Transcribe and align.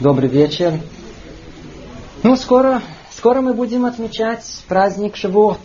Добрый 0.00 0.28
вечер. 0.28 0.78
Ну, 2.22 2.36
скоро, 2.36 2.82
скоро 3.10 3.40
мы 3.40 3.52
будем 3.52 3.84
отмечать 3.84 4.44
праздник 4.68 5.16
Шавуот. 5.16 5.58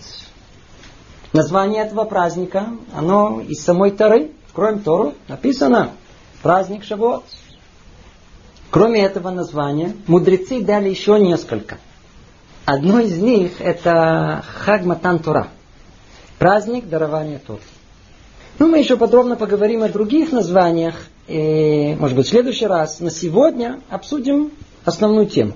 Название 1.34 1.84
этого 1.84 2.06
праздника, 2.06 2.70
оно 2.96 3.42
из 3.42 3.64
самой 3.64 3.92
Тары, 3.92 4.32
кроме 4.54 4.80
Тору, 4.80 5.14
написано 5.28 5.92
праздник 6.42 6.84
Шавуот. 6.84 7.24
Кроме 8.72 9.04
этого 9.04 9.30
названия, 9.30 9.96
мудрецы 10.08 10.62
дали 10.62 10.90
еще 10.90 11.20
несколько. 11.20 11.78
Одно 12.66 13.02
из 13.02 13.20
них 13.20 13.62
это 13.62 14.44
Хагматан 14.48 15.20
Тора. 15.20 15.50
Праздник 16.40 16.90
дарования 16.90 17.38
Торы. 17.38 17.62
Ну, 18.58 18.68
мы 18.68 18.80
еще 18.80 18.98
подробно 18.98 19.36
поговорим 19.36 19.84
о 19.84 19.90
других 19.90 20.32
названиях, 20.32 20.96
и, 21.28 21.96
может 22.00 22.18
быть, 22.18 22.28
в 22.28 22.30
следующий 22.30 22.66
раз. 22.66 23.00
На 23.00 23.10
сегодня 23.10 23.80
обсудим 23.90 24.52
основную 24.84 25.28
тему. 25.28 25.54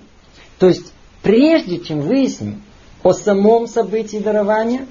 То 0.59 0.67
есть, 0.67 0.93
прежде 1.21 1.80
чем 1.80 2.02
выясним 2.02 2.62
о 3.03 3.13
самом 3.13 3.67
событии 3.67 4.17
дарования, 4.17 4.88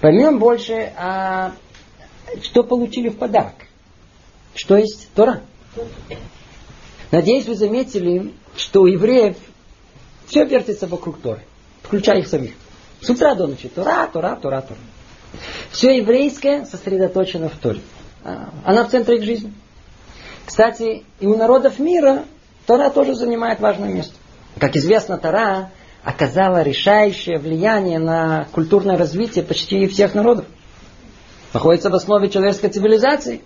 поймем 0.00 0.38
больше, 0.38 0.92
а 0.96 1.52
что 2.42 2.62
получили 2.62 3.08
в 3.08 3.16
подарок. 3.16 3.54
Что 4.54 4.76
есть 4.76 5.08
Тора. 5.14 5.42
Надеюсь, 7.10 7.46
вы 7.46 7.54
заметили, 7.54 8.32
что 8.56 8.82
у 8.82 8.86
евреев 8.86 9.36
все 10.26 10.44
вертится 10.44 10.86
вокруг 10.86 11.20
Торы, 11.20 11.42
включая 11.82 12.20
их 12.20 12.26
самих. 12.26 12.52
С 13.00 13.10
утра 13.10 13.34
до 13.34 13.46
ночи 13.46 13.68
Тора, 13.68 14.08
Тора, 14.12 14.38
Тора, 14.40 14.62
Тора. 14.62 14.80
Все 15.70 15.98
еврейское 15.98 16.64
сосредоточено 16.64 17.48
в 17.48 17.56
Торе. 17.56 17.80
А, 18.24 18.50
она 18.64 18.84
в 18.84 18.90
центре 18.90 19.18
их 19.18 19.24
жизни. 19.24 19.52
Кстати, 20.46 21.04
и 21.18 21.26
у 21.26 21.36
народов 21.36 21.80
мира 21.80 22.24
Тора 22.66 22.90
тоже 22.90 23.14
занимает 23.14 23.60
важное 23.60 23.88
место. 23.88 24.14
Как 24.58 24.76
известно, 24.76 25.18
Тора 25.18 25.70
оказала 26.04 26.62
решающее 26.62 27.38
влияние 27.38 27.98
на 27.98 28.46
культурное 28.52 28.96
развитие 28.96 29.44
почти 29.44 29.86
всех 29.88 30.14
народов. 30.14 30.44
Находится 31.52 31.90
в 31.90 31.94
основе 31.94 32.30
человеческой 32.30 32.68
цивилизации. 32.68 33.42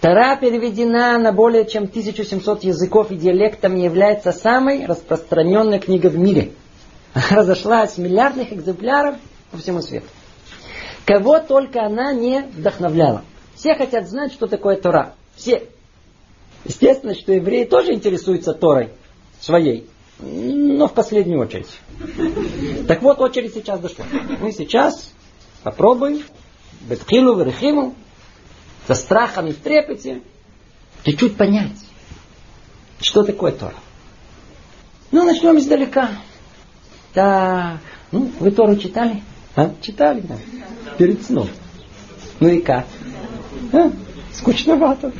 Тора 0.00 0.36
переведена 0.36 1.18
на 1.18 1.32
более 1.32 1.64
чем 1.66 1.84
1700 1.84 2.64
языков 2.64 3.12
и 3.12 3.16
диалектами 3.16 3.80
является 3.80 4.32
самой 4.32 4.84
распространенной 4.86 5.78
книгой 5.78 6.10
в 6.10 6.18
мире. 6.18 6.52
Разошлась 7.30 7.92
в 7.92 7.98
миллиардных 7.98 8.52
экземпляров 8.52 9.16
по 9.52 9.58
всему 9.58 9.80
свету. 9.82 10.06
Кого 11.06 11.38
только 11.38 11.84
она 11.84 12.12
не 12.12 12.40
вдохновляла. 12.40 13.22
Все 13.54 13.76
хотят 13.76 14.08
знать, 14.08 14.32
что 14.32 14.48
такое 14.48 14.76
Тора. 14.76 15.14
Все. 15.36 15.68
Естественно, 16.64 17.14
что 17.14 17.32
евреи 17.32 17.64
тоже 17.64 17.92
интересуются 17.92 18.52
Торой 18.54 18.90
своей, 19.40 19.88
но 20.20 20.86
в 20.86 20.94
последнюю 20.94 21.40
очередь. 21.40 21.80
Так 22.86 23.02
вот, 23.02 23.20
очередь 23.20 23.54
сейчас 23.54 23.80
дошла. 23.80 24.04
Мы 24.40 24.52
сейчас 24.52 25.12
попробуем 25.62 26.22
Бетхилу, 26.82 27.36
Верхиму, 27.36 27.94
со 28.86 28.94
страхом 28.94 29.48
и 29.48 29.52
в 29.52 29.58
трепете, 29.58 30.22
чуть-чуть 31.04 31.36
понять, 31.36 31.76
что 33.00 33.22
такое 33.24 33.52
Тора. 33.52 33.74
Ну, 35.10 35.24
начнем 35.24 35.58
издалека. 35.58 36.10
Так, 37.12 37.80
ну, 38.10 38.30
вы 38.40 38.50
Тору 38.50 38.76
читали? 38.76 39.22
А? 39.54 39.70
Читали, 39.82 40.20
да? 40.20 40.36
Перед 40.96 41.22
сном. 41.24 41.48
Ну 42.40 42.48
и 42.48 42.60
как? 42.60 42.86
А? 43.72 43.90
Скучновато. 44.34 45.12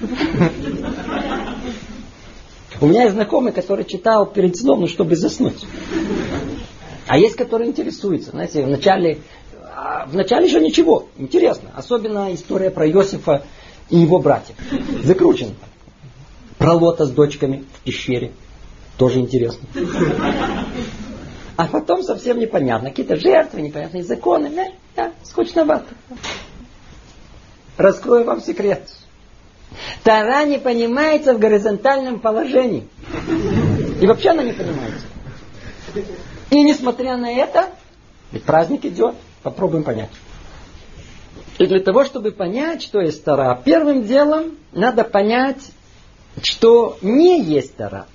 У 2.80 2.86
меня 2.86 3.02
есть 3.02 3.14
знакомый, 3.14 3.52
который 3.52 3.84
читал 3.84 4.27
перед 4.27 4.56
сном, 4.56 4.80
ну, 4.80 4.86
чтобы 4.88 5.14
заснуть. 5.14 5.64
А 7.06 7.18
есть, 7.18 7.36
которые 7.36 7.70
интересуются. 7.70 8.30
Знаете, 8.30 8.64
вначале, 8.64 9.18
а 9.62 10.06
вначале 10.06 10.46
еще 10.46 10.60
ничего. 10.60 11.06
Интересно. 11.17 11.70
Особенно 11.77 12.33
история 12.34 12.70
про 12.70 12.89
Иосифа 12.90 13.45
и 13.90 13.98
его 13.98 14.18
братьев. 14.18 14.56
Закручено. 15.05 15.52
Про 16.58 16.74
Лота 16.74 17.06
с 17.06 17.11
дочками 17.11 17.64
в 17.74 17.80
пещере. 17.80 18.33
Тоже 18.96 19.20
интересно. 19.20 19.67
А 21.56 21.67
потом 21.67 22.02
совсем 22.02 22.39
непонятно. 22.39 22.90
Какие-то 22.90 23.17
жертвы, 23.17 23.61
непонятные 23.61 24.05
законы. 24.05 24.51
Да, 24.51 24.67
да, 24.96 25.12
скучновато. 25.22 25.95
Раскрою 27.77 28.24
вам 28.24 28.40
секрет. 28.40 28.89
Тара 30.02 30.44
не 30.44 30.58
понимается 30.58 31.34
в 31.34 31.38
горизонтальном 31.38 32.20
положении. 32.20 32.88
И 34.00 34.06
вообще 34.06 34.30
она 34.30 34.42
не 34.42 34.52
понимается. 34.52 35.06
И 36.50 36.62
несмотря 36.62 37.16
на 37.16 37.30
это, 37.30 37.70
ведь 38.30 38.44
праздник 38.44 38.84
идет, 38.84 39.14
попробуем 39.42 39.84
понять. 39.84 40.10
И 41.58 41.66
для 41.66 41.80
того, 41.80 42.05
чтобы 42.05 42.33
понять, 42.33 42.83
что 42.83 43.00
есть 43.00 43.24
Тара, 43.24 43.60
первым 43.64 44.05
делом 44.05 44.56
надо 44.72 45.05
понять, 45.05 45.70
что 46.42 46.98
не 47.02 47.42
есть 47.42 47.77
Тара. 47.77 48.06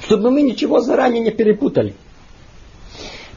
Чтобы 0.00 0.30
мы 0.30 0.42
ничего 0.42 0.80
заранее 0.80 1.22
не 1.22 1.30
перепутали. 1.30 1.94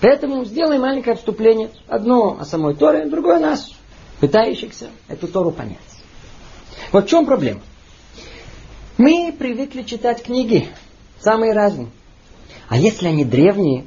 Поэтому 0.02 0.44
сделаем 0.46 0.82
маленькое 0.82 1.14
отступление. 1.14 1.70
Одно 1.88 2.38
о 2.40 2.46
самой 2.46 2.76
Торе, 2.76 3.06
другое 3.06 3.38
о 3.38 3.40
нас, 3.40 3.72
пытающихся 4.20 4.90
эту 5.08 5.28
Тору 5.28 5.52
понять. 5.52 5.78
Вот 6.92 7.06
в 7.06 7.10
чем 7.10 7.26
проблема? 7.26 7.62
Мы 8.98 9.34
привыкли 9.38 9.84
читать 9.84 10.24
книги, 10.24 10.68
самые 11.20 11.54
разные. 11.54 11.90
А 12.68 12.78
если 12.78 13.08
они 13.08 13.24
древние, 13.24 13.86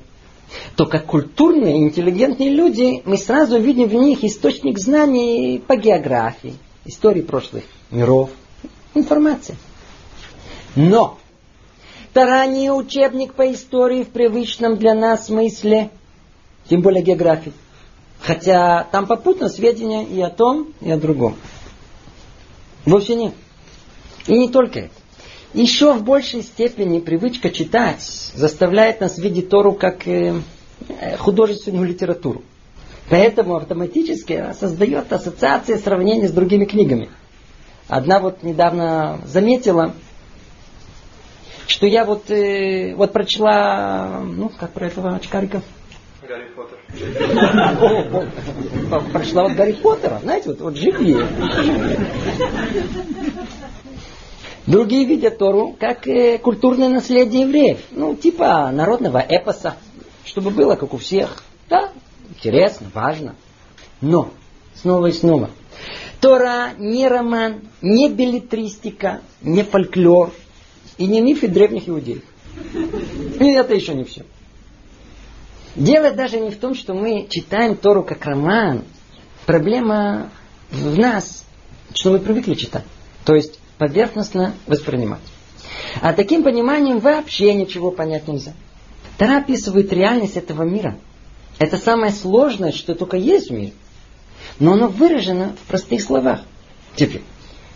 то 0.76 0.86
как 0.86 1.06
культурные, 1.06 1.78
интеллигентные 1.78 2.50
люди, 2.50 3.02
мы 3.04 3.16
сразу 3.16 3.58
видим 3.58 3.88
в 3.88 3.94
них 3.94 4.24
источник 4.24 4.78
знаний 4.78 5.62
по 5.64 5.76
географии, 5.76 6.54
истории 6.84 7.22
прошлых 7.22 7.64
миров, 7.90 8.30
информация. 8.94 9.56
Но 10.76 11.18
Тара 12.12 12.46
учебник 12.72 13.34
по 13.34 13.52
истории 13.52 14.02
в 14.02 14.08
привычном 14.08 14.76
для 14.76 14.94
нас 14.94 15.26
смысле, 15.26 15.90
тем 16.68 16.82
более 16.82 17.02
географии. 17.02 17.52
Хотя 18.20 18.84
там 18.84 19.06
попутно 19.06 19.48
сведения 19.48 20.04
и 20.04 20.20
о 20.20 20.30
том, 20.30 20.68
и 20.80 20.90
о 20.90 20.98
другом. 20.98 21.36
Вовсе 22.84 23.14
нет. 23.14 23.34
И 24.26 24.38
не 24.38 24.48
только 24.48 24.80
это. 24.80 24.94
Еще 25.54 25.92
в 25.94 26.04
большей 26.04 26.42
степени 26.42 27.00
привычка 27.00 27.50
читать 27.50 28.02
заставляет 28.34 29.00
нас 29.00 29.18
видеть 29.18 29.48
Тору 29.48 29.72
как 29.72 30.06
э, 30.06 30.42
художественную 31.18 31.86
литературу. 31.86 32.42
Поэтому 33.08 33.56
автоматически 33.56 34.54
создает 34.58 35.12
ассоциации 35.12 35.76
сравнения 35.76 36.28
с 36.28 36.32
другими 36.32 36.64
книгами. 36.66 37.08
Одна 37.88 38.20
вот 38.20 38.44
недавно 38.44 39.20
заметила, 39.26 39.94
что 41.66 41.86
я 41.86 42.04
вот, 42.04 42.30
э, 42.30 42.94
вот 42.94 43.12
прочла, 43.12 44.20
ну, 44.24 44.48
как 44.50 44.70
про 44.72 44.86
этого 44.86 45.16
очкарика? 45.16 45.62
Гарри 46.26 46.48
Поттер. 46.54 46.78
Прочла 49.12 49.44
вот 49.44 49.52
Гарри 49.52 49.72
Поттера, 49.72 50.18
знаете, 50.22 50.50
вот, 50.50 50.60
вот 50.60 50.76
живее. 50.76 51.26
Другие 54.66 55.06
видят 55.06 55.38
Тору 55.38 55.74
как 55.78 56.06
э, 56.06 56.38
культурное 56.38 56.88
наследие 56.88 57.42
евреев. 57.42 57.78
Ну, 57.90 58.14
типа 58.14 58.70
народного 58.70 59.18
эпоса. 59.18 59.76
Чтобы 60.24 60.50
было, 60.50 60.76
как 60.76 60.92
у 60.94 60.98
всех. 60.98 61.42
Да, 61.68 61.90
интересно, 62.28 62.88
важно. 62.92 63.34
Но, 64.00 64.30
снова 64.74 65.06
и 65.06 65.12
снова. 65.12 65.50
Тора 66.20 66.74
не 66.78 67.08
роман, 67.08 67.62
не 67.80 68.10
билетристика, 68.10 69.22
не 69.40 69.62
фольклор 69.62 70.30
и 70.98 71.06
не 71.06 71.22
мифы 71.22 71.48
древних 71.48 71.88
иудеев. 71.88 72.22
И 73.40 73.50
это 73.52 73.74
еще 73.74 73.94
не 73.94 74.04
все. 74.04 74.24
Дело 75.76 76.10
даже 76.10 76.40
не 76.40 76.50
в 76.50 76.58
том, 76.58 76.74
что 76.74 76.94
мы 76.94 77.26
читаем 77.28 77.76
Тору 77.76 78.02
как 78.02 78.24
роман. 78.24 78.84
Проблема 79.46 80.30
в 80.70 80.98
нас, 80.98 81.44
что 81.94 82.12
мы 82.12 82.18
привыкли 82.18 82.54
читать. 82.54 82.84
То 83.24 83.34
есть 83.34 83.58
поверхностно 83.78 84.54
воспринимать. 84.66 85.20
А 86.00 86.12
таким 86.12 86.42
пониманием 86.42 86.98
вообще 86.98 87.54
ничего 87.54 87.90
понять 87.90 88.28
нельзя. 88.28 88.52
Тара 89.16 89.38
описывает 89.38 89.92
реальность 89.92 90.36
этого 90.36 90.62
мира. 90.62 90.98
Это 91.58 91.76
самое 91.76 92.12
сложное, 92.12 92.72
что 92.72 92.94
только 92.94 93.16
есть 93.16 93.50
в 93.50 93.52
мире. 93.52 93.72
Но 94.58 94.72
оно 94.72 94.88
выражено 94.88 95.54
в 95.62 95.68
простых 95.68 96.02
словах. 96.02 96.40
Теперь, 96.96 97.22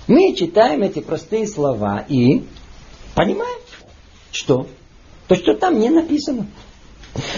мы 0.06 0.35
читаем 0.35 0.82
эти 0.82 1.00
простые 1.00 1.47
слова 1.47 2.05
и 2.08 2.44
понимаем, 3.14 3.58
что? 4.32 4.67
То, 5.29 5.37
что 5.37 5.55
там 5.55 5.79
не 5.79 5.90
написано. 5.90 6.47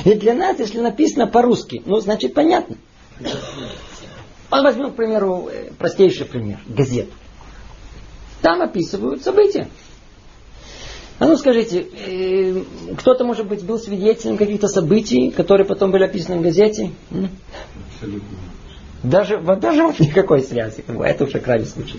И 0.04 0.14
для 0.14 0.34
нас, 0.34 0.58
если 0.58 0.80
написано 0.80 1.26
по-русски, 1.26 1.82
ну, 1.84 2.00
значит, 2.00 2.34
понятно. 2.34 2.76
Возьмем, 4.50 4.92
к 4.92 4.96
примеру, 4.96 5.50
простейший 5.78 6.26
пример. 6.26 6.58
Газету. 6.66 7.12
Там 8.42 8.62
описывают 8.62 9.22
события. 9.22 9.68
Ну, 11.18 11.36
скажите, 11.36 11.86
э, 12.06 12.62
кто-то, 12.98 13.24
может 13.24 13.48
быть, 13.48 13.64
был 13.64 13.78
свидетелем 13.78 14.36
каких-то 14.36 14.68
событий, 14.68 15.30
которые 15.30 15.66
потом 15.66 15.90
были 15.90 16.04
описаны 16.04 16.38
в 16.38 16.42
газете? 16.42 16.90
Абсолютно. 17.94 18.38
Даже, 19.02 19.38
даже 19.38 19.82
вот 19.82 19.98
никакой 19.98 20.42
связи. 20.42 20.84
Это 20.86 21.24
уже 21.24 21.40
крайний 21.40 21.66
случай. 21.66 21.98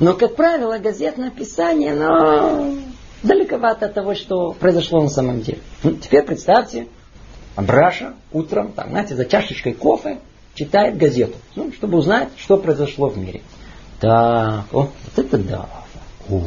Но, 0.00 0.14
как 0.14 0.36
правило, 0.36 0.78
газетное 0.78 1.28
описание, 1.28 1.94
но 1.94 2.74
далековато 3.22 3.86
от 3.86 3.94
того, 3.94 4.14
что 4.14 4.52
произошло 4.52 5.02
на 5.02 5.08
самом 5.08 5.40
деле. 5.40 5.58
Ну, 5.82 5.92
теперь 5.92 6.22
представьте, 6.22 6.86
Абраша 7.56 8.14
утром, 8.32 8.72
там, 8.72 8.90
знаете, 8.90 9.16
за 9.16 9.24
чашечкой 9.24 9.72
кофе 9.74 10.18
читает 10.54 10.96
газету, 10.96 11.36
ну, 11.56 11.72
чтобы 11.72 11.98
узнать, 11.98 12.28
что 12.36 12.56
произошло 12.56 13.08
в 13.08 13.18
мире. 13.18 13.42
Так, 14.00 14.66
о, 14.72 14.90
вот 14.90 14.90
это 15.16 15.38
да. 15.38 15.68
О. 16.28 16.42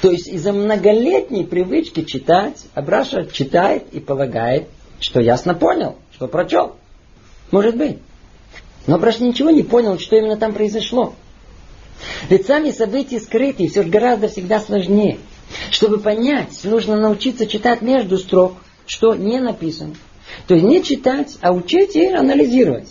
То 0.00 0.10
есть 0.10 0.28
из-за 0.28 0.52
многолетней 0.52 1.44
привычки 1.44 2.02
читать, 2.02 2.64
Абраша 2.74 3.26
читает 3.26 3.84
и 3.92 4.00
полагает, 4.00 4.68
что 5.00 5.20
ясно 5.20 5.54
понял, 5.54 5.96
что 6.12 6.28
прочел. 6.28 6.76
Может 7.50 7.76
быть. 7.76 7.98
Но 8.86 8.96
Абраша 8.96 9.22
ничего 9.22 9.50
не 9.50 9.62
понял, 9.62 9.98
что 9.98 10.16
именно 10.16 10.36
там 10.36 10.52
произошло. 10.52 11.14
Ведь 12.28 12.46
сами 12.46 12.70
события 12.70 13.20
скрыты, 13.20 13.68
все 13.68 13.82
же 13.82 13.88
гораздо 13.88 14.28
всегда 14.28 14.60
сложнее. 14.60 15.18
Чтобы 15.70 15.98
понять, 15.98 16.60
нужно 16.64 16.96
научиться 16.96 17.46
читать 17.46 17.82
между 17.82 18.18
строк, 18.18 18.54
что 18.86 19.14
не 19.14 19.40
написано. 19.40 19.94
То 20.46 20.54
есть 20.54 20.66
не 20.66 20.82
читать, 20.82 21.36
а 21.40 21.52
учить 21.52 21.96
и 21.96 22.06
анализировать. 22.06 22.88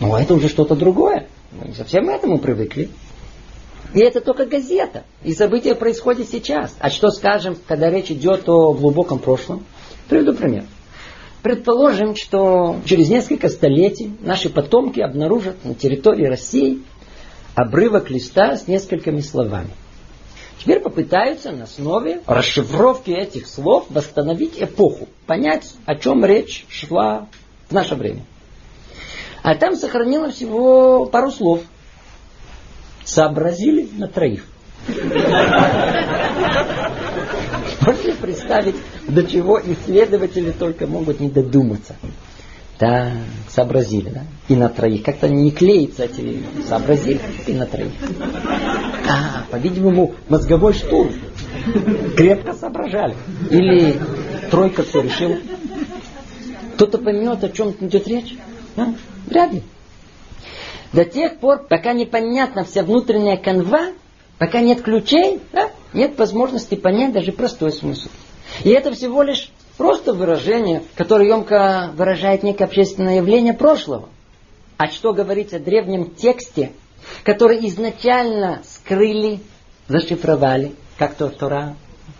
Но 0.00 0.18
это 0.18 0.34
уже 0.34 0.48
что-то 0.48 0.74
другое. 0.74 1.28
Мы 1.52 1.68
не 1.68 1.74
совсем 1.74 2.06
к 2.06 2.10
этому 2.10 2.38
привыкли. 2.38 2.90
И 3.94 4.00
это 4.00 4.20
только 4.20 4.46
газета. 4.46 5.04
И 5.22 5.34
события 5.34 5.74
происходят 5.74 6.28
сейчас. 6.28 6.74
А 6.78 6.90
что 6.90 7.10
скажем, 7.10 7.56
когда 7.66 7.90
речь 7.90 8.10
идет 8.10 8.48
о 8.48 8.72
глубоком 8.72 9.18
прошлом? 9.18 9.64
Приведу 10.08 10.34
пример. 10.34 10.64
Предположим, 11.42 12.14
что 12.16 12.80
через 12.84 13.08
несколько 13.10 13.48
столетий 13.48 14.12
наши 14.20 14.48
потомки 14.48 15.00
обнаружат 15.00 15.64
на 15.64 15.74
территории 15.74 16.26
России 16.26 16.82
обрывок 17.54 18.10
листа 18.10 18.56
с 18.56 18.68
несколькими 18.68 19.20
словами. 19.20 19.70
Теперь 20.62 20.78
попытаются 20.78 21.50
на 21.50 21.64
основе 21.64 22.22
расшифровки 22.24 23.10
этих 23.10 23.48
слов 23.48 23.86
восстановить 23.90 24.62
эпоху, 24.62 25.08
понять, 25.26 25.72
о 25.86 25.96
чем 25.96 26.24
речь 26.24 26.66
шла 26.68 27.26
в 27.68 27.72
наше 27.72 27.96
время. 27.96 28.24
А 29.42 29.56
там 29.56 29.74
сохранилось 29.74 30.36
всего 30.36 31.06
пару 31.06 31.32
слов. 31.32 31.62
Сообразили 33.04 33.88
на 33.96 34.06
троих. 34.06 34.44
Можете 37.80 38.14
представить, 38.20 38.76
до 39.08 39.26
чего 39.26 39.60
исследователи 39.60 40.52
только 40.52 40.86
могут 40.86 41.18
не 41.18 41.28
додуматься. 41.28 41.96
Да, 42.82 43.12
сообразили, 43.48 44.08
да? 44.08 44.22
И 44.48 44.56
на 44.56 44.68
троих. 44.68 45.04
Как-то 45.04 45.28
не 45.28 45.52
клеится 45.52 46.06
эти 46.06 46.42
сообразили 46.68 47.20
и 47.46 47.52
на 47.52 47.64
троих. 47.64 47.92
А, 49.08 49.44
по-видимому, 49.52 50.16
мозговой 50.28 50.72
штурм. 50.72 51.12
Крепко 52.16 52.54
соображали. 52.54 53.14
Или 53.50 54.00
тройка 54.50 54.82
все 54.82 55.00
решила. 55.00 55.36
Кто-то 56.74 56.98
поймет, 56.98 57.44
о 57.44 57.50
чем 57.50 57.70
идет 57.70 58.08
речь? 58.08 58.36
А? 58.76 58.92
Вряд 59.28 59.52
ли. 59.52 59.62
До 60.92 61.04
тех 61.04 61.38
пор, 61.38 61.64
пока 61.68 61.92
непонятна 61.92 62.64
вся 62.64 62.82
внутренняя 62.82 63.36
канва, 63.36 63.92
пока 64.38 64.60
нет 64.60 64.82
ключей, 64.82 65.38
да, 65.52 65.70
нет 65.92 66.18
возможности 66.18 66.74
понять 66.74 67.12
даже 67.12 67.30
простой 67.30 67.70
смысл. 67.70 68.08
И 68.64 68.70
это 68.70 68.90
всего 68.92 69.22
лишь 69.22 69.52
просто 69.76 70.12
выражение, 70.12 70.82
которое 70.94 71.28
емко 71.28 71.92
выражает 71.94 72.42
некое 72.42 72.64
общественное 72.64 73.16
явление 73.16 73.54
прошлого. 73.54 74.08
А 74.76 74.88
что 74.88 75.12
говорить 75.12 75.52
о 75.54 75.58
древнем 75.58 76.10
тексте, 76.10 76.72
который 77.24 77.66
изначально 77.68 78.62
скрыли, 78.64 79.40
зашифровали, 79.88 80.72
как 80.98 81.14
то 81.14 81.28
Тора, 81.28 81.76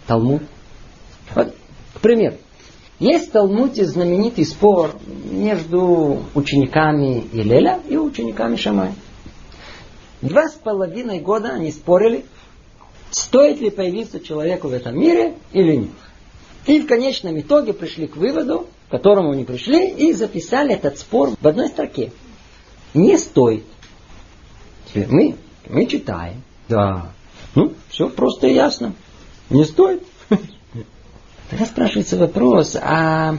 Талмуд. 0.06 0.42
Вот, 1.34 1.54
к 1.94 2.00
примеру, 2.00 2.36
есть 2.98 3.28
в 3.28 3.32
Талмуде 3.32 3.84
знаменитый 3.84 4.44
спор 4.44 4.94
между 5.24 6.22
учениками 6.34 7.26
Илеля 7.32 7.80
и 7.88 7.96
учениками 7.96 8.56
Шамая. 8.56 8.94
Два 10.20 10.48
с 10.48 10.52
половиной 10.52 11.18
года 11.18 11.50
они 11.50 11.72
спорили, 11.72 12.24
стоит 13.10 13.60
ли 13.60 13.70
появиться 13.70 14.20
человеку 14.20 14.68
в 14.68 14.72
этом 14.72 14.96
мире 14.98 15.34
или 15.52 15.76
нет. 15.76 15.90
И 16.66 16.80
в 16.80 16.86
конечном 16.86 17.40
итоге 17.40 17.72
пришли 17.72 18.06
к 18.06 18.16
выводу, 18.16 18.68
к 18.88 18.90
которому 18.90 19.32
они 19.32 19.44
пришли, 19.44 19.88
и 19.90 20.12
записали 20.12 20.74
этот 20.74 20.98
спор 20.98 21.30
в 21.40 21.46
одной 21.46 21.68
строке. 21.68 22.12
Не 22.94 23.18
стоит. 23.18 23.64
Теперь 24.88 25.08
мы, 25.08 25.36
мы 25.68 25.86
читаем. 25.86 26.42
Да. 26.68 27.12
Ну, 27.54 27.72
все 27.88 28.08
просто 28.08 28.46
и 28.46 28.54
ясно. 28.54 28.94
Не 29.50 29.64
стоит. 29.64 30.02
Тогда 31.50 31.66
спрашивается 31.66 32.16
вопрос, 32.16 32.76
а 32.80 33.38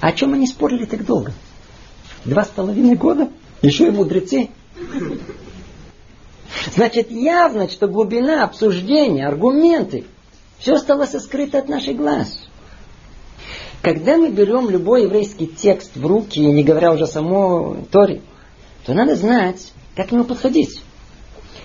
о 0.00 0.12
чем 0.12 0.34
они 0.34 0.46
спорили 0.46 0.84
так 0.84 1.04
долго? 1.04 1.32
Два 2.24 2.44
с 2.44 2.48
половиной 2.48 2.94
года? 2.94 3.30
Еще 3.62 3.88
и 3.88 3.90
мудрецы. 3.90 4.50
Значит, 6.74 7.10
явно, 7.10 7.68
что 7.68 7.88
глубина 7.88 8.44
обсуждения, 8.44 9.26
аргументы, 9.26 10.04
все 10.62 10.74
осталось 10.74 11.10
скрыто 11.10 11.58
от 11.58 11.68
наших 11.68 11.96
глаз. 11.96 12.38
Когда 13.82 14.16
мы 14.16 14.30
берем 14.30 14.70
любой 14.70 15.02
еврейский 15.02 15.48
текст 15.48 15.96
в 15.96 16.06
руки, 16.06 16.38
не 16.38 16.62
говоря 16.62 16.92
уже 16.92 17.08
само 17.08 17.78
Торе, 17.90 18.22
то 18.86 18.94
надо 18.94 19.16
знать, 19.16 19.72
как 19.96 20.08
к 20.08 20.12
нему 20.12 20.22
подходить. 20.22 20.80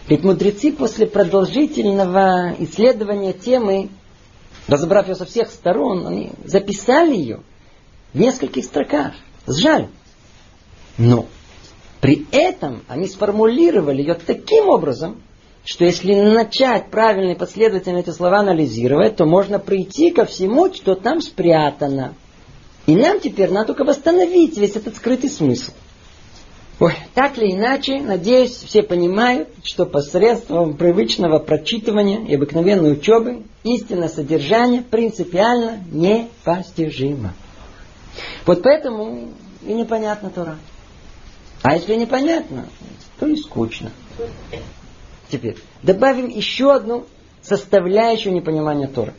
Ведь 0.08 0.24
мудрецы 0.24 0.72
после 0.72 1.06
продолжительного 1.06 2.56
исследования 2.58 3.34
темы 3.34 3.90
разобрав 4.68 5.08
ее 5.08 5.16
со 5.16 5.26
всех 5.26 5.52
сторон, 5.52 6.08
они 6.08 6.32
записали 6.44 7.16
ее 7.16 7.42
в 8.14 8.20
нескольких 8.20 8.66
строках, 8.66 9.14
сжали. 9.46 9.90
Но 10.98 11.28
при 12.02 12.26
этом 12.32 12.84
они 12.88 13.08
сформулировали 13.08 14.02
ее 14.02 14.16
таким 14.16 14.70
образом, 14.70 15.22
что 15.68 15.84
если 15.84 16.14
начать 16.14 16.90
правильно 16.90 17.34
и 17.34 17.38
последовательно 17.38 17.98
эти 17.98 18.12
слова 18.12 18.40
анализировать, 18.40 19.18
то 19.18 19.25
можно 19.25 19.60
прийти 19.60 20.12
ко 20.12 20.24
всему, 20.24 20.74
что 20.74 20.96
там 20.96 21.20
спрятано. 21.20 22.13
И 22.86 22.96
нам 22.96 23.20
теперь 23.20 23.51
надо 23.51 23.74
только 23.74 23.84
восстановить 23.84 24.58
весь 24.58 24.77
этот 24.77 24.96
скрытый 24.96 25.30
смысл. 25.30 25.74
Ой, 26.80 26.94
так 27.13 27.38
или 27.38 27.51
иначе, 27.51 28.00
надеюсь, 28.00 28.51
все 28.51 28.82
понимают, 28.82 29.50
что 29.63 29.86
посредством 29.86 30.77
привычного 30.77 31.39
прочитывания 31.39 32.25
и 32.25 32.36
обыкновенной 32.36 32.94
учебы 32.94 33.44
истинное 33.65 34.08
содержание 34.08 34.82
принципиально 34.84 35.84
непостижимо. 35.91 37.34
Вот 38.46 38.63
поэтому 38.63 39.34
и 39.63 39.74
непонятно 39.74 40.30
Тора. 40.30 40.56
А 41.62 41.75
если 41.75 41.96
непонятно, 41.96 42.70
то 43.20 43.27
и 43.27 43.36
скучно. 43.36 43.91
Теперь 45.29 45.57
добавим 45.84 46.29
еще 46.29 46.74
одну 46.74 47.05
составляющую 47.41 48.34
непонимания 48.34 48.88
Тора. 48.88 49.13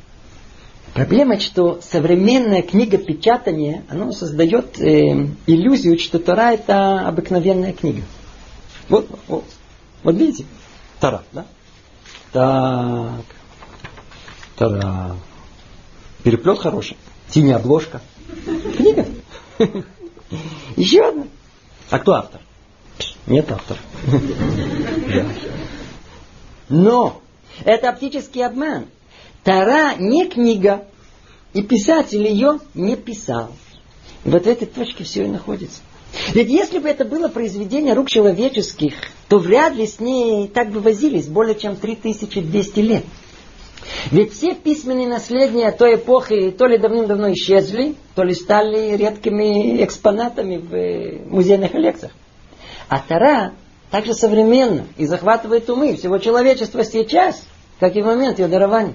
Проблема, 0.95 1.39
что 1.39 1.81
современная 1.83 2.63
книга 2.63 2.99
печатания, 2.99 3.85
создает 4.13 4.81
э, 4.81 5.29
иллюзию, 5.47 5.99
что 5.99 6.19
Тора 6.19 6.53
это 6.55 7.07
обыкновенная 7.07 7.73
книга. 7.73 8.03
Вот, 8.89 9.09
вот, 9.29 9.45
вот 10.03 10.15
видите, 10.15 10.47
Тора, 10.99 11.23
да? 11.33 11.47
Так, 12.33 13.25
Тора. 14.57 15.17
Переплет 16.25 16.59
хороший, 16.59 16.97
синяя 17.29 17.57
обложка. 17.57 18.01
Книга. 18.77 19.07
Еще 20.77 21.07
одна. 21.07 21.27
А 21.91 21.99
кто 21.99 22.15
автор? 22.15 22.41
Нет 23.27 23.51
автора. 23.53 23.79
Но 26.69 27.21
это 27.65 27.89
оптический 27.89 28.45
обман. 28.45 28.87
Тара 29.45 29.95
не 29.99 30.29
книга, 30.29 30.85
и 31.53 31.63
писатель 31.63 32.27
ее 32.27 32.61
не 32.75 32.97
писал. 32.97 33.51
И 34.25 34.31
вот 34.31 34.45
в 34.45 34.49
этой 34.49 34.67
точке 34.67 35.05
все 35.05 35.25
и 35.25 35.29
находится. 35.29 35.81
Ведь 36.33 36.49
если 36.49 36.79
бы 36.79 36.89
это 36.89 37.05
было 37.05 37.29
произведение 37.29 37.95
рук 37.95 38.09
человеческих, 38.09 38.95
то 39.29 39.39
вряд 39.39 39.75
ли 39.75 39.87
с 39.87 40.01
ней 40.01 40.49
так 40.49 40.71
бы 40.71 40.81
возились 40.81 41.27
более 41.27 41.55
чем 41.55 41.77
3200 41.77 42.81
лет. 42.81 43.05
Ведь 44.11 44.33
все 44.33 44.55
письменные 44.55 45.09
наследия 45.09 45.71
той 45.71 45.97
эпохи 45.97 46.51
то 46.51 46.67
ли 46.67 46.79
давным-давно 46.79 47.33
исчезли, 47.33 47.95
то 48.15 48.23
ли 48.23 48.35
стали 48.35 48.97
редкими 48.97 49.83
экспонатами 49.85 50.57
в 50.57 51.31
музейных 51.31 51.73
коллекциях. 51.73 52.13
А 52.89 53.01
Тара 53.01 53.53
также 53.91 54.15
современна 54.15 54.87
и 54.97 55.07
захватывает 55.07 55.69
умы 55.71 55.97
всего 55.97 56.19
человечества 56.19 56.85
сейчас, 56.85 57.43
как 57.81 57.97
и 57.97 58.03
в 58.03 58.07
момент 58.07 58.39
ее 58.39 58.49
дарования. 58.49 58.95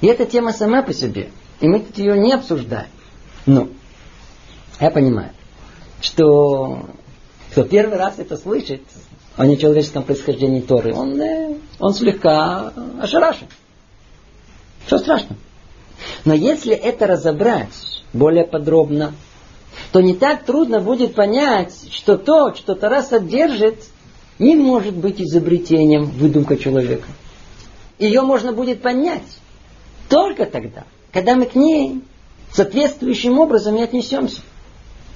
И 0.00 0.06
эта 0.06 0.24
тема 0.24 0.52
сама 0.52 0.82
по 0.82 0.92
себе. 0.92 1.30
И 1.60 1.68
мы 1.68 1.80
тут 1.80 1.98
ее 1.98 2.18
не 2.18 2.32
обсуждаем. 2.32 2.88
Но 3.46 3.68
я 4.80 4.90
понимаю, 4.90 5.30
что 6.00 6.86
кто 7.50 7.64
первый 7.64 7.98
раз 7.98 8.18
это 8.18 8.36
слышит 8.36 8.82
о 9.36 9.46
нечеловеческом 9.46 10.04
происхождении 10.04 10.60
Торы, 10.60 10.94
он, 10.94 11.20
э, 11.20 11.56
он 11.78 11.94
слегка 11.94 12.72
ошарашен. 13.00 13.48
Что 14.86 14.98
страшно? 14.98 15.36
Но 16.24 16.34
если 16.34 16.74
это 16.74 17.06
разобрать 17.06 18.02
более 18.12 18.44
подробно, 18.44 19.14
то 19.92 20.00
не 20.00 20.14
так 20.14 20.44
трудно 20.44 20.80
будет 20.80 21.14
понять, 21.14 21.74
что 21.90 22.16
то, 22.16 22.54
что 22.54 22.74
Тора 22.74 23.02
содержит, 23.02 23.84
не 24.38 24.56
может 24.56 24.94
быть 24.94 25.20
изобретением 25.20 26.04
выдумка 26.04 26.56
человека. 26.56 27.06
Ее 27.98 28.22
можно 28.22 28.52
будет 28.52 28.82
понять 28.82 29.22
только 30.08 30.46
тогда, 30.46 30.84
когда 31.12 31.34
мы 31.34 31.46
к 31.46 31.54
ней 31.54 32.02
соответствующим 32.52 33.38
образом 33.38 33.76
и 33.76 33.82
отнесемся. 33.82 34.40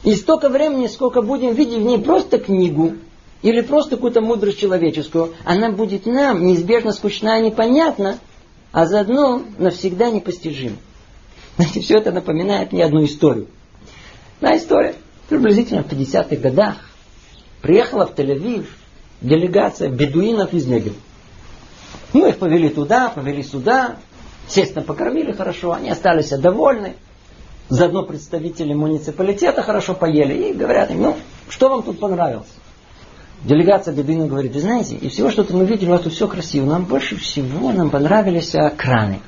И 0.05 0.15
столько 0.15 0.49
времени, 0.49 0.87
сколько 0.87 1.23
будем 1.23 1.55
видеть 1.55 1.79
в 1.79 1.83
ней 1.83 1.99
просто 1.99 2.39
книгу 2.39 2.95
или 3.43 3.61
просто 3.61 3.97
какую-то 3.97 4.21
мудрость 4.21 4.59
человеческую, 4.59 5.35
она 5.45 5.71
будет 5.71 6.07
нам 6.07 6.47
неизбежно 6.47 6.93
скучна 6.93 7.39
и 7.39 7.47
непонятна, 7.47 8.19
а 8.73 8.87
заодно 8.87 9.43
навсегда 9.59 10.11
непостижима. 10.11 10.77
Знаете, 11.57 11.81
все 11.81 11.99
это 11.99 12.13
напоминает 12.13 12.73
мне 12.73 12.85
одну 12.85 13.05
историю. 13.05 13.49
Одна 14.41 14.57
история. 14.57 14.95
Приблизительно 15.29 15.83
в 15.83 15.93
50-х 15.93 16.37
годах 16.37 16.77
приехала 17.61 18.07
в 18.07 18.15
Тель-Авив 18.15 18.67
делегация 19.21 19.89
бедуинов 19.89 20.53
из 20.53 20.67
Негева. 20.67 20.97
Ну, 22.13 22.27
их 22.27 22.39
повели 22.39 22.69
туда, 22.69 23.11
повели 23.11 23.43
сюда. 23.43 23.97
Естественно, 24.47 24.85
покормили 24.85 25.33
хорошо, 25.33 25.73
они 25.73 25.91
остались 25.91 26.31
довольны. 26.31 26.95
Заодно 27.69 28.03
представители 28.03 28.73
муниципалитета 28.73 29.63
хорошо 29.63 29.95
поели 29.95 30.49
и 30.49 30.53
говорят 30.55 30.91
им, 30.91 31.03
ну, 31.03 31.17
что 31.51 31.69
вам 31.69 31.83
тут 31.83 32.01
понравилось? 32.01 32.49
Делегация 33.45 33.95
Бедуина 33.95 34.27
говорит, 34.27 34.55
вы 34.55 34.61
знаете, 34.61 34.97
и 34.97 35.09
всего, 35.09 35.31
что 35.31 35.47
мы 35.51 35.65
видели, 35.65 35.89
у 35.89 35.93
вас 35.93 36.01
тут 36.01 36.13
все 36.13 36.27
красиво. 36.27 36.67
Нам 36.67 36.87
больше 36.87 37.17
всего 37.17 37.71
нам 37.73 37.91
понравились 37.91 38.55
а, 38.55 38.71
краны. 38.71 39.21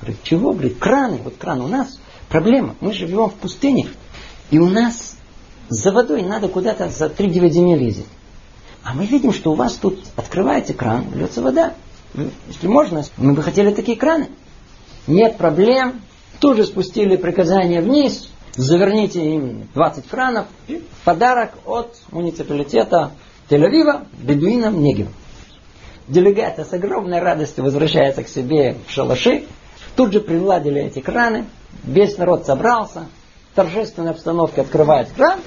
Говорит, 0.00 0.22
чего? 0.22 0.52
Говорит, 0.52 0.78
краны. 0.78 1.18
Вот 1.22 1.36
краны. 1.36 1.64
У 1.64 1.68
нас 1.68 1.98
проблема. 2.28 2.76
Мы 2.80 2.92
живем 2.92 3.28
в 3.28 3.34
пустыне. 3.34 3.88
И 4.50 4.58
у 4.58 4.68
нас 4.68 5.16
за 5.68 5.92
водой 5.92 6.22
надо 6.22 6.48
куда-то 6.48 6.88
за 6.88 7.06
3-9 7.06 7.50
земель 7.50 7.82
ездить. 7.82 8.06
А 8.84 8.94
мы 8.94 9.06
видим, 9.06 9.32
что 9.32 9.52
у 9.52 9.54
вас 9.54 9.74
тут 9.74 9.98
открывается 10.16 10.74
кран, 10.74 11.06
льется 11.14 11.42
вода. 11.42 11.74
Если 12.48 12.66
можно, 12.66 13.02
мы 13.16 13.32
бы 13.32 13.42
хотели 13.42 13.72
такие 13.72 13.96
краны. 13.96 14.28
Нет 15.06 15.36
проблем, 15.36 16.00
Тут 16.42 16.56
же 16.56 16.64
спустили 16.64 17.14
приказание 17.14 17.80
вниз, 17.80 18.28
заверните 18.56 19.24
им 19.24 19.68
20 19.74 20.08
кранов. 20.08 20.46
Подарок 21.04 21.52
от 21.64 21.96
муниципалитета 22.10 23.12
Тель-Авива 23.48 24.08
бедуинам 24.18 24.82
Негев. 24.82 25.06
Делегация 26.08 26.64
с 26.64 26.72
огромной 26.72 27.20
радостью 27.20 27.62
возвращается 27.62 28.24
к 28.24 28.28
себе 28.28 28.76
в 28.88 28.90
шалаши. 28.90 29.44
Тут 29.94 30.12
же 30.12 30.18
приладили 30.18 30.82
эти 30.82 30.98
краны. 30.98 31.44
Весь 31.84 32.18
народ 32.18 32.44
собрался. 32.44 33.06
Торжественной 33.54 34.12
обстановке 34.12 34.62
открывает 34.62 35.08
кран. 35.14 35.40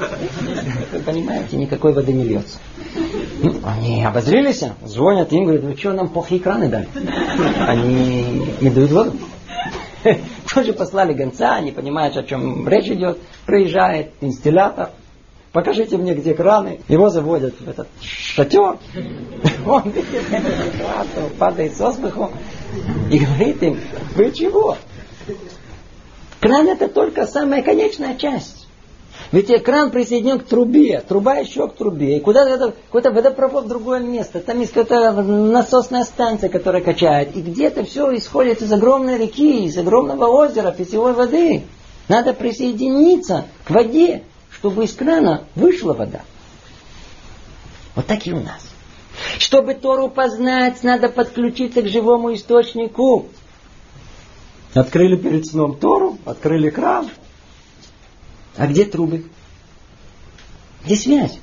Вы 0.91 0.99
понимаете, 0.99 1.57
никакой 1.57 1.93
воды 1.93 2.13
не 2.13 2.23
льется. 2.23 2.59
Ну, 3.41 3.55
они 3.63 4.05
обозрелись, 4.05 4.63
звонят 4.83 5.33
им, 5.33 5.45
говорят, 5.45 5.63
вы 5.63 5.75
что 5.75 5.93
нам 5.93 6.09
плохие 6.09 6.39
краны 6.39 6.69
дали? 6.69 6.87
Они 7.67 8.47
не 8.61 8.69
дают 8.69 8.91
воду. 8.91 9.13
Тоже 10.53 10.73
послали 10.73 11.13
гонца, 11.13 11.59
не 11.61 11.71
понимает, 11.71 12.15
о 12.15 12.23
чем 12.23 12.67
речь 12.67 12.87
идет. 12.87 13.17
Приезжает 13.45 14.11
инстиллятор. 14.21 14.91
Покажите 15.51 15.97
мне, 15.97 16.13
где 16.13 16.33
краны. 16.33 16.81
Его 16.87 17.09
заводят 17.09 17.55
в 17.59 17.67
этот 17.67 17.87
шатер. 18.01 18.77
Он 19.65 19.83
видит 19.89 20.31
этот 20.31 21.33
падает 21.39 21.75
со 21.75 21.91
смеху. 21.91 22.29
И 23.09 23.17
говорит 23.17 23.63
им, 23.63 23.79
вы 24.15 24.31
чего? 24.31 24.77
Кран 26.45 26.69
это 26.69 26.87
только 26.87 27.25
самая 27.25 27.63
конечная 27.63 28.15
часть. 28.15 28.67
Ведь 29.31 29.49
экран 29.49 29.89
присоединен 29.89 30.37
к 30.37 30.45
трубе, 30.45 31.01
труба 31.01 31.37
еще 31.37 31.67
к 31.67 31.73
трубе. 31.73 32.17
И 32.17 32.19
куда-то 32.19 32.71
какой-то 32.85 33.09
водопровод 33.09 33.65
в 33.65 33.67
другое 33.67 33.99
место. 33.99 34.39
Там 34.41 34.59
есть 34.59 34.71
какая-то 34.71 35.23
насосная 35.23 36.03
станция, 36.03 36.49
которая 36.49 36.83
качает. 36.83 37.35
И 37.35 37.41
где-то 37.41 37.83
все 37.83 38.15
исходит 38.15 38.61
из 38.61 38.71
огромной 38.71 39.17
реки, 39.17 39.65
из 39.65 39.75
огромного 39.75 40.27
озера, 40.27 40.71
питьевой 40.71 41.13
воды. 41.13 41.63
Надо 42.09 42.33
присоединиться 42.33 43.45
к 43.65 43.71
воде, 43.71 44.21
чтобы 44.51 44.83
из 44.83 44.93
крана 44.93 45.45
вышла 45.55 45.93
вода. 45.93 46.21
Вот 47.95 48.05
так 48.05 48.27
и 48.27 48.33
у 48.33 48.39
нас. 48.39 48.67
Чтобы 49.39 49.73
Тору 49.73 50.09
познать, 50.09 50.83
надо 50.83 51.09
подключиться 51.09 51.81
к 51.81 51.87
живому 51.87 52.35
источнику. 52.35 53.29
Открыли 54.75 55.15
перед 55.15 55.47
сном 55.47 55.77
Тору, 55.77 56.17
открыли 56.25 56.69
кран, 56.69 57.09
а 58.57 58.67
где 58.67 58.83
трубы? 58.83 59.23
Где 60.83 60.97
связь? 60.97 61.39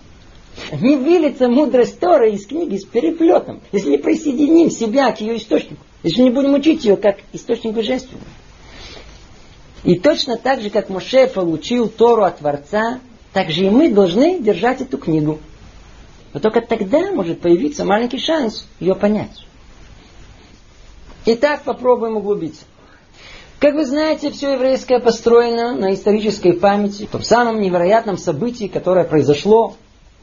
Не 0.71 0.97
вылится 0.97 1.49
мудрость 1.49 1.99
Торы 1.99 2.33
из 2.33 2.47
книги 2.47 2.77
с 2.77 2.85
переплетом, 2.85 3.63
если 3.73 3.93
не 3.93 3.97
присоединим 3.97 4.71
себя 4.71 5.11
к 5.13 5.23
ее 5.23 5.39
источнику, 5.39 5.83
если 6.03 6.21
не 6.21 6.31
будем 6.31 6.53
учить 6.53 6.85
ее 6.85 6.99
как 6.99 7.21
источник 7.33 7.73
божественный. 7.73 8.21
И 9.83 9.99
точно 9.99 10.37
так 10.37 10.61
же, 10.61 10.69
как 10.69 10.91
Моше 10.91 11.27
получил 11.27 11.89
Тору 11.89 12.25
от 12.25 12.39
Творца, 12.39 13.01
так 13.33 13.51
же 13.51 13.65
и 13.65 13.71
мы 13.71 13.91
должны 13.91 14.41
держать 14.41 14.83
эту 14.83 14.99
книгу. 14.99 15.41
Но 16.35 16.41
только 16.41 16.61
тогда 16.61 17.11
может 17.13 17.41
появиться 17.41 17.87
маленький 17.87 18.19
шанс 18.19 18.69
ее 18.79 18.95
понять. 18.95 19.47
Итак, 21.25 21.63
попробуем 21.63 22.17
углубиться. 22.17 22.65
Как 23.63 23.75
вы 23.75 23.87
знаете, 23.87 24.33
все 24.33 24.55
еврейское 24.55 24.99
построено 24.99 25.73
на 25.73 25.95
исторической 25.95 26.53
памяти, 26.53 27.09
том 27.11 27.23
самом 27.23 27.61
невероятном 27.61 28.19
событии, 28.19 28.67
которое 28.67 29.05
произошло 29.05 29.77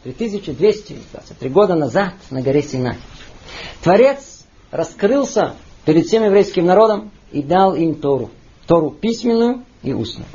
3223 0.03 1.49
года 1.49 1.75
назад 1.75 2.15
на 2.31 2.41
горе 2.41 2.61
Синай. 2.61 2.97
Творец 3.81 4.45
раскрылся 4.71 5.53
перед 5.85 6.07
всем 6.07 6.25
еврейским 6.25 6.65
народом 6.65 7.11
и 7.31 7.41
дал 7.41 7.75
им 7.75 7.95
Тору. 7.95 8.29
Тору 8.67 8.91
письменную 8.91 9.63
и 9.83 9.93
устную. 9.93 10.27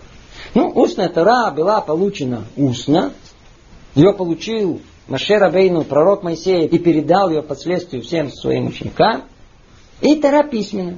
Ну, 0.55 0.71
устная 0.71 1.11
Тора 1.11 1.51
была 1.51 1.83
получена 1.83 2.45
устно. 2.57 3.13
Ее 3.95 4.15
получил 4.15 4.81
Маше 5.09 5.37
Рабейну, 5.37 5.85
пророк 5.85 6.23
Моисея, 6.23 6.67
и 6.67 6.79
передал 6.79 7.29
ее 7.29 7.43
впоследствии 7.43 8.01
всем 8.01 8.33
своим 8.33 8.69
ученикам. 8.69 9.25
И 10.01 10.17
Тора 10.17 10.49
письменная. 10.49 10.97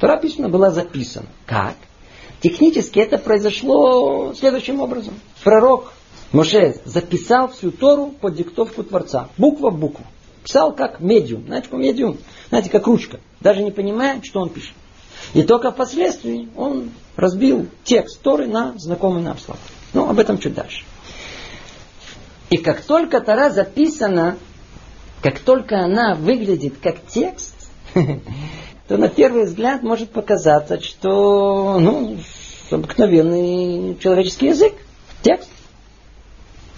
Тора 0.00 0.16
письменно 0.18 0.48
была 0.48 0.70
записана. 0.70 1.26
Как? 1.46 1.74
Технически 2.40 2.98
это 2.98 3.18
произошло 3.18 4.34
следующим 4.34 4.80
образом. 4.80 5.14
Пророк 5.42 5.92
Моше 6.32 6.76
записал 6.84 7.48
всю 7.48 7.70
Тору 7.70 8.08
под 8.08 8.34
диктовку 8.34 8.82
Творца. 8.82 9.28
Буква 9.38 9.70
в 9.70 9.78
букву. 9.78 10.04
Писал 10.42 10.74
как 10.74 11.00
медиум. 11.00 11.46
Знаете, 11.46 11.68
как 11.68 11.78
медиум? 11.78 12.18
Знаете, 12.48 12.70
как 12.70 12.86
ручка. 12.86 13.20
Даже 13.40 13.62
не 13.62 13.70
понимая, 13.70 14.20
что 14.22 14.40
он 14.40 14.50
пишет. 14.50 14.74
И 15.32 15.42
только 15.42 15.70
впоследствии 15.70 16.48
он 16.56 16.90
разбил 17.16 17.68
текст 17.84 18.20
Торы 18.20 18.46
на 18.46 18.74
знакомый 18.78 19.22
нам 19.22 19.38
слова. 19.38 19.60
Ну, 19.92 20.08
об 20.10 20.18
этом 20.18 20.38
чуть 20.38 20.54
дальше. 20.54 20.84
И 22.50 22.56
как 22.58 22.82
только 22.82 23.20
Тора 23.20 23.50
записана, 23.50 24.36
как 25.22 25.38
только 25.38 25.84
она 25.84 26.14
выглядит 26.14 26.74
как 26.82 27.06
текст, 27.06 27.54
то 28.88 28.96
на 28.96 29.08
первый 29.08 29.44
взгляд 29.44 29.82
может 29.82 30.10
показаться, 30.10 30.80
что 30.80 31.78
ну, 31.80 32.18
обыкновенный 32.70 33.96
человеческий 33.98 34.48
язык, 34.48 34.74
текст. 35.22 35.48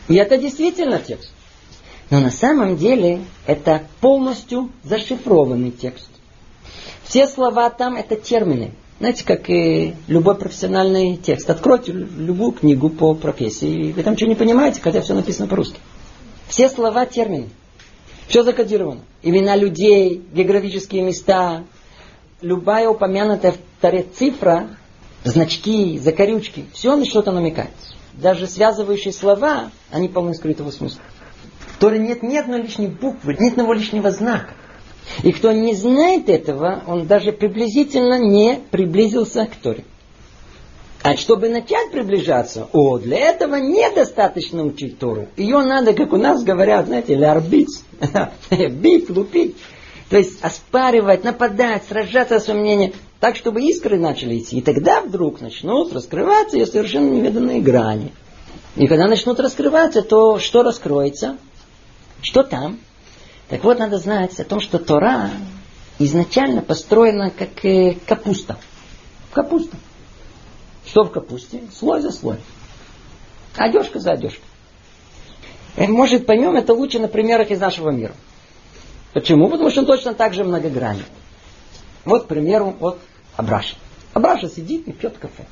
И 0.08 0.14
это 0.14 0.38
действительно 0.38 1.00
текст. 1.00 1.32
Но 2.10 2.20
на 2.20 2.30
самом 2.30 2.76
деле 2.76 3.22
это 3.46 3.82
полностью 4.00 4.70
зашифрованный 4.84 5.72
текст. 5.72 6.08
Все 7.02 7.26
слова 7.26 7.70
там 7.70 7.96
это 7.96 8.14
термины. 8.14 8.72
Знаете, 8.98 9.24
как 9.24 9.50
и 9.50 9.94
любой 10.06 10.36
профессиональный 10.36 11.16
текст. 11.16 11.50
Откройте 11.50 11.92
любую 11.92 12.52
книгу 12.52 12.88
по 12.88 13.14
профессии, 13.14 13.88
и 13.88 13.92
вы 13.92 14.02
там 14.02 14.14
ничего 14.14 14.30
не 14.30 14.36
понимаете, 14.36 14.80
хотя 14.80 15.02
все 15.02 15.14
написано 15.14 15.48
по-русски. 15.48 15.78
Все 16.48 16.68
слова 16.68 17.04
термины. 17.04 17.48
Все 18.28 18.42
закодировано. 18.42 19.00
Имена 19.22 19.56
людей, 19.56 20.22
географические 20.32 21.02
места, 21.02 21.64
любая 22.46 22.88
упомянутая 22.88 23.52
в 23.52 23.56
Таре 23.80 24.02
цифра, 24.02 24.76
значки, 25.24 25.98
закорючки, 25.98 26.66
все 26.72 26.96
на 26.96 27.04
что-то 27.04 27.32
намекает. 27.32 27.70
Даже 28.14 28.46
связывающие 28.46 29.12
слова, 29.12 29.70
они 29.90 30.08
полны 30.08 30.34
скрытого 30.34 30.70
смысла. 30.70 31.02
В 31.74 31.78
Торе 31.78 31.98
нет 31.98 32.22
ни 32.22 32.36
одной 32.36 32.62
лишней 32.62 32.88
буквы, 32.88 33.36
ни 33.38 33.50
одного 33.50 33.74
лишнего 33.74 34.10
знака. 34.10 34.54
И 35.22 35.32
кто 35.32 35.52
не 35.52 35.74
знает 35.74 36.28
этого, 36.28 36.82
он 36.86 37.06
даже 37.06 37.32
приблизительно 37.32 38.18
не 38.18 38.60
приблизился 38.70 39.46
к 39.46 39.56
Торе. 39.56 39.84
А 41.02 41.16
чтобы 41.16 41.48
начать 41.48 41.92
приближаться, 41.92 42.68
о, 42.72 42.98
для 42.98 43.18
этого 43.18 43.56
недостаточно 43.56 44.64
учить 44.64 44.98
Тору. 44.98 45.28
Ее 45.36 45.58
надо, 45.62 45.92
как 45.92 46.12
у 46.12 46.16
нас 46.16 46.42
говорят, 46.42 46.86
знаете, 46.86 47.14
лярбить, 47.14 47.84
бить, 48.50 49.10
лупить. 49.10 49.56
То 50.08 50.18
есть 50.18 50.42
оспаривать, 50.42 51.24
нападать, 51.24 51.84
сражаться 51.88 52.38
с 52.38 52.52
мнением, 52.52 52.92
так, 53.18 53.36
чтобы 53.36 53.62
искры 53.62 53.98
начали 53.98 54.38
идти. 54.38 54.58
И 54.58 54.62
тогда 54.62 55.00
вдруг 55.00 55.40
начнут 55.40 55.92
раскрываться 55.92 56.56
ее 56.56 56.66
совершенно 56.66 57.10
невиданные 57.10 57.60
грани. 57.60 58.12
И 58.76 58.86
когда 58.86 59.06
начнут 59.08 59.40
раскрываться, 59.40 60.02
то 60.02 60.38
что 60.38 60.62
раскроется? 60.62 61.38
Что 62.22 62.42
там? 62.42 62.78
Так 63.48 63.64
вот, 63.64 63.78
надо 63.78 63.98
знать 63.98 64.38
о 64.38 64.44
том, 64.44 64.60
что 64.60 64.78
Тора 64.78 65.30
изначально 65.98 66.62
построена 66.62 67.30
как 67.30 67.64
э, 67.64 67.96
капуста. 68.06 68.58
Капуста. 69.32 69.76
Что 70.84 71.04
в 71.04 71.10
капусте? 71.10 71.62
Слой 71.74 72.00
за 72.00 72.10
слой. 72.10 72.36
Одежка 73.56 73.98
за 73.98 74.12
одежкой. 74.12 74.44
Э, 75.76 75.88
может, 75.88 76.26
поймем 76.26 76.56
это 76.56 76.74
лучше 76.74 76.98
на 76.98 77.08
примерах 77.08 77.50
из 77.50 77.60
нашего 77.60 77.90
мира. 77.90 78.14
Почему? 79.16 79.48
Потому 79.48 79.70
что 79.70 79.80
он 79.80 79.86
точно 79.86 80.12
так 80.12 80.34
же 80.34 80.44
многогранен. 80.44 81.06
Вот, 82.04 82.24
к 82.24 82.26
примеру, 82.26 82.76
вот 82.78 82.98
Абраша. 83.34 83.74
Абраша 84.12 84.46
сидит 84.50 84.86
и 84.88 84.92
пьет 84.92 85.16
кафе. 85.16 85.46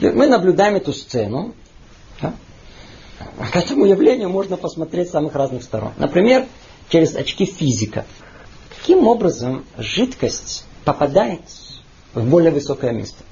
Мы 0.00 0.26
наблюдаем 0.26 0.74
эту 0.74 0.92
сцену. 0.92 1.54
Да? 2.20 2.34
К 3.52 3.54
этому 3.54 3.84
явлению 3.84 4.30
можно 4.30 4.56
посмотреть 4.56 5.06
с 5.06 5.12
самых 5.12 5.36
разных 5.36 5.62
сторон. 5.62 5.92
Например, 5.96 6.44
через 6.88 7.14
очки 7.14 7.46
физика. 7.46 8.04
Каким 8.80 9.06
образом 9.06 9.64
жидкость 9.78 10.64
попадает 10.84 11.42
в 12.14 12.28
более 12.28 12.50
высокое 12.50 12.90
место? 12.90 13.22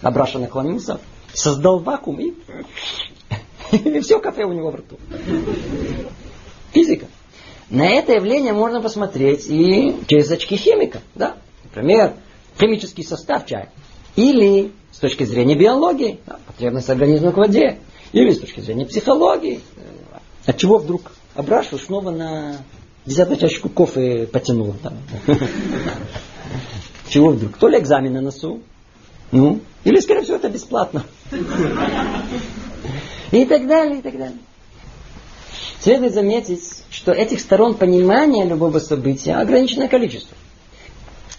Абраша 0.00 0.38
наклонился, 0.38 1.00
создал 1.34 1.80
вакуум 1.80 2.20
и, 2.20 2.34
и 3.72 3.98
все 3.98 4.20
кафе 4.20 4.44
у 4.44 4.52
него 4.52 4.70
в 4.70 4.76
рту. 4.76 4.96
Физика. 6.70 7.06
На 7.70 7.88
это 7.88 8.12
явление 8.12 8.52
можно 8.52 8.80
посмотреть 8.80 9.46
и 9.48 9.96
через 10.08 10.30
очки 10.30 10.56
химика. 10.56 11.00
Да? 11.14 11.36
Например, 11.64 12.14
химический 12.58 13.04
состав 13.04 13.46
чая. 13.46 13.70
Или 14.16 14.72
с 14.90 14.98
точки 14.98 15.24
зрения 15.24 15.54
биологии, 15.54 16.18
да, 16.26 16.38
потребность 16.46 16.90
организма 16.90 17.30
к 17.30 17.36
воде. 17.36 17.78
Или 18.12 18.32
с 18.32 18.40
точки 18.40 18.60
зрения 18.60 18.86
психологии. 18.86 19.60
От 20.46 20.56
чего 20.56 20.78
вдруг 20.78 21.12
Абрашу 21.36 21.78
снова 21.78 22.10
на 22.10 22.56
десятую 23.06 23.38
чашечку 23.38 23.68
кофе 23.68 24.26
потянул. 24.26 24.74
Да. 24.82 24.92
Чего 27.08 27.30
вдруг? 27.30 27.56
То 27.56 27.68
ли 27.68 27.78
экзамен 27.78 28.12
на 28.14 28.20
носу, 28.20 28.60
ну, 29.30 29.60
или, 29.84 30.00
скорее 30.00 30.22
всего, 30.22 30.36
это 30.36 30.48
бесплатно. 30.48 31.04
И 33.30 33.44
так 33.44 33.66
далее, 33.66 34.00
и 34.00 34.02
так 34.02 34.18
далее. 34.18 34.38
Следует 35.80 36.12
заметить, 36.12 36.62
что 36.90 37.12
этих 37.12 37.40
сторон 37.40 37.74
понимания 37.74 38.44
любого 38.44 38.78
события 38.80 39.36
ограниченное 39.36 39.88
количество. 39.88 40.36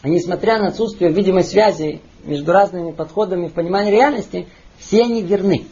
А 0.02 0.10
несмотря 0.10 0.58
на 0.58 0.70
отсутствие 0.70 1.12
видимой 1.12 1.44
связи 1.44 2.02
между 2.24 2.52
разными 2.52 2.92
подходами 2.92 3.48
в 3.48 3.54
понимании 3.54 3.92
реальности, 3.92 4.48
все 4.80 5.04
они 5.04 5.22
верны. 5.22 5.66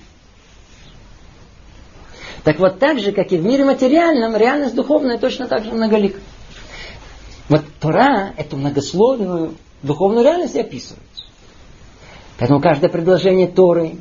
Так 2.43 2.59
вот, 2.59 2.77
так 2.77 2.99
же, 2.99 3.11
как 3.11 3.31
и 3.31 3.38
в 3.38 3.43
мире 3.43 3.65
материальном, 3.65 4.35
реальность 4.35 4.75
духовная 4.75 5.17
точно 5.17 5.47
так 5.47 5.63
же 5.63 5.71
многолика. 5.71 6.19
Вот 7.49 7.63
Тора 7.79 8.33
эту 8.38 8.55
многословную 8.55 9.55
духовную 9.81 10.23
реальность 10.23 10.55
описывает. 10.55 11.03
Поэтому 12.38 12.61
каждое 12.61 12.89
предложение 12.89 13.47
Торы 13.47 13.95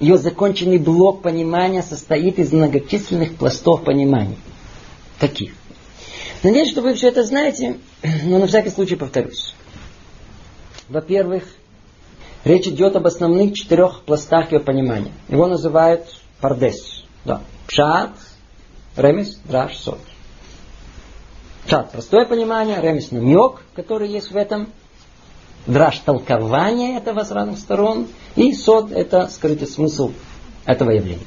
ее 0.00 0.16
законченный 0.16 0.78
блок 0.78 1.22
понимания 1.22 1.82
состоит 1.82 2.38
из 2.38 2.52
многочисленных 2.52 3.36
пластов 3.36 3.84
понимания. 3.84 4.36
Каких? 5.18 5.52
Надеюсь, 6.42 6.70
что 6.70 6.82
вы 6.82 6.94
все 6.94 7.08
это 7.08 7.24
знаете, 7.24 7.78
но 8.24 8.38
на 8.38 8.46
всякий 8.46 8.70
случай 8.70 8.96
повторюсь. 8.96 9.54
Во-первых, 10.88 11.44
речь 12.44 12.66
идет 12.68 12.96
об 12.96 13.06
основных 13.06 13.54
четырех 13.54 14.02
пластах 14.04 14.52
ее 14.52 14.60
понимания. 14.60 15.12
Его 15.28 15.46
называют 15.46 16.06
пардес. 16.40 17.04
Да. 17.24 17.42
Пшат, 17.66 18.12
ремес, 18.96 19.40
драш, 19.44 19.76
сот. 19.76 19.98
Пшат– 21.66 21.90
простое 21.92 22.24
понимание, 22.24 22.80
ремес– 22.80 23.10
намек, 23.10 23.62
который 23.74 24.08
есть 24.08 24.30
в 24.30 24.36
этом, 24.36 24.72
драж 25.66 25.98
толкование 25.98 26.96
этого 26.96 27.24
с 27.24 27.30
разных 27.30 27.58
сторон, 27.58 28.08
и 28.36 28.52
сод 28.52 28.92
это 28.92 29.28
скрытый 29.28 29.68
смысл 29.68 30.12
этого 30.64 30.90
явления. 30.90 31.26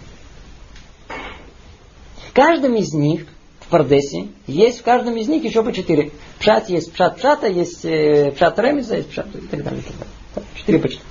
В 2.29 2.33
каждом 2.33 2.75
из 2.75 2.93
них, 2.93 3.25
в 3.59 3.67
Пардесе, 3.67 4.29
есть 4.47 4.79
в 4.79 4.83
каждом 4.83 5.17
из 5.17 5.27
них 5.27 5.43
еще 5.43 5.63
по 5.63 5.73
четыре. 5.73 6.11
Пшат 6.39 6.69
есть 6.69 6.93
пшат 6.93 7.17
пшата, 7.17 7.47
есть 7.47 7.83
э, 7.83 8.31
пшат 8.31 8.57
ремеза, 8.59 8.95
есть 8.95 9.09
пшат 9.09 9.27
и 9.35 9.47
так 9.47 9.63
далее. 9.63 9.81
И 9.81 9.83
так 9.83 9.95
далее. 9.97 10.47
Четыре 10.55 10.79
по 10.79 10.87
четыре. 10.87 11.05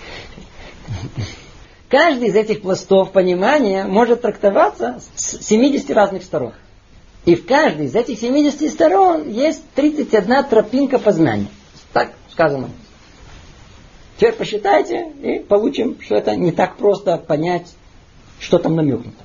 Каждый 1.90 2.28
из 2.28 2.36
этих 2.36 2.62
пластов 2.62 3.12
понимания 3.12 3.84
может 3.84 4.22
трактоваться 4.22 5.00
с 5.16 5.42
70 5.42 5.90
разных 5.90 6.22
сторон. 6.22 6.52
И 7.24 7.34
в 7.34 7.46
каждой 7.46 7.86
из 7.86 7.94
этих 7.94 8.18
70 8.18 8.70
сторон 8.70 9.28
есть 9.28 9.62
31 9.74 10.44
тропинка 10.44 10.98
познания. 10.98 11.48
Так 11.92 12.12
сказано. 12.30 12.70
Теперь 14.20 14.34
посчитайте 14.34 15.12
и 15.22 15.38
получим, 15.38 15.96
что 15.98 16.14
это 16.14 16.36
не 16.36 16.52
так 16.52 16.76
просто 16.76 17.16
понять, 17.16 17.74
что 18.38 18.58
там 18.58 18.76
намекнуто. 18.76 19.24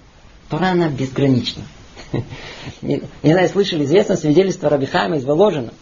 Тора, 0.50 0.68
она 0.68 0.88
безгранична. 0.88 1.64
Не, 2.82 3.02
знаю, 3.22 3.50
слышали 3.50 3.84
известное 3.84 4.16
свидетельство 4.16 4.70
Рабихайма 4.70 5.18
из 5.18 5.26
Воложина, 5.26 5.74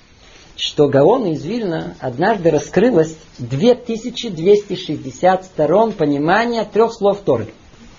что 0.55 0.87
Гаону 0.87 1.33
из 1.33 1.45
Вильна 1.45 1.95
однажды 1.99 2.49
раскрылось 2.49 3.15
2260 3.37 5.45
сторон 5.45 5.91
понимания 5.91 6.65
трех 6.65 6.91
слов 6.91 7.19
Торы. 7.23 7.49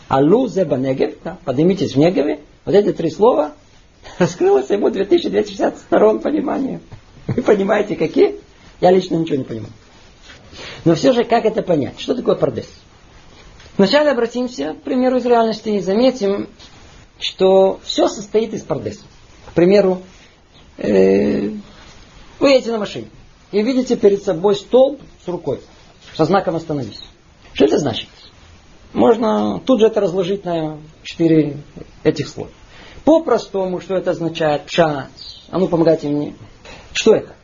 Алу 0.09 0.49
зеба 0.49 0.79
негев, 0.79 1.15
поднимитесь 1.45 1.95
в 1.95 1.97
Негове, 1.97 2.41
вот 2.65 2.75
эти 2.75 2.93
три 2.93 3.11
слова, 3.11 3.53
раскрылось 4.19 4.71
ему 4.71 4.91
2260 4.91 5.79
сторон 5.79 6.19
понимания. 6.19 6.81
Вы 7.29 7.41
понимаете, 7.41 7.95
какие? 7.95 8.35
Я 8.81 8.91
лично 8.91 9.15
ничего 9.15 9.37
не 9.37 9.45
понимаю. 9.45 9.71
Но 10.85 10.95
все 10.95 11.13
же, 11.13 11.25
как 11.25 11.45
это 11.45 11.63
понять? 11.63 11.99
Что 11.99 12.15
такое 12.15 12.35
пардес? 12.35 12.69
Вначале 13.77 14.11
обратимся 14.11 14.75
к 14.75 14.83
примеру 14.83 15.19
из 15.19 15.27
реальности 15.27 15.71
и 15.71 15.81
заметим, 15.81 16.49
что 17.19 17.81
все 17.85 18.09
состоит 18.09 18.55
из 18.55 18.63
пардеса. 18.63 19.03
К 19.47 19.53
примеру, 19.53 20.03
э, 20.77 21.51
вы 22.39 22.51
едете 22.51 22.73
на 22.73 22.79
машине 22.79 23.09
и 23.51 23.63
видите 23.63 23.97
перед 23.97 24.23
собой 24.23 24.57
столб 24.57 25.01
с 25.25 25.29
рукой, 25.29 25.61
со 26.17 26.25
знаком 26.25 26.57
«Остановись». 26.57 27.01
Что 27.53 27.67
это 27.67 27.79
значит? 27.79 28.09
Можно 28.93 29.61
тут 29.65 29.81
же 29.81 29.87
это 29.87 30.01
разложить 30.01 30.45
на 30.45 30.79
четыре 31.03 31.59
этих 32.05 32.29
слова. 32.29 32.51
По-простому, 33.05 33.81
что 33.81 33.97
это 33.97 34.13
означает? 34.13 34.67
Пшат. 34.67 35.09
А 35.51 35.59
ну, 35.59 35.69
помогайте 35.69 36.09
мне. 36.09 36.35
Что 36.93 37.15
это? 37.15 37.35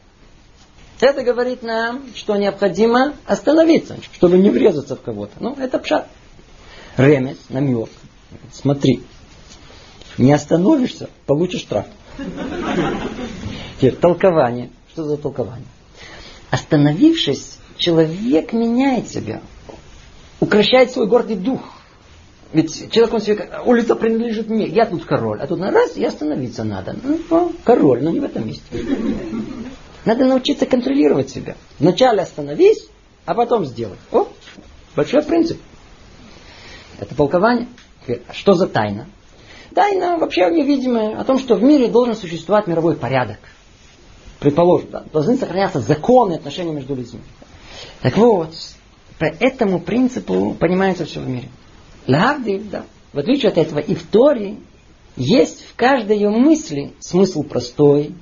Это 1.01 1.23
говорит 1.23 1.63
нам, 1.63 2.03
что 2.15 2.37
необходимо 2.37 3.15
остановиться, 3.25 3.97
чтобы 4.13 4.37
не 4.39 4.51
врезаться 4.51 4.97
в 4.97 5.01
кого-то. 5.01 5.33
Ну, 5.41 5.57
это 5.59 5.79
пшат. 5.79 6.07
Ремес, 6.97 7.39
намек. 7.49 7.89
Смотри, 8.53 9.03
не 10.19 10.33
остановишься, 10.33 11.09
получишь 11.27 11.63
штраф. 11.63 11.87
Теперь 13.79 13.97
толкование. 13.97 14.71
Что 14.93 15.05
за 15.05 15.17
толкование? 15.17 15.67
Остановившись, 16.51 17.59
человек 17.79 18.53
меняет 18.53 19.09
себя. 19.09 19.41
Укращает 20.41 20.91
свой 20.91 21.07
гордый 21.07 21.37
дух. 21.37 21.61
Ведь 22.53 22.91
человек, 22.91 23.15
он 23.15 23.21
себе, 23.21 23.51
улица 23.65 23.95
принадлежит 23.95 24.49
мне, 24.49 24.67
я 24.67 24.85
тут 24.85 25.05
король, 25.05 25.41
а 25.41 25.47
тут 25.47 25.61
на 25.61 25.71
раз 25.71 25.97
и 25.97 26.05
остановиться 26.05 26.65
надо. 26.65 26.97
Ну, 27.03 27.53
король, 27.63 28.03
но 28.03 28.11
не 28.11 28.19
в 28.19 28.25
этом 28.25 28.47
месте. 28.47 28.65
Надо 30.05 30.25
научиться 30.25 30.67
контролировать 30.67 31.31
себя. 31.31 31.57
Вначале 31.79 32.23
остановись, 32.23 32.89
а 33.27 33.35
потом 33.35 33.65
сделай. 33.67 33.99
О, 34.13 34.29
большой 34.97 35.23
принцип. 35.23 35.61
Это 36.99 37.15
толкование. 37.15 37.69
Что 38.33 38.55
за 38.55 38.67
тайна? 38.67 39.07
Тайна 39.75 40.19
вообще 40.19 40.51
невидимая 40.51 41.19
о 41.19 41.25
том, 41.25 41.39
что 41.39 41.55
в 41.55 41.63
мире 41.63 41.89
должен 41.89 42.17
существовать 42.17 42.67
мировой 42.67 42.97
порядок. 42.97 43.39
Предположим, 44.41 44.89
должны 45.13 45.37
сохраняться 45.37 45.81
законы 45.81 46.35
отношения 46.35 46.73
между 46.73 46.95
людьми. 46.95 47.21
Так 48.01 48.17
вот, 48.17 48.55
по 49.19 49.27
этому 49.27 49.81
принципу 49.81 50.57
понимается 50.59 51.05
все 51.05 51.21
в 51.21 51.29
мире. 51.29 51.49
Лавдив, 52.07 52.71
да. 52.71 52.85
В 53.13 53.19
отличие 53.19 53.51
от 53.51 53.59
этого, 53.59 53.81
и 53.81 53.95
в 53.95 54.07
Торе 54.07 54.57
есть 55.17 55.67
в 55.67 55.77
каждой 55.77 56.17
ее 56.17 56.31
мысли 56.31 56.95
смысл 57.01 57.43
простой, 57.43 58.15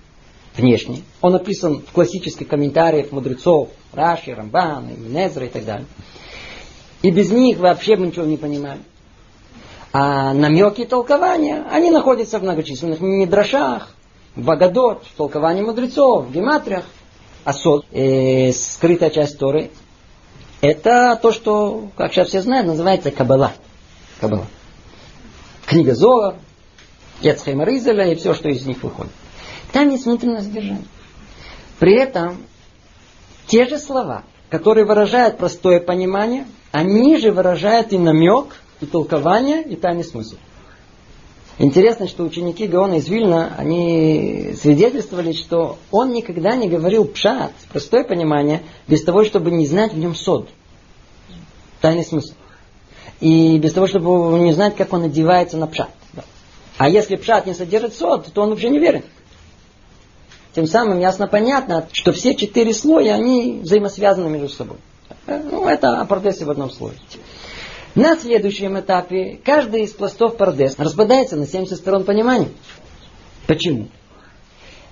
внешний. 0.59 1.05
Он 1.21 1.33
написан 1.33 1.83
в 1.87 1.93
классических 1.93 2.49
комментариях 2.49 3.13
мудрецов 3.13 3.71
Раши, 3.93 4.35
Рамбан, 4.35 4.89
Незра 5.13 5.47
и 5.47 5.49
так 5.49 5.65
далее. 5.65 5.87
И 7.03 7.11
без 7.11 7.31
них 7.31 7.59
вообще 7.59 7.97
мы 7.97 8.09
ничего 8.09 8.27
не 8.27 8.37
понимаем. 8.37 8.83
А 9.93 10.35
намеки 10.35 10.83
и 10.83 10.85
толкования, 10.85 11.65
они 11.71 11.91
находятся 11.91 12.39
в 12.39 12.43
многочисленных 12.43 13.01
мидрашах, 13.01 13.95
в 14.35 14.45
Багадот, 14.45 15.05
в 15.07 15.17
толковании 15.17 15.63
мудрецов, 15.63 16.27
в 16.27 16.33
гематриях. 16.33 16.85
А 17.45 17.55
сод, 17.55 17.87
э, 17.93 18.53
скрытая 18.53 19.11
часть 19.11 19.39
Торы, 19.39 19.71
это 20.61 21.19
то, 21.23 21.33
что, 21.33 21.89
как 21.97 22.13
сейчас 22.13 22.29
все 22.29 22.43
знают, 22.43 22.67
называется 22.67 23.11
Кабала. 23.11 23.53
Кабала. 24.21 24.47
Книга 25.67 25.95
Зора, 25.95 26.37
Ецхайма 27.21 27.65
Ризеля 27.65 28.13
и 28.13 28.17
все, 28.17 28.35
что 28.35 28.49
из 28.49 28.67
них 28.67 28.83
выходит. 28.83 29.13
Там 29.73 29.91
есть 29.91 30.07
внутреннее 30.07 30.43
содержание. 30.43 30.85
При 31.79 31.95
этом 31.95 32.39
те 33.47 33.67
же 33.67 33.79
слова, 33.79 34.25
которые 34.51 34.85
выражают 34.85 35.39
простое 35.39 35.81
понимание, 35.81 36.47
они 36.73 37.17
же 37.19 37.33
выражают 37.33 37.93
и 37.93 37.99
намек, 37.99 38.57
и 38.81 38.87
толкование, 38.87 39.63
и 39.63 39.77
тайный 39.77 40.05
смысл. 40.05 40.37
Интересно, 41.59 42.07
что 42.07 42.23
ученики 42.23 42.69
Гаона 42.69 42.95
из 42.95 43.09
Вильна, 43.09 43.53
они 43.59 44.55
свидетельствовали, 44.61 45.33
что 45.33 45.77
он 45.91 46.13
никогда 46.13 46.55
не 46.55 46.69
говорил 46.69 47.05
пшат, 47.05 47.53
простое 47.73 48.05
понимание, 48.05 48.63
без 48.87 49.03
того, 49.03 49.25
чтобы 49.25 49.51
не 49.51 49.67
знать 49.67 49.93
в 49.93 49.99
нем 49.99 50.15
сод. 50.15 50.49
Тайный 51.81 52.05
смысл. 52.05 52.35
И 53.19 53.59
без 53.59 53.73
того, 53.73 53.89
чтобы 53.89 54.39
не 54.39 54.53
знать, 54.53 54.77
как 54.77 54.93
он 54.93 55.05
одевается 55.05 55.57
на 55.57 55.67
пшат. 55.67 55.91
А 56.77 56.89
если 56.89 57.17
пшат 57.17 57.47
не 57.47 57.55
содержит 57.55 57.95
сод, 57.95 58.33
то 58.33 58.43
он 58.43 58.51
вообще 58.51 58.71
не 58.71 58.79
верен. 58.79 59.03
Тем 60.59 60.67
самым 60.67 60.99
ясно 60.99 61.29
понятно, 61.29 61.87
что 61.93 62.11
все 62.11 62.35
четыре 62.35 62.75
слоя, 62.75 63.15
они 63.15 63.61
взаимосвязаны 63.63 64.29
между 64.29 64.49
собой. 64.49 64.79
Ну, 65.29 65.69
это 65.69 66.01
о 66.01 66.05
Пардесе 66.05 66.47
в 66.47 66.51
одном 66.51 66.69
слое. 66.73 66.97
На 67.95 68.17
следующем 68.17 68.77
этапе 68.77 69.39
каждый 69.45 69.83
из 69.83 69.93
пластов 69.93 70.37
Пардес 70.37 70.75
распадается 70.77 71.37
на 71.37 71.47
70 71.47 71.77
сторон 71.77 72.03
понимания. 72.03 72.49
Почему? 73.47 73.87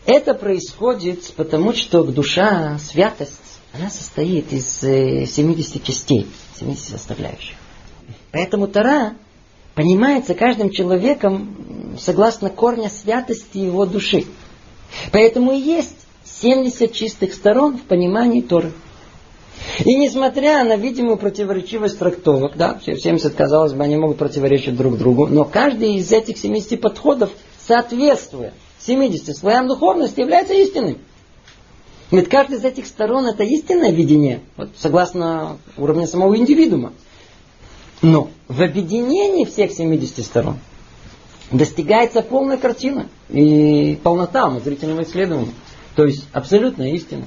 Это 0.04 0.34
происходит 0.34 1.32
потому, 1.34 1.72
что 1.72 2.04
душа, 2.04 2.78
святость, 2.78 3.58
она 3.72 3.90
состоит 3.90 4.52
из 4.52 4.68
70 4.78 4.86
э, 4.86 5.80
частей, 5.80 6.28
70 6.60 6.90
составляющих. 6.90 7.56
Поэтому 8.30 8.68
Тара 8.68 9.14
понимается 9.74 10.34
каждым 10.34 10.70
человеком 10.70 11.96
согласно 11.98 12.50
корня 12.50 12.88
святости 12.88 13.58
его 13.58 13.84
души. 13.84 14.26
Поэтому 15.12 15.52
и 15.52 15.58
есть 15.58 15.94
70 16.24 16.92
чистых 16.92 17.34
сторон 17.34 17.78
в 17.78 17.82
понимании 17.82 18.40
Торы. 18.40 18.72
И 19.84 19.94
несмотря 19.94 20.64
на 20.64 20.76
видимую 20.76 21.16
противоречивость 21.16 21.98
трактовок, 21.98 22.56
да, 22.56 22.78
все 22.80 22.96
70, 22.96 23.34
казалось 23.34 23.72
бы, 23.72 23.82
они 23.82 23.96
могут 23.96 24.18
противоречить 24.18 24.76
друг 24.76 24.96
другу, 24.98 25.26
но 25.26 25.44
каждый 25.44 25.94
из 25.94 26.12
этих 26.12 26.38
70 26.38 26.80
подходов, 26.80 27.30
соответствуя 27.58 28.52
70 28.80 29.36
слоям 29.36 29.66
духовности, 29.66 30.20
является 30.20 30.54
истиной. 30.54 30.98
Ведь 32.10 32.28
каждый 32.28 32.58
из 32.58 32.64
этих 32.64 32.86
сторон 32.86 33.26
это 33.26 33.42
истинное 33.42 33.90
видение, 33.90 34.40
вот, 34.56 34.70
согласно 34.76 35.58
уровню 35.76 36.06
самого 36.06 36.36
индивидуума. 36.36 36.92
Но 38.02 38.30
в 38.46 38.62
объединении 38.62 39.44
всех 39.44 39.72
70 39.72 40.24
сторон 40.24 40.58
достигается 41.50 42.22
полная 42.22 42.56
картина 42.56 43.08
и 43.28 43.98
полнота 44.02 44.50
зрительного 44.60 45.02
исследования. 45.02 45.52
То 45.94 46.04
есть 46.04 46.26
абсолютная 46.32 46.90
истина. 46.92 47.26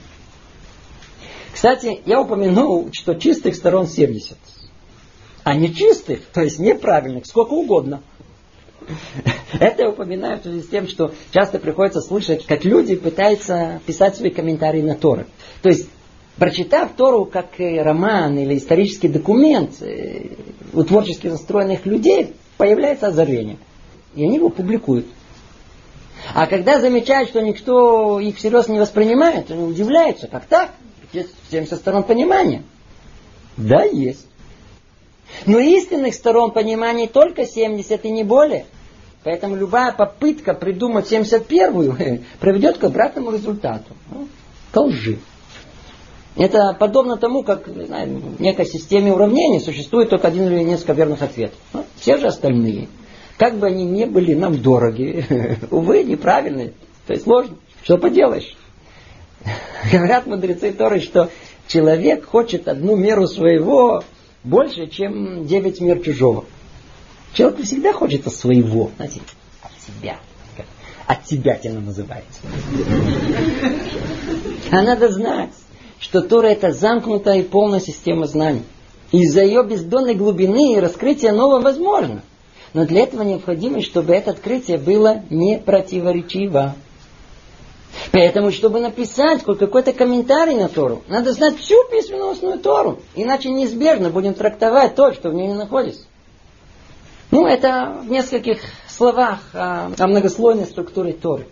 Кстати, 1.52 2.02
я 2.06 2.22
упомянул, 2.22 2.90
что 2.94 3.16
чистых 3.16 3.56
сторон 3.56 3.88
70. 3.88 4.38
А 5.44 5.56
нечистых, 5.56 6.22
то 6.34 6.42
есть 6.42 6.60
неправильных, 6.60 7.26
сколько 7.26 7.54
угодно. 7.54 8.02
Это 9.60 9.84
я 9.84 9.90
упоминаю 9.90 10.40
в 10.40 10.44
связи 10.44 10.62
с 10.62 10.68
тем, 10.68 10.88
что 10.88 11.14
часто 11.32 11.60
приходится 11.60 12.02
слышать, 12.02 12.46
как 12.46 12.66
люди 12.66 12.96
пытаются 12.96 13.82
писать 13.86 14.16
свои 14.16 14.30
комментарии 14.30 14.82
на 14.82 14.96
Торы. 14.96 15.28
То 15.62 15.70
есть, 15.70 15.90
прочитав 16.38 16.92
Тору 16.96 17.26
как 17.26 17.48
роман 17.58 18.38
или 18.38 18.58
исторический 18.58 19.08
документ, 19.08 19.82
э, 19.82 20.36
у 20.74 20.84
творчески 20.84 21.28
настроенных 21.28 21.86
людей 21.86 22.34
появляется 22.58 23.08
озарение. 23.08 23.58
И 24.15 24.24
они 24.24 24.36
его 24.36 24.50
публикуют. 24.50 25.06
А 26.34 26.48
когда 26.48 26.80
замечают, 26.80 27.30
что 27.30 27.41
никто 27.41 28.19
их 28.19 28.38
всерьез 28.38 28.67
не 28.67 28.80
воспринимает, 28.80 29.50
они 29.52 29.63
удивляются, 29.63 30.28
как 30.28 30.45
так? 30.45 30.72
Есть 31.13 31.34
70 31.52 31.78
сторон 31.78 32.04
понимания. 32.04 32.63
Да, 33.58 33.84
есть. 33.84 34.28
Но 35.45 35.60
истинных 35.60 36.13
сторон 36.13 36.52
понимания 36.52 37.08
только 37.08 37.45
70 37.45 38.06
и 38.06 38.12
не 38.12 38.24
более. 38.24 38.65
Поэтому 39.24 39.56
любая 39.56 39.91
попытка 39.91 40.54
придумать 40.54 41.12
71-ю 41.12 42.24
приведет 42.39 42.78
к 42.78 42.84
обратному 42.86 43.32
результату. 43.32 43.95
Ну, 44.12 44.28
к 44.72 44.78
лжи. 44.80 45.19
Это 46.36 46.74
подобно 46.80 47.17
тому, 47.17 47.43
как 47.43 47.67
знаю, 47.67 48.19
в 48.38 48.41
некой 48.41 48.65
системе 48.65 49.12
уравнений 49.12 49.60
существует 49.60 50.10
только 50.10 50.28
один 50.30 50.48
или 50.48 50.63
несколько 50.63 50.93
верных 50.93 51.22
ответов. 51.22 51.58
Ну, 51.74 51.86
все 51.98 52.17
же 52.17 52.28
остальные, 52.28 52.88
как 53.39 53.58
бы 53.58 53.67
они 53.67 53.86
ни 53.86 54.04
были 54.04 54.34
нам 54.34 54.62
дороги, 54.62 55.25
увы, 55.71 56.04
неправильные. 56.04 56.73
То 57.08 57.13
есть 57.13 57.23
сложно. 57.23 57.56
Что 57.82 57.97
поделаешь? 57.97 58.56
Говорят 59.91 60.28
мудрецы 60.28 60.73
Торы, 60.73 60.99
что 60.99 61.32
человек 61.65 62.25
хочет 62.25 62.67
одну 62.67 62.97
меру 62.97 63.28
своего 63.28 64.04
больше, 64.43 64.88
чем 64.88 65.47
девять 65.47 65.80
мер 65.80 66.02
чужого. 66.02 66.43
Человек 67.34 67.62
всегда 67.63 67.93
хочет 67.93 68.28
от 68.28 68.34
своего, 68.34 68.91
знаете, 68.97 69.21
от 69.62 69.71
себя. 69.88 70.19
От 71.08 71.23
тебя 71.23 71.56
тебя 71.56 71.80
называется. 71.80 72.41
А 74.69 74.82
надо 74.82 75.10
знать, 75.12 75.54
что 75.97 76.21
Тора 76.21 76.47
это 76.47 76.73
замкнутая 76.73 77.39
и 77.39 77.43
полная 77.43 77.80
система 77.80 78.28
знаний. 78.28 78.63
Из-за 79.13 79.43
ее 79.43 79.63
бездонной 79.63 80.15
глубины 80.15 80.80
раскрытие 80.82 81.32
нового 81.32 81.62
возможно. 81.62 82.21
Но 82.74 82.86
для 82.86 83.04
этого 83.04 83.24
необходимо, 83.24 83.82
чтобы 83.82 84.14
это 84.14 84.32
открытие 84.32 84.78
было 84.78 85.24
не 85.30 85.58
противоречиво. 85.58 86.76
Поэтому, 88.12 88.52
чтобы 88.52 88.80
написать 88.80 89.44
какой-то 89.44 89.94
комментарий 89.94 90.56
на 90.56 90.70
Тору, 90.70 91.02
надо 91.08 91.34
знать 91.34 91.58
всю 91.58 91.76
письменностную 91.92 92.60
Тору. 92.60 93.00
Иначе 93.16 93.50
неизбежно 93.50 94.10
будем 94.10 94.36
трактовать 94.36 94.96
то, 94.96 95.12
что 95.14 95.30
в 95.30 95.34
ней 95.34 95.48
не 95.48 95.56
находится. 95.56 96.06
Ну, 97.32 97.46
это 97.46 97.98
в 98.04 98.10
нескольких 98.10 98.60
словах 98.88 99.40
о, 99.54 99.92
о 99.98 100.08
многослойной 100.08 100.66
структуре 100.66 101.14
Торы. 101.14 101.48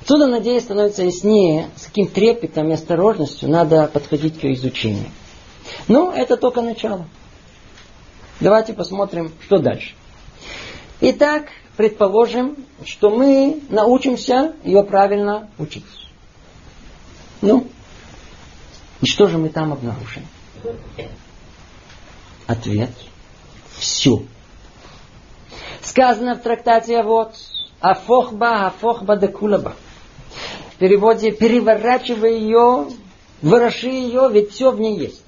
Отсюда, 0.00 0.26
надеюсь, 0.26 0.62
становится 0.62 1.02
яснее, 1.02 1.68
с 1.76 1.86
каким 1.86 2.06
трепетом 2.06 2.70
и 2.70 2.72
осторожностью 2.72 3.48
надо 3.50 3.90
подходить 3.92 4.38
к 4.38 4.44
ее 4.44 4.54
изучению. 4.54 5.10
Но 5.86 6.12
это 6.12 6.36
только 6.36 6.62
начало. 6.62 7.06
Давайте 8.40 8.72
посмотрим, 8.72 9.32
что 9.44 9.58
дальше. 9.58 9.94
Итак, 11.00 11.46
предположим, 11.76 12.56
что 12.84 13.10
мы 13.10 13.60
научимся 13.68 14.54
ее 14.64 14.82
правильно 14.82 15.48
учить. 15.58 15.84
Ну, 17.40 17.68
и 19.00 19.06
что 19.06 19.28
же 19.28 19.38
мы 19.38 19.48
там 19.48 19.72
обнаружим? 19.72 20.26
Ответ. 22.48 22.90
Все. 23.76 24.24
Сказано 25.82 26.34
в 26.34 26.42
трактате 26.42 27.02
вот 27.04 27.34
Афохба, 27.80 28.66
Афохба 28.66 29.16
да 29.16 29.28
Кулаба. 29.28 29.76
В 30.74 30.78
переводе 30.78 31.30
переворачивай 31.30 32.40
ее, 32.40 32.88
вороши 33.40 33.88
ее, 33.88 34.28
ведь 34.32 34.50
все 34.50 34.72
в 34.72 34.80
ней 34.80 34.98
есть. 34.98 35.24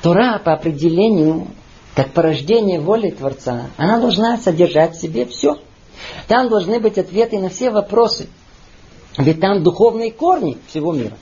Тора 0.00 0.38
по 0.38 0.52
определению 0.52 1.48
как 1.94 2.12
порождение 2.12 2.80
воли 2.80 3.10
Творца, 3.10 3.70
она 3.76 3.98
должна 3.98 4.38
содержать 4.38 4.94
в 4.96 5.00
себе 5.00 5.26
все. 5.26 5.58
Там 6.28 6.48
должны 6.48 6.80
быть 6.80 6.98
ответы 6.98 7.38
на 7.38 7.48
все 7.48 7.70
вопросы. 7.70 8.28
Ведь 9.18 9.40
там 9.40 9.62
духовные 9.62 10.12
корни 10.12 10.58
всего 10.68 10.92
мира. 10.92 11.16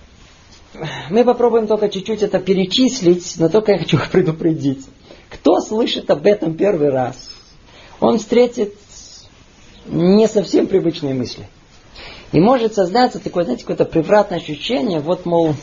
Мы 1.11 1.25
попробуем 1.25 1.67
только 1.67 1.89
чуть-чуть 1.89 2.23
это 2.23 2.39
перечислить, 2.39 3.35
но 3.39 3.49
только 3.49 3.73
я 3.73 3.79
хочу 3.79 3.99
предупредить. 4.13 4.87
Кто 5.31 5.61
слышит 5.61 6.11
об 6.11 6.27
этом 6.27 6.55
первый 6.55 6.91
раз, 6.91 7.31
он 8.01 8.19
встретит 8.19 8.75
не 9.87 10.29
совсем 10.29 10.67
привычные 10.67 11.15
мысли. 11.15 11.49
И 12.33 12.41
может 12.41 12.75
создаться 12.75 13.19
такое, 13.19 13.45
знаете, 13.45 13.63
какое-то 13.63 13.87
превратное 13.87 14.39
ощущение, 14.39 15.01
вот, 15.01 15.25
мол, 15.25 15.55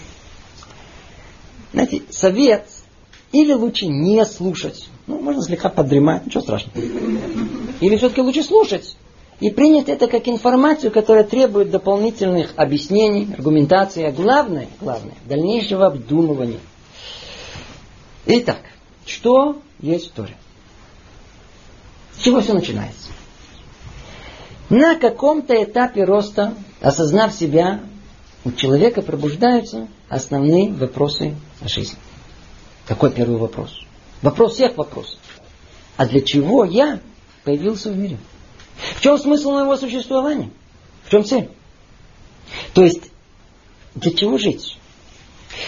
знаете, 1.72 2.02
совет 2.10 2.68
или 3.42 3.54
лучше 3.54 3.88
не 3.88 4.26
слушать. 4.26 4.88
Ну, 5.08 5.20
можно 5.20 5.42
слегка 5.44 5.70
подремать, 5.70 6.26
ничего 6.26 6.42
страшного. 6.42 6.80
Или 7.82 7.98
все-таки 7.98 8.22
лучше 8.22 8.44
слушать 8.44 8.96
и 9.42 9.50
принять 9.50 9.90
это 9.90 10.08
как 10.08 10.28
информацию, 10.30 10.92
которая 10.92 11.26
требует 11.26 11.70
дополнительных 11.70 12.54
объяснений, 12.56 13.28
аргументации, 13.34 14.04
а 14.04 14.12
главное, 14.12 14.70
главное, 14.80 15.16
дальнейшего 15.26 15.88
обдумывания. 15.88 16.60
Итак, 18.26 18.62
что 19.06 19.62
есть 19.82 20.14
Торе? 20.14 20.38
С 22.18 22.24
чего 22.24 22.40
все 22.40 22.54
начинается? 22.54 23.10
На 24.70 24.96
каком-то 24.96 25.62
этапе 25.62 26.06
роста, 26.06 26.54
осознав 26.82 27.34
себя, 27.34 27.82
у 28.46 28.52
человека 28.52 29.02
пробуждаются 29.02 29.88
основные 30.08 30.72
вопросы 30.72 31.36
о 31.62 31.68
жизни. 31.68 31.98
Какой 32.88 33.12
первый 33.12 33.38
вопрос? 33.38 33.82
Вопрос 34.22 34.54
всех 34.54 34.78
вопросов. 34.78 35.20
А 35.98 36.06
для 36.06 36.22
чего 36.22 36.66
я 36.66 37.00
появился 37.44 37.92
в 37.92 37.98
мире? 37.98 38.18
В 38.96 39.02
чем 39.02 39.18
смысл 39.18 39.52
моего 39.52 39.78
существования? 39.78 40.50
В 41.06 41.12
чем 41.12 41.24
цель? 41.24 41.50
То 42.74 42.84
есть, 42.84 43.12
для 43.96 44.12
чего 44.12 44.38
жить? 44.38 44.78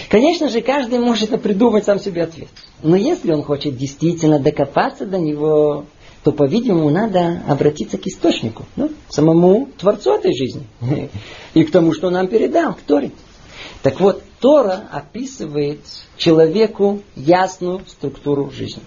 Конечно 0.10 0.50
же, 0.50 0.62
каждый 0.62 1.00
может 1.00 1.42
придумать 1.42 1.86
сам 1.86 2.00
себе 2.00 2.24
ответ. 2.24 2.50
Но 2.84 2.96
если 2.96 3.32
он 3.32 3.44
хочет 3.44 3.78
действительно 3.78 4.40
докопаться 4.40 5.06
до 5.06 5.18
него, 5.18 5.86
то, 6.24 6.32
по-видимому, 6.32 6.90
надо 6.90 7.42
обратиться 7.48 7.98
к 7.98 8.06
источнику, 8.06 8.66
ну, 8.76 8.90
к 8.90 9.14
самому 9.14 9.70
Творцу 9.78 10.16
этой 10.16 10.36
жизни. 10.36 10.68
И 11.54 11.64
к 11.64 11.72
тому, 11.72 11.94
что 11.94 12.10
нам 12.10 12.28
передал, 12.28 12.74
к 12.74 12.82
Торе. 12.82 13.12
Так 13.82 14.00
вот, 14.02 14.24
Тора 14.40 14.88
описывает 14.92 15.80
человеку 16.16 17.02
ясную 17.16 17.82
структуру 17.88 18.52
жизни. 18.52 18.84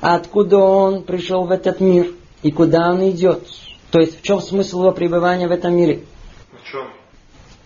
Откуда 0.00 0.58
он 0.58 1.02
пришел 1.02 1.44
в 1.44 1.50
этот 1.50 1.80
мир 1.80 2.12
и 2.42 2.50
куда 2.50 2.90
он 2.90 3.08
идет. 3.10 3.46
То 3.90 4.00
есть 4.00 4.20
в 4.20 4.22
чем 4.22 4.40
смысл 4.40 4.80
его 4.80 4.92
пребывания 4.92 5.48
в 5.48 5.52
этом 5.52 5.74
мире. 5.74 6.04
В 6.52 6.70
чем? 6.70 6.88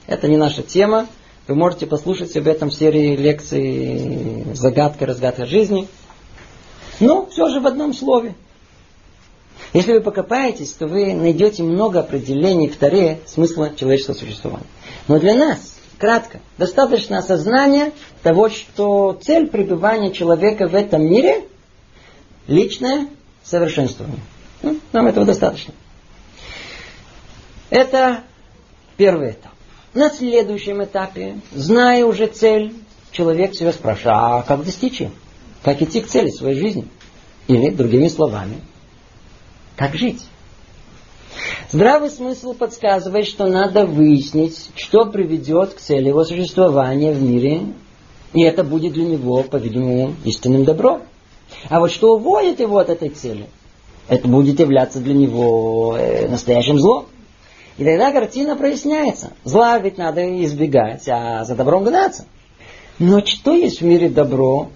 Это 0.07 0.29
не 0.29 0.37
наша 0.37 0.63
тема. 0.63 1.07
Вы 1.47 1.57
можете 1.57 1.87
послушать 1.87 2.37
об 2.37 2.47
этом 2.47 2.71
в 2.71 2.75
серии 2.75 3.17
лекций 3.17 4.55
«Загадка, 4.55 5.07
разгадка 5.07 5.47
жизни». 5.47 5.89
Но 7.01 7.27
все 7.27 7.49
же 7.49 7.61
в 7.61 7.67
одном 7.67 7.93
слове. 7.93 8.35
Если 9.73 9.93
вы 9.93 10.01
покопаетесь, 10.01 10.73
то 10.73 10.87
вы 10.87 11.15
найдете 11.15 11.63
много 11.63 12.01
определений 12.01 12.69
в 12.69 12.77
Таре 12.77 13.21
смысла 13.27 13.71
человеческого 13.75 14.15
существования. 14.15 14.67
Но 15.09 15.19
для 15.19 15.35
нас, 15.35 15.77
кратко, 16.01 16.41
достаточно 16.57 17.19
осознания 17.19 17.93
того, 18.23 18.49
что 18.49 19.19
цель 19.23 19.47
пребывания 19.49 20.13
человека 20.13 20.67
в 20.67 20.75
этом 20.75 21.03
мире– 21.03 21.45
личное 22.49 23.09
совершенствование. 23.45 24.21
Ну, 24.63 24.81
нам 24.93 25.07
этого 25.07 25.27
достаточно. 25.27 25.75
Это 27.69 28.23
первый 28.97 29.33
этап. 29.33 29.53
На 29.93 30.09
следующем 30.09 30.83
этапе, 30.83 31.41
зная 31.53 32.05
уже 32.07 32.27
цель, 32.29 32.75
человек 33.13 33.55
себя 33.55 33.73
спрашивает, 33.73 34.17
а 34.17 34.43
как 34.43 34.65
достичь 34.65 35.01
ее? 35.01 35.11
Как 35.63 35.83
идти 35.83 36.01
к 36.01 36.07
цели 36.07 36.31
своей 36.31 36.59
жизни? 36.59 36.89
Или, 37.47 37.71
другими 37.71 38.09
словами, 38.09 38.57
как 39.77 39.95
жить? 39.95 40.23
Здравый 41.71 42.11
смысл 42.11 42.55
подсказывает, 42.55 43.27
что 43.27 43.47
надо 43.47 43.87
выяснить, 43.87 44.71
что 44.75 45.07
приведет 45.07 45.75
к 45.75 45.79
цели 45.79 46.09
его 46.09 46.25
существования 46.25 47.13
в 47.13 47.23
мире, 47.23 47.63
и 48.33 48.43
это 48.43 48.65
будет 48.65 48.93
для 48.95 49.05
него, 49.05 49.43
по-видимому, 49.43 50.15
истинным 50.25 50.65
добром. 50.65 51.03
А 51.69 51.81
вот 51.81 51.91
что 51.91 52.17
уводит 52.17 52.61
его 52.61 52.79
от 52.79 52.91
этой 52.91 53.11
цели, 53.11 53.47
это 54.09 54.27
будет 54.27 54.61
являться 54.61 55.01
для 55.01 55.15
него 55.15 55.97
э, 55.97 56.29
настоящим 56.29 56.79
злом. 56.79 57.07
И 57.79 57.85
тогда 57.85 58.13
картина 58.13 58.57
проясняется. 58.57 59.33
Зла 59.45 59.79
ведь 59.79 59.99
надо 59.99 60.45
избегать, 60.45 61.09
а 61.09 61.45
за 61.45 61.55
добром 61.55 61.85
гнаться. 61.85 62.27
Но 62.99 63.25
что 63.25 63.55
есть 63.55 63.81
в 63.81 63.85
мире 63.85 64.09
добро, 64.09 64.69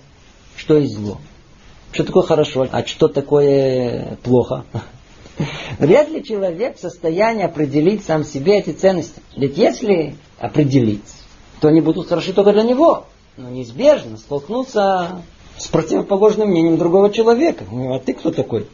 что 0.57 0.79
есть 0.79 0.95
зло? 0.95 1.19
Что 1.93 2.05
такое 2.05 2.23
хорошо, 2.23 2.67
а 2.71 2.85
что 2.85 3.09
такое 3.09 4.17
плохо? 4.23 4.65
Вряд 5.79 6.11
ли 6.11 6.23
человек 6.23 6.77
в 6.77 6.81
состоянии 6.81 7.45
определить 7.45 8.05
сам 8.05 8.25
себе 8.25 8.59
эти 8.59 8.71
ценности. 8.71 9.21
Ведь 9.37 9.59
если 9.59 10.15
определить, 10.39 11.03
то 11.61 11.69
они 11.69 11.81
будут 11.81 12.09
хороши 12.09 12.33
только 12.33 12.53
для 12.53 12.63
него. 12.63 13.07
Но 13.37 13.51
неизбежно 13.51 14.17
столкнуться 14.17 15.23
с 15.59 15.67
противоположным 15.69 16.51
мнением 16.51 16.79
другого 16.79 17.11
человека. 17.11 17.65
Ну, 17.71 17.95
а 17.95 17.99
ты 17.99 18.13
кто 18.15 18.31
такой? 18.31 18.69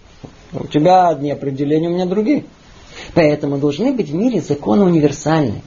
У 0.53 0.67
тебя 0.67 1.09
одни 1.09 1.31
определения, 1.31 1.89
у 1.89 1.93
меня 1.93 2.07
другие. 2.07 2.45
Поэтому 3.15 3.59
должны 3.59 3.93
быть 3.93 4.11
в 4.11 4.15
мире 4.15 4.41
законы 4.41 4.85
универсальные, 4.85 5.63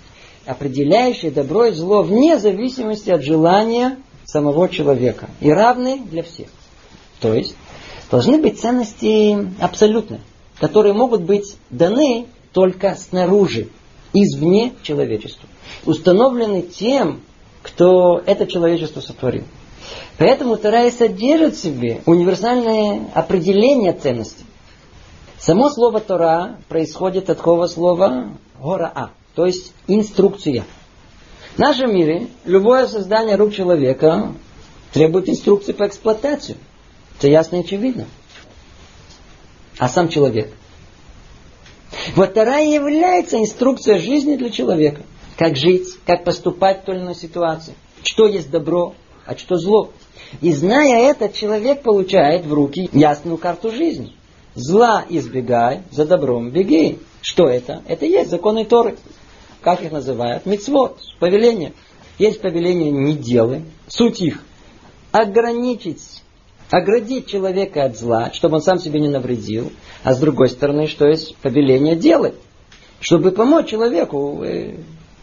определяющие 0.45 1.31
добро 1.31 1.65
и 1.65 1.71
зло 1.71 2.03
вне 2.03 2.37
зависимости 2.37 3.09
от 3.09 3.23
желания 3.23 3.97
самого 4.25 4.69
человека 4.69 5.29
и 5.39 5.49
равные 5.49 5.97
для 5.97 6.21
всех. 6.21 6.47
То 7.19 7.33
есть 7.33 7.55
должны 8.11 8.37
быть 8.37 8.59
ценности 8.59 9.37
абсолютные 9.59 10.19
которые 10.63 10.93
могут 10.93 11.23
быть 11.23 11.57
даны 11.71 12.25
только 12.53 12.95
снаружи, 12.95 13.67
извне 14.13 14.71
человечеству, 14.81 15.49
установлены 15.83 16.61
тем, 16.61 17.19
кто 17.61 18.23
это 18.25 18.47
человечество 18.47 19.01
сотворил. 19.01 19.43
Поэтому 20.17 20.55
Тарай 20.55 20.89
содержит 20.89 21.55
в 21.55 21.61
себе 21.61 22.01
универсальное 22.05 23.09
определение 23.13 23.91
ценности. 23.91 24.45
Само 25.37 25.69
слово 25.69 25.99
Тора 25.99 26.55
происходит 26.69 27.29
от 27.29 27.39
такого 27.39 27.67
слова 27.67 28.29
гораа, 28.57 29.11
то 29.35 29.45
есть 29.45 29.73
инструкция. 29.87 30.63
В 31.55 31.59
нашем 31.59 31.93
мире 31.93 32.29
любое 32.45 32.87
создание 32.87 33.35
рук 33.35 33.53
человека 33.53 34.31
требует 34.93 35.27
инструкции 35.27 35.73
по 35.73 35.85
эксплуатации. 35.87 36.55
Это 37.19 37.27
ясно 37.27 37.57
и 37.57 37.59
очевидно 37.59 38.05
а 39.77 39.89
сам 39.89 40.09
человек. 40.09 40.51
Вот 42.15 42.33
Тара 42.33 42.61
является 42.61 43.39
инструкцией 43.39 43.99
жизни 43.99 44.35
для 44.35 44.49
человека. 44.49 45.01
Как 45.37 45.55
жить, 45.55 45.87
как 46.05 46.23
поступать 46.23 46.81
в 46.81 46.85
той 46.85 46.95
или 46.95 47.03
иной 47.03 47.15
ситуации. 47.15 47.75
Что 48.03 48.27
есть 48.27 48.51
добро, 48.51 48.93
а 49.25 49.35
что 49.37 49.55
зло. 49.55 49.91
И 50.41 50.51
зная 50.51 51.09
это, 51.09 51.29
человек 51.29 51.81
получает 51.81 52.45
в 52.45 52.53
руки 52.53 52.89
ясную 52.91 53.37
карту 53.37 53.71
жизни. 53.71 54.13
Зла 54.55 55.05
избегай, 55.09 55.81
за 55.91 56.05
добром 56.05 56.51
беги. 56.51 56.99
Что 57.21 57.47
это? 57.47 57.81
Это 57.87 58.05
есть 58.05 58.29
законы 58.29 58.65
Торы. 58.65 58.97
Как 59.61 59.81
их 59.81 59.91
называют? 59.91 60.45
Мицвод, 60.45 60.99
повеление. 61.19 61.73
Есть 62.19 62.41
повеление 62.41 62.91
не 62.91 63.13
делай. 63.13 63.63
Суть 63.87 64.21
их 64.21 64.43
ограничить 65.11 66.22
оградить 66.69 67.27
человека 67.27 67.85
от 67.85 67.97
зла, 67.97 68.31
чтобы 68.33 68.55
он 68.55 68.61
сам 68.61 68.79
себе 68.79 68.99
не 68.99 69.09
навредил, 69.09 69.71
а 70.03 70.13
с 70.13 70.19
другой 70.19 70.49
стороны, 70.49 70.87
что 70.87 71.07
есть 71.07 71.35
повеление 71.37 71.95
делать, 71.95 72.35
чтобы 72.99 73.31
помочь 73.31 73.69
человеку 73.69 74.43
э, 74.43 74.77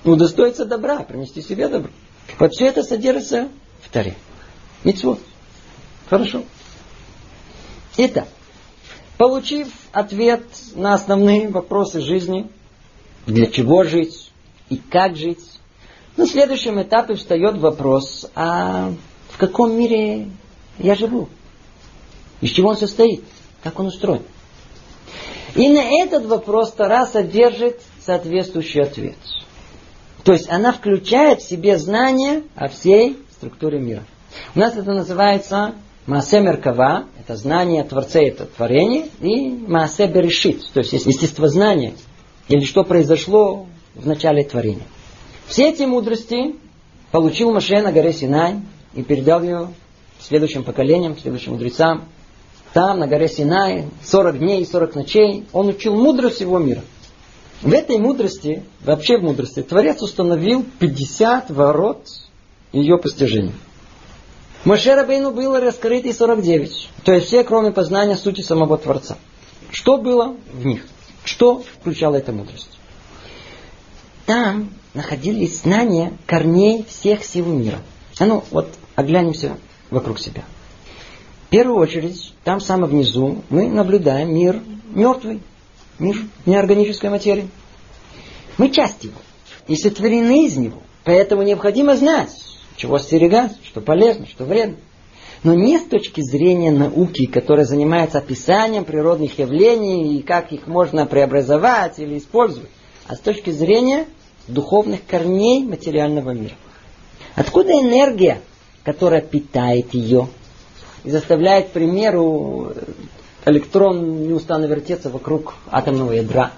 удостоиться 0.04 0.64
добра, 0.64 1.00
принести 1.00 1.42
себе 1.42 1.68
добро. 1.68 1.90
Вот 2.38 2.52
все 2.52 2.66
это 2.66 2.82
содержится 2.82 3.48
в 3.82 3.90
Таре. 3.90 4.14
Митцвот. 4.84 5.18
Хорошо. 6.08 6.42
Итак, 7.96 8.28
получив 9.18 9.68
ответ 9.92 10.42
на 10.74 10.94
основные 10.94 11.48
вопросы 11.48 12.00
жизни, 12.00 12.48
для 13.26 13.46
чего 13.46 13.84
жить 13.84 14.30
и 14.68 14.76
как 14.76 15.16
жить, 15.16 15.40
на 16.16 16.26
следующем 16.26 16.80
этапе 16.82 17.14
встает 17.14 17.58
вопрос, 17.58 18.26
а 18.34 18.92
в 19.28 19.38
каком 19.38 19.72
мире 19.72 20.28
я 20.80 20.94
живу? 20.94 21.28
Из 22.40 22.50
чего 22.50 22.70
он 22.70 22.76
состоит? 22.76 23.24
Как 23.62 23.78
он 23.78 23.86
устроен? 23.86 24.22
И 25.54 25.68
на 25.68 25.82
этот 26.02 26.26
вопрос 26.26 26.72
Тара 26.72 27.06
содержит 27.06 27.80
соответствующий 28.04 28.82
ответ. 28.82 29.16
То 30.24 30.32
есть 30.32 30.48
она 30.48 30.72
включает 30.72 31.40
в 31.40 31.48
себе 31.48 31.78
знание 31.78 32.44
о 32.54 32.68
всей 32.68 33.18
структуре 33.32 33.78
мира. 33.78 34.04
У 34.54 34.58
нас 34.58 34.76
это 34.76 34.92
называется 34.92 35.74
Маасе 36.06 36.40
Меркава, 36.40 37.06
это 37.18 37.36
знание 37.36 37.82
о 37.82 37.84
Творце, 37.84 38.28
это 38.28 38.46
творение, 38.46 39.08
и 39.20 39.50
Маасе 39.50 40.06
Берешит, 40.06 40.70
то 40.72 40.80
есть 40.80 40.92
естествознание, 40.92 41.94
или 42.48 42.64
что 42.64 42.84
произошло 42.84 43.66
в 43.94 44.06
начале 44.06 44.44
творения. 44.44 44.86
Все 45.46 45.70
эти 45.70 45.82
мудрости 45.82 46.56
получил 47.10 47.52
Маше 47.52 47.80
на 47.82 47.92
горе 47.92 48.12
Синай 48.12 48.56
и 48.94 49.02
передал 49.02 49.42
ее 49.42 49.68
следующим 50.22 50.64
поколениям, 50.64 51.18
следующим 51.18 51.52
мудрецам, 51.52 52.08
там, 52.72 53.00
на 53.00 53.06
горе 53.06 53.28
Синай, 53.28 53.88
40 54.04 54.38
дней 54.38 54.62
и 54.62 54.66
40 54.66 54.94
ночей, 54.94 55.46
он 55.52 55.68
учил 55.68 55.96
мудрость 55.96 56.36
всего 56.36 56.58
мира. 56.58 56.82
В 57.62 57.72
этой 57.72 57.98
мудрости, 57.98 58.62
вообще 58.80 59.18
в 59.18 59.22
мудрости, 59.22 59.62
Творец 59.62 60.00
установил 60.02 60.64
50 60.78 61.50
ворот 61.50 62.06
ее 62.72 62.96
постижения. 62.96 63.52
Моше 64.64 64.94
Рабейну 64.94 65.32
было 65.32 65.60
раскрыто 65.60 66.08
и 66.08 66.12
49. 66.12 66.90
То 67.04 67.12
есть 67.12 67.26
все, 67.26 67.44
кроме 67.44 67.72
познания 67.72 68.16
сути 68.16 68.42
самого 68.42 68.78
Творца. 68.78 69.16
Что 69.70 69.96
было 69.98 70.36
в 70.52 70.64
них? 70.64 70.86
Что 71.24 71.62
включала 71.80 72.16
эта 72.16 72.32
мудрость? 72.32 72.78
Там 74.26 74.70
находились 74.94 75.62
знания 75.62 76.12
корней 76.26 76.84
всех 76.88 77.24
сил 77.24 77.46
мира. 77.46 77.78
А 78.18 78.26
ну, 78.26 78.44
вот 78.50 78.68
оглянемся 78.96 79.56
вокруг 79.90 80.18
себя. 80.18 80.44
В 81.46 81.50
первую 81.50 81.78
очередь, 81.78 82.32
там 82.44 82.60
самое 82.60 82.90
внизу 82.90 83.42
мы 83.50 83.68
наблюдаем 83.68 84.32
мир 84.34 84.62
мертвый, 84.94 85.40
мир 85.98 86.16
неорганической 86.46 87.10
материи. 87.10 87.48
Мы 88.56 88.70
часть 88.70 89.04
его 89.04 89.18
и 89.66 89.76
сотворены 89.76 90.46
из 90.46 90.56
него. 90.56 90.78
Поэтому 91.04 91.42
необходимо 91.42 91.96
знать, 91.96 92.30
чего 92.76 92.96
остерегать, 92.96 93.52
что 93.64 93.80
полезно, 93.80 94.26
что 94.26 94.44
вредно. 94.44 94.76
Но 95.42 95.54
не 95.54 95.78
с 95.78 95.84
точки 95.84 96.20
зрения 96.20 96.70
науки, 96.70 97.24
которая 97.26 97.64
занимается 97.64 98.18
описанием 98.18 98.84
природных 98.84 99.38
явлений 99.38 100.18
и 100.18 100.22
как 100.22 100.52
их 100.52 100.66
можно 100.66 101.06
преобразовать 101.06 101.98
или 101.98 102.18
использовать, 102.18 102.68
а 103.06 103.16
с 103.16 103.20
точки 103.20 103.50
зрения 103.50 104.06
духовных 104.48 105.00
корней 105.06 105.64
материального 105.64 106.32
мира. 106.32 106.54
Откуда 107.34 107.72
энергия, 107.72 108.42
которая 108.90 109.20
питает 109.20 109.94
ее 109.94 110.26
и 111.04 111.10
заставляет, 111.10 111.68
к 111.68 111.70
примеру, 111.70 112.72
электрон 113.46 114.26
неустанно 114.26 114.64
вертеться 114.64 115.10
вокруг 115.10 115.54
атомного 115.70 116.10
ядра? 116.10 116.50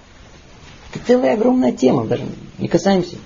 Это 0.95 1.07
целая 1.07 1.35
огромная 1.35 1.73
тема, 1.73 2.07
даже 2.07 2.25
не 2.59 2.69
касаемся. 2.69 3.17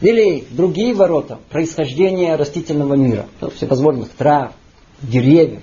Или 0.00 0.44
другие 0.50 0.94
ворота 0.94 1.40
происхождения 1.50 2.36
растительного 2.36 2.94
мира, 2.94 3.26
всевозможных 3.56 4.10
трав, 4.10 4.52
деревьев. 5.00 5.62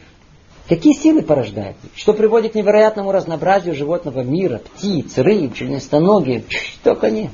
Какие 0.68 0.94
силы 0.94 1.22
порождают? 1.22 1.78
Что 1.96 2.12
приводит 2.14 2.52
к 2.52 2.56
невероятному 2.56 3.14
разнообразию 3.14 3.74
животного 3.74 4.20
мира, 4.20 4.58
птиц, 4.60 5.18
рыб, 5.18 5.56
членистоногие, 5.56 6.44
только 6.84 7.10
нет. 7.10 7.32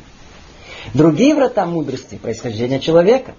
Другие 0.93 1.33
врата 1.33 1.65
мудрости 1.65 2.15
происхождения 2.15 2.79
человека. 2.79 3.33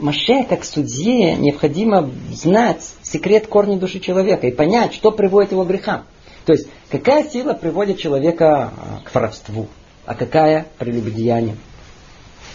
Маше, 0.00 0.44
как 0.44 0.64
судье, 0.64 1.36
необходимо 1.36 2.10
знать 2.32 2.82
секрет 3.02 3.46
корня 3.46 3.76
души 3.78 4.00
человека 4.00 4.46
и 4.46 4.52
понять, 4.52 4.94
что 4.94 5.10
приводит 5.10 5.52
его 5.52 5.64
к 5.64 5.68
грехам. 5.68 6.04
То 6.46 6.52
есть, 6.52 6.68
какая 6.90 7.28
сила 7.28 7.52
приводит 7.52 7.98
человека 7.98 8.72
а, 8.76 9.00
к 9.04 9.14
воровству, 9.14 9.68
а 10.06 10.14
какая 10.14 10.66
прелюбодеянию. 10.78 11.56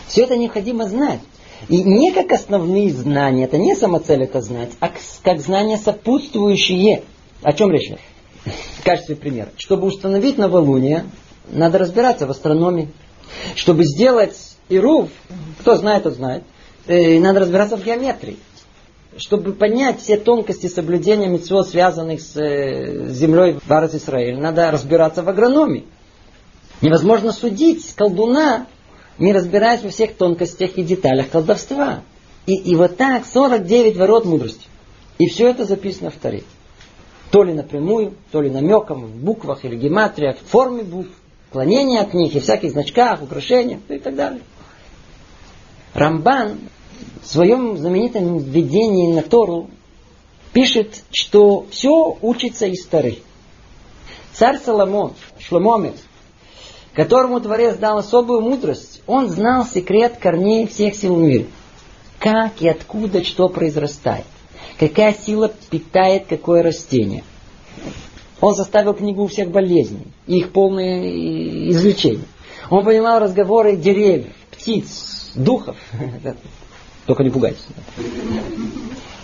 Все 0.07 0.23
это 0.23 0.37
необходимо 0.37 0.87
знать. 0.87 1.19
И 1.67 1.83
не 1.83 2.11
как 2.11 2.31
основные 2.31 2.91
знания, 2.91 3.43
это 3.43 3.57
не 3.57 3.75
самоцель 3.75 4.23
это 4.23 4.41
знать, 4.41 4.71
а 4.79 4.91
как 5.23 5.39
знания 5.39 5.77
сопутствующие. 5.77 7.03
О 7.43 7.53
чем 7.53 7.71
речь? 7.71 7.91
В 8.45 8.83
качестве 8.83 9.15
примера. 9.15 9.49
Чтобы 9.57 9.87
установить 9.87 10.37
новолуние, 10.37 11.05
надо 11.47 11.77
разбираться 11.77 12.25
в 12.25 12.31
астрономии. 12.31 12.89
Чтобы 13.55 13.83
сделать 13.83 14.35
Ирув, 14.69 15.09
кто 15.59 15.75
знает, 15.75 16.03
тот 16.03 16.15
знает, 16.15 16.43
э, 16.89 17.19
надо 17.19 17.41
разбираться 17.41 17.77
в 17.77 17.83
геометрии. 17.83 18.37
Чтобы 19.17 19.53
понять 19.53 19.99
все 19.99 20.17
тонкости 20.17 20.67
соблюдения 20.67 21.27
митцвот, 21.27 21.67
связанных 21.67 22.21
с 22.21 22.35
э, 22.37 23.09
землей 23.09 23.59
в 23.63 23.71
Арас 23.71 23.95
Израиль, 23.95 24.39
надо 24.39 24.69
разбираться 24.71 25.23
в 25.23 25.29
агрономии. 25.29 25.85
Невозможно 26.81 27.31
судить 27.31 27.93
колдуна 27.95 28.67
не 29.19 29.33
разбираясь 29.33 29.83
во 29.83 29.89
всех 29.89 30.15
тонкостях 30.15 30.77
и 30.77 30.83
деталях 30.83 31.29
колдовства. 31.29 32.01
И, 32.45 32.55
и 32.55 32.75
вот 32.75 32.97
так 32.97 33.25
49 33.25 33.97
ворот 33.97 34.25
мудрости. 34.25 34.67
И 35.19 35.27
все 35.27 35.49
это 35.49 35.65
записано 35.65 36.09
в 36.09 36.15
Таре. 36.15 36.43
То 37.29 37.43
ли 37.43 37.53
напрямую, 37.53 38.15
то 38.31 38.41
ли 38.41 38.49
намеком, 38.49 39.05
в 39.05 39.15
буквах 39.15 39.65
или 39.65 39.75
гематриях, 39.75 40.37
в 40.37 40.49
форме 40.49 40.83
букв, 40.83 41.11
клонение 41.51 41.99
от 41.99 42.13
них 42.13 42.33
и 42.33 42.39
всяких 42.39 42.71
значках, 42.71 43.21
украшениях 43.21 43.81
и 43.89 43.99
так 43.99 44.15
далее. 44.15 44.41
Рамбан 45.93 46.57
в 47.21 47.27
своем 47.27 47.77
знаменитом 47.77 48.37
введении 48.37 49.13
на 49.13 49.21
Тору 49.21 49.69
пишет, 50.53 51.03
что 51.11 51.65
все 51.69 52.17
учится 52.21 52.65
из 52.65 52.85
Торы. 52.85 53.19
Царь 54.33 54.59
Соломон, 54.59 55.13
Шломомец, 55.37 55.95
которому 56.93 57.39
Творец 57.39 57.77
дал 57.77 57.97
особую 57.97 58.41
мудрость, 58.41 59.01
он 59.05 59.29
знал 59.29 59.65
секрет 59.65 60.17
корней 60.19 60.67
всех 60.67 60.95
сил 60.95 61.15
мира. 61.17 61.45
Как 62.19 62.61
и 62.61 62.67
откуда 62.67 63.23
что 63.23 63.47
произрастает. 63.47 64.25
Какая 64.77 65.13
сила 65.13 65.51
питает 65.69 66.25
какое 66.27 66.63
растение. 66.63 67.23
Он 68.41 68.55
составил 68.55 68.93
книгу 68.93 69.27
всех 69.27 69.51
болезней 69.51 70.07
и 70.27 70.39
их 70.39 70.51
полное 70.51 71.69
излечение. 71.69 72.25
Он 72.69 72.83
понимал 72.83 73.19
разговоры 73.19 73.75
деревьев, 73.75 74.33
птиц, 74.51 75.31
духов. 75.35 75.77
Только 77.09 77.23
не 77.23 77.31
пугайтесь. 77.31 77.65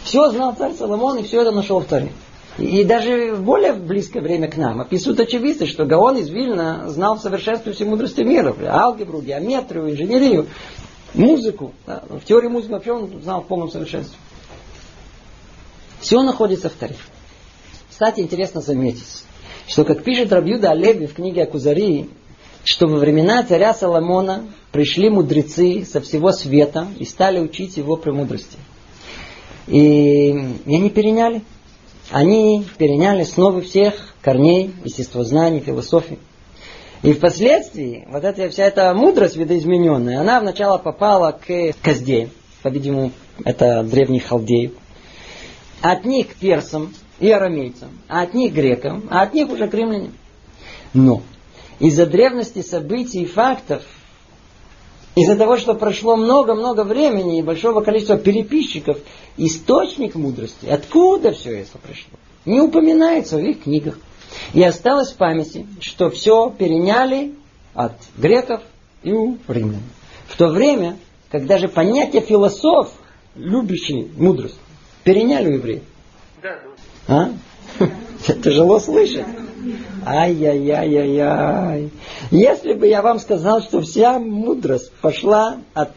Все 0.03 0.31
знал 0.31 0.55
царь 0.55 0.73
Соломон 0.73 1.19
и 1.19 1.23
все 1.23 1.43
это 1.43 1.51
нашел 1.51 1.81
в 1.81 1.85
Таре. 1.85 2.11
И 2.57 2.83
даже 2.83 3.35
в 3.35 3.43
более 3.43 3.73
близкое 3.73 4.21
время 4.21 4.49
к 4.49 4.57
нам 4.57 4.81
описывают 4.81 5.19
очевидцы, 5.19 5.67
что 5.67 5.85
Гаон 5.85 6.17
из 6.17 6.27
Вильна 6.29 6.89
знал 6.89 7.15
в 7.15 7.21
совершенстве 7.21 7.73
все 7.73 7.85
мудрости 7.85 8.21
мира. 8.21 8.55
Алгебру, 8.67 9.21
геометрию, 9.21 9.91
инженерию, 9.91 10.47
музыку. 11.13 11.73
Да. 11.85 12.01
В 12.09 12.25
теории 12.25 12.47
музыки 12.47 12.71
вообще 12.71 12.91
он 12.91 13.21
знал 13.21 13.41
в 13.41 13.45
полном 13.45 13.69
совершенстве. 13.69 14.17
Все 15.99 16.23
находится 16.23 16.69
в 16.69 16.73
Таре. 16.73 16.95
Кстати, 17.91 18.21
интересно 18.21 18.61
заметить, 18.61 19.25
что, 19.67 19.85
как 19.85 20.03
пишет 20.03 20.33
Рабьюда 20.33 20.71
Алеви 20.71 21.05
в 21.05 21.13
книге 21.13 21.43
Акузари, 21.43 22.09
что 22.63 22.87
во 22.87 22.97
времена 22.97 23.43
царя 23.43 23.75
Соломона 23.75 24.41
пришли 24.75 25.09
мудрецы 25.09 25.85
со 25.89 26.01
всего 26.01 26.33
света 26.33 26.89
и 26.99 27.05
стали 27.05 27.39
учить 27.39 27.77
его 27.77 27.95
премудрости. 27.95 28.57
И, 29.67 30.35
они 30.65 30.89
переняли 30.89 31.43
они 32.11 32.65
переняли 32.77 33.21
основы 33.21 33.61
всех 33.61 34.15
корней 34.21 34.75
естествознаний, 34.83 35.61
философии. 35.61 36.19
И 37.03 37.13
впоследствии 37.13 38.05
вот 38.11 38.25
эта 38.25 38.49
вся 38.49 38.65
эта 38.65 38.93
мудрость 38.93 39.37
видоизмененная, 39.37 40.19
она 40.19 40.41
вначале 40.41 40.77
попала 40.77 41.31
к 41.31 41.71
Каздеям, 41.81 42.31
по-видимому, 42.61 43.11
это 43.45 43.81
древний 43.81 44.19
халдеев, 44.19 44.73
от 45.81 46.03
них 46.03 46.33
к 46.33 46.35
персам 46.35 46.93
и 47.21 47.31
арамейцам, 47.31 48.01
а 48.09 48.23
от 48.23 48.33
них 48.33 48.51
к 48.51 48.55
грекам, 48.55 49.07
а 49.09 49.21
от 49.21 49.33
них 49.33 49.49
уже 49.49 49.69
к 49.69 49.73
римлянам. 49.73 50.11
Но 50.93 51.21
из-за 51.79 52.05
древности 52.05 52.61
событий 52.61 53.21
и 53.21 53.25
фактов, 53.25 53.81
из-за 55.15 55.37
того, 55.37 55.57
что 55.57 55.73
прошло 55.73 56.17
много-много 56.17 56.83
времени 56.83 57.39
и 57.39 57.43
большого 57.43 57.81
количества 57.81 58.17
переписчиков, 58.17 58.97
источник 59.37 60.15
мудрости, 60.15 60.65
откуда 60.65 61.31
все 61.31 61.61
это 61.61 61.77
пришло, 61.77 62.17
не 62.45 62.59
упоминается 62.59 63.37
в 63.37 63.39
их 63.39 63.63
книгах. 63.63 63.97
И 64.53 64.61
осталось 64.61 65.11
в 65.11 65.15
памяти, 65.15 65.65
что 65.79 66.09
все 66.09 66.49
переняли 66.49 67.33
от 67.73 67.93
греков 68.17 68.61
и 69.03 69.13
у 69.13 69.37
римлян. 69.47 69.83
В 70.27 70.37
то 70.37 70.47
время, 70.47 70.97
когда 71.31 71.57
же 71.57 71.69
понятие 71.69 72.21
философ, 72.21 72.91
любящий 73.35 74.11
мудрость, 74.17 74.59
переняли 75.03 75.49
у 75.49 75.53
евреев. 75.53 75.83
А? 77.07 77.29
Тяжело 78.43 78.79
слышать. 78.79 79.25
Ай-яй-яй-яй-яй. 80.05 81.89
Если 82.31 82.73
бы 82.73 82.87
я 82.87 83.01
вам 83.01 83.19
сказал, 83.19 83.61
что 83.61 83.81
вся 83.81 84.19
мудрость 84.19 84.91
пошла 85.01 85.57
от 85.73 85.91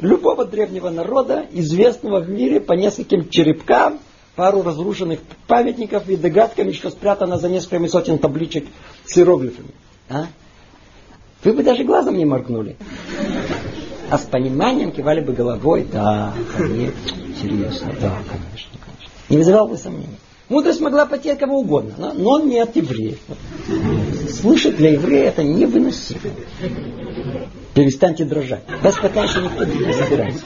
любого 0.00 0.44
древнего 0.44 0.90
народа, 0.90 1.46
известного 1.52 2.20
в 2.20 2.28
мире 2.28 2.60
по 2.60 2.72
нескольким 2.72 3.28
черепкам, 3.28 4.00
пару 4.36 4.62
разрушенных 4.62 5.20
памятников 5.46 6.08
и 6.08 6.16
догадками, 6.16 6.72
что 6.72 6.90
спрятано 6.90 7.38
за 7.38 7.48
несколькими 7.48 7.86
сотен 7.86 8.18
табличек 8.18 8.66
с 9.04 9.16
иероглифами. 9.16 9.70
А? 10.08 10.26
Вы 11.44 11.52
бы 11.52 11.62
даже 11.62 11.84
глазом 11.84 12.16
не 12.16 12.24
моргнули. 12.24 12.76
А 14.10 14.18
с 14.18 14.22
пониманием 14.22 14.92
кивали 14.92 15.20
бы 15.20 15.32
головой. 15.32 15.86
Да, 15.90 16.32
конечно, 16.56 16.94
серьезно, 17.40 17.94
да, 18.00 18.18
конечно, 18.28 18.78
конечно. 18.84 19.12
Не 19.28 19.36
вызывал 19.38 19.68
бы 19.68 19.76
сомнений. 19.76 20.18
Мудрость 20.48 20.80
могла 20.80 21.02
от 21.02 21.38
кого 21.38 21.60
угодно, 21.60 22.12
но, 22.14 22.40
не 22.40 22.58
от 22.58 22.76
евреев. 22.76 23.18
Слышать 24.30 24.76
для 24.76 24.92
еврея 24.92 25.28
это 25.28 25.42
невыносимо. 25.42 26.20
Перестаньте 27.74 28.24
дрожать. 28.24 28.62
Вас 28.82 28.94
пока 28.96 29.24
еще 29.24 29.40
никто 29.40 29.64
не 29.64 29.92
забирается. 29.92 30.44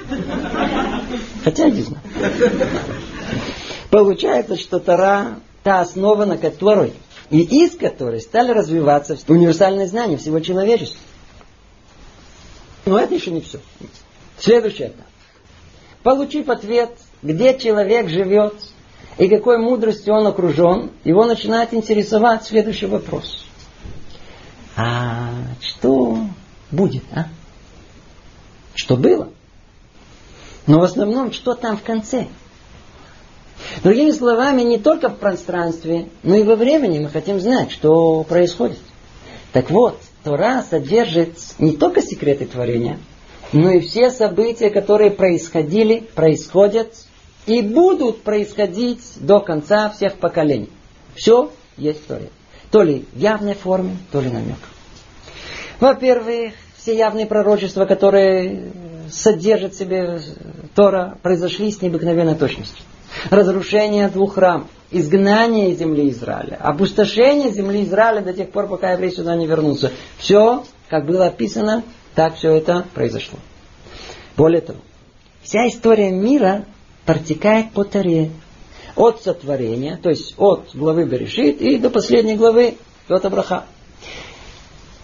Хотя 1.42 1.68
не 1.68 1.82
знаю. 1.82 2.02
Получается, 3.90 4.56
что 4.56 4.78
Тара 4.78 5.40
та 5.64 5.80
основа, 5.80 6.24
на 6.24 6.38
которой 6.38 6.92
и 7.30 7.42
из 7.42 7.76
которой 7.76 8.20
стали 8.20 8.52
развиваться 8.52 9.18
универсальные 9.26 9.88
знания 9.88 10.16
всего 10.16 10.40
человечества. 10.40 11.00
Но 12.86 12.98
это 12.98 13.14
еще 13.14 13.32
не 13.32 13.40
все. 13.40 13.58
Следующее. 14.38 14.92
Получив 16.02 16.48
ответ, 16.48 16.90
где 17.22 17.58
человек 17.58 18.08
живет 18.08 18.54
и 19.18 19.28
какой 19.28 19.58
мудростью 19.58 20.14
он 20.14 20.26
окружен, 20.26 20.90
его 21.04 21.24
начинает 21.24 21.74
интересовать 21.74 22.44
следующий 22.44 22.86
вопрос. 22.86 23.44
А 24.76 25.30
что 25.60 26.18
будет, 26.70 27.02
а? 27.12 27.26
Что 28.74 28.96
было? 28.96 29.28
Но 30.68 30.78
в 30.78 30.84
основном, 30.84 31.32
что 31.32 31.54
там 31.54 31.76
в 31.76 31.82
конце? 31.82 32.28
Другими 33.82 34.12
словами, 34.12 34.62
не 34.62 34.78
только 34.78 35.08
в 35.08 35.16
пространстве, 35.16 36.08
но 36.22 36.36
и 36.36 36.44
во 36.44 36.54
времени 36.54 37.00
мы 37.00 37.08
хотим 37.08 37.40
знать, 37.40 37.72
что 37.72 38.22
происходит. 38.22 38.78
Так 39.52 39.70
вот, 39.70 39.98
Тора 40.22 40.64
содержит 40.68 41.36
не 41.58 41.72
только 41.72 42.02
секреты 42.02 42.46
творения, 42.46 42.98
но 43.52 43.72
и 43.72 43.80
все 43.80 44.10
события, 44.10 44.70
которые 44.70 45.10
происходили, 45.10 46.06
происходят 46.14 46.94
и 47.48 47.62
будут 47.62 48.22
происходить 48.22 49.00
до 49.16 49.40
конца 49.40 49.90
всех 49.90 50.14
поколений. 50.14 50.70
Все 51.14 51.50
есть 51.76 52.06
Торе. 52.06 52.30
То 52.70 52.82
ли 52.82 53.06
в 53.12 53.18
явной 53.18 53.54
форме, 53.54 53.96
то 54.12 54.20
ли 54.20 54.30
намек. 54.30 54.58
Во-первых, 55.80 56.52
все 56.76 56.96
явные 56.96 57.26
пророчества, 57.26 57.86
которые 57.86 58.70
содержат 59.10 59.74
в 59.74 59.78
себе 59.78 60.20
Тора, 60.74 61.18
произошли 61.22 61.70
с 61.72 61.80
необыкновенной 61.80 62.34
точностью. 62.34 62.84
Разрушение 63.30 64.08
двух 64.08 64.34
храмов, 64.34 64.68
изгнание 64.90 65.70
из 65.70 65.78
земли 65.78 66.10
Израиля, 66.10 66.58
опустошение 66.60 67.50
земли 67.50 67.84
Израиля 67.84 68.20
до 68.20 68.34
тех 68.34 68.50
пор, 68.50 68.68
пока 68.68 68.92
евреи 68.92 69.10
сюда 69.10 69.34
не 69.34 69.46
вернутся. 69.46 69.92
Все, 70.18 70.64
как 70.88 71.06
было 71.06 71.26
описано, 71.26 71.82
так 72.14 72.36
все 72.36 72.52
это 72.52 72.84
произошло. 72.94 73.38
Более 74.36 74.60
того, 74.60 74.78
вся 75.42 75.66
история 75.68 76.10
мира 76.10 76.64
протекает 77.08 77.72
по 77.72 77.82
Торе. 77.84 78.30
От 78.94 79.22
сотворения, 79.22 79.96
то 79.96 80.10
есть 80.10 80.34
от 80.36 80.74
главы 80.74 81.06
Берешит 81.06 81.62
и 81.62 81.78
до 81.78 81.88
последней 81.88 82.36
главы 82.36 82.74
от 83.08 83.24
Абраха. 83.24 83.64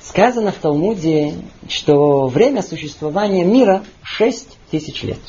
Сказано 0.02 0.52
в 0.52 0.56
Талмуде, 0.56 1.32
что 1.68 2.26
время 2.26 2.62
существования 2.62 3.44
мира 3.44 3.84
6 4.02 4.58
тысяч 4.70 5.02
лет. 5.04 5.20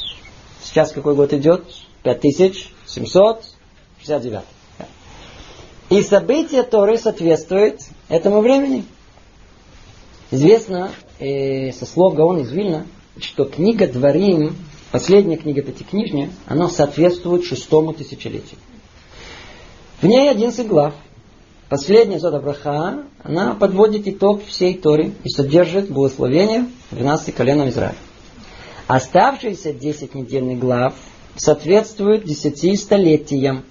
Сейчас 0.61 0.91
какой 0.91 1.15
год 1.15 1.32
идет? 1.32 1.63
5769. 2.03 4.41
И 5.91 6.01
события 6.01 6.63
Торы 6.63 6.97
соответствуют 6.97 7.80
этому 8.09 8.41
времени. 8.41 8.84
Известно 10.32 10.91
э, 11.19 11.71
со 11.71 11.86
слов 11.86 12.15
Гаона 12.15 12.39
из 12.39 12.51
Вильна, 12.51 12.86
что 13.21 13.45
книга 13.45 13.88
Дворим, 13.88 14.57
последняя 14.91 15.38
книга 15.38 15.61
Пятикнижня, 15.61 16.29
она 16.45 16.69
соответствует 16.69 17.43
шестому 17.43 17.93
тысячелетию. 17.93 18.59
В 20.01 20.05
ней 20.05 20.29
11 20.29 20.67
глав. 20.67 20.93
Последняя 21.69 22.19
Зода 22.19 22.39
Браха, 22.39 23.05
она 23.23 23.55
подводит 23.55 24.07
итог 24.07 24.45
всей 24.45 24.77
Торе 24.77 25.13
и 25.23 25.29
содержит 25.29 25.89
благословение 25.89 26.67
12 26.91 27.33
коленам 27.33 27.69
Израиля. 27.69 27.95
Оставшиеся 28.88 29.73
10 29.73 30.13
недельных 30.13 30.59
глав 30.59 30.93
соответствуют 31.36 32.23
10 32.25 32.79
столетиям. 32.79 33.63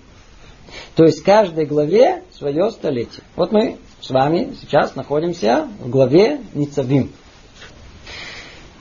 То 0.97 1.05
есть 1.05 1.23
каждой 1.23 1.67
главе 1.67 2.25
свое 2.37 2.71
столетие. 2.73 3.23
Вот 3.37 3.53
мы 3.53 3.79
с 4.01 4.11
вами 4.11 4.55
сейчас 4.61 4.97
находимся 4.97 5.69
в 5.81 5.89
главе 5.89 6.41
Ницавим. 6.55 7.13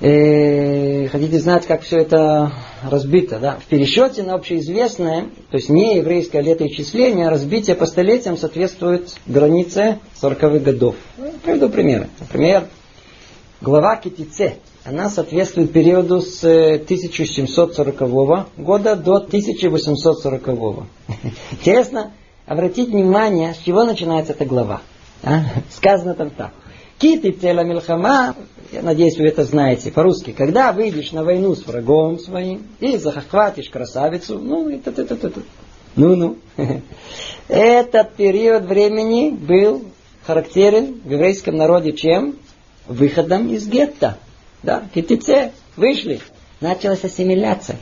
И 0.03 1.07
хотите 1.13 1.39
знать, 1.39 1.65
как 1.65 1.83
все 1.83 1.99
это 1.99 2.51
разбито, 2.83 3.39
да? 3.39 3.57
В 3.57 3.63
пересчете 3.63 4.23
на 4.23 4.33
общеизвестное, 4.33 5.27
то 5.49 5.55
есть 5.55 5.69
не 5.69 5.95
еврейское 5.95 6.41
летоисчисление, 6.41 7.29
разбитие 7.29 7.77
по 7.77 7.85
столетиям 7.85 8.35
соответствует 8.35 9.15
границе 9.27 9.99
40-х 10.21 10.59
годов. 10.59 10.95
Ну, 11.17 11.31
приведу 11.41 11.69
примеры. 11.69 12.09
Например, 12.19 12.65
глава 13.61 13.95
Китице, 13.95 14.55
она 14.83 15.09
соответствует 15.09 15.71
периоду 15.71 16.19
с 16.19 16.43
1740 16.43 18.57
года 18.57 18.97
до 18.97 19.15
1840. 19.15 20.49
Интересно 21.53 22.11
обратить 22.45 22.89
внимание, 22.89 23.53
с 23.53 23.59
чего 23.59 23.85
начинается 23.85 24.33
эта 24.33 24.43
глава. 24.43 24.81
А? 25.23 25.43
Сказано 25.69 26.13
там 26.13 26.29
так. 26.29 26.51
Кит 26.99 27.25
и 27.25 27.31
целя 27.31 27.63
милхама, 27.63 28.35
я 28.71 28.81
надеюсь, 28.81 29.17
вы 29.17 29.27
это 29.27 29.43
знаете 29.43 29.91
по-русски, 29.91 30.31
когда 30.31 30.71
выйдешь 30.71 31.11
на 31.11 31.23
войну 31.23 31.55
с 31.55 31.65
врагом 31.65 32.19
своим 32.19 32.67
и 32.79 32.97
захватишь 32.97 33.69
красавицу, 33.69 34.39
ну, 34.39 34.69
это, 34.69 34.89
это, 34.89 35.13
это, 35.13 35.27
это. 35.27 35.41
Ну-ну. 35.95 36.37
Этот 37.47 38.15
период 38.15 38.63
времени 38.63 39.29
был 39.29 39.83
характерен 40.25 41.01
в 41.03 41.11
еврейском 41.11 41.55
народе 41.55 41.93
чем? 41.93 42.37
Выходом 42.87 43.53
из 43.53 43.67
гетто. 43.67 44.17
Да, 44.63 44.83
китице, 44.93 45.51
вышли. 45.75 46.19
Началась 46.61 47.03
ассимиляция. 47.03 47.77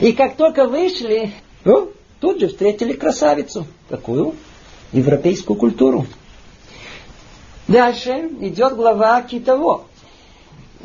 И 0.00 0.12
как 0.12 0.36
только 0.36 0.66
вышли, 0.66 1.32
ну, 1.64 1.92
тут 2.20 2.40
же 2.40 2.48
встретили 2.48 2.94
красавицу. 2.94 3.66
Какую? 3.88 4.34
Европейскую 4.92 5.56
культуру. 5.56 6.06
Дальше 7.68 8.30
идет 8.40 8.76
глава 8.76 9.22
Китово. 9.22 9.84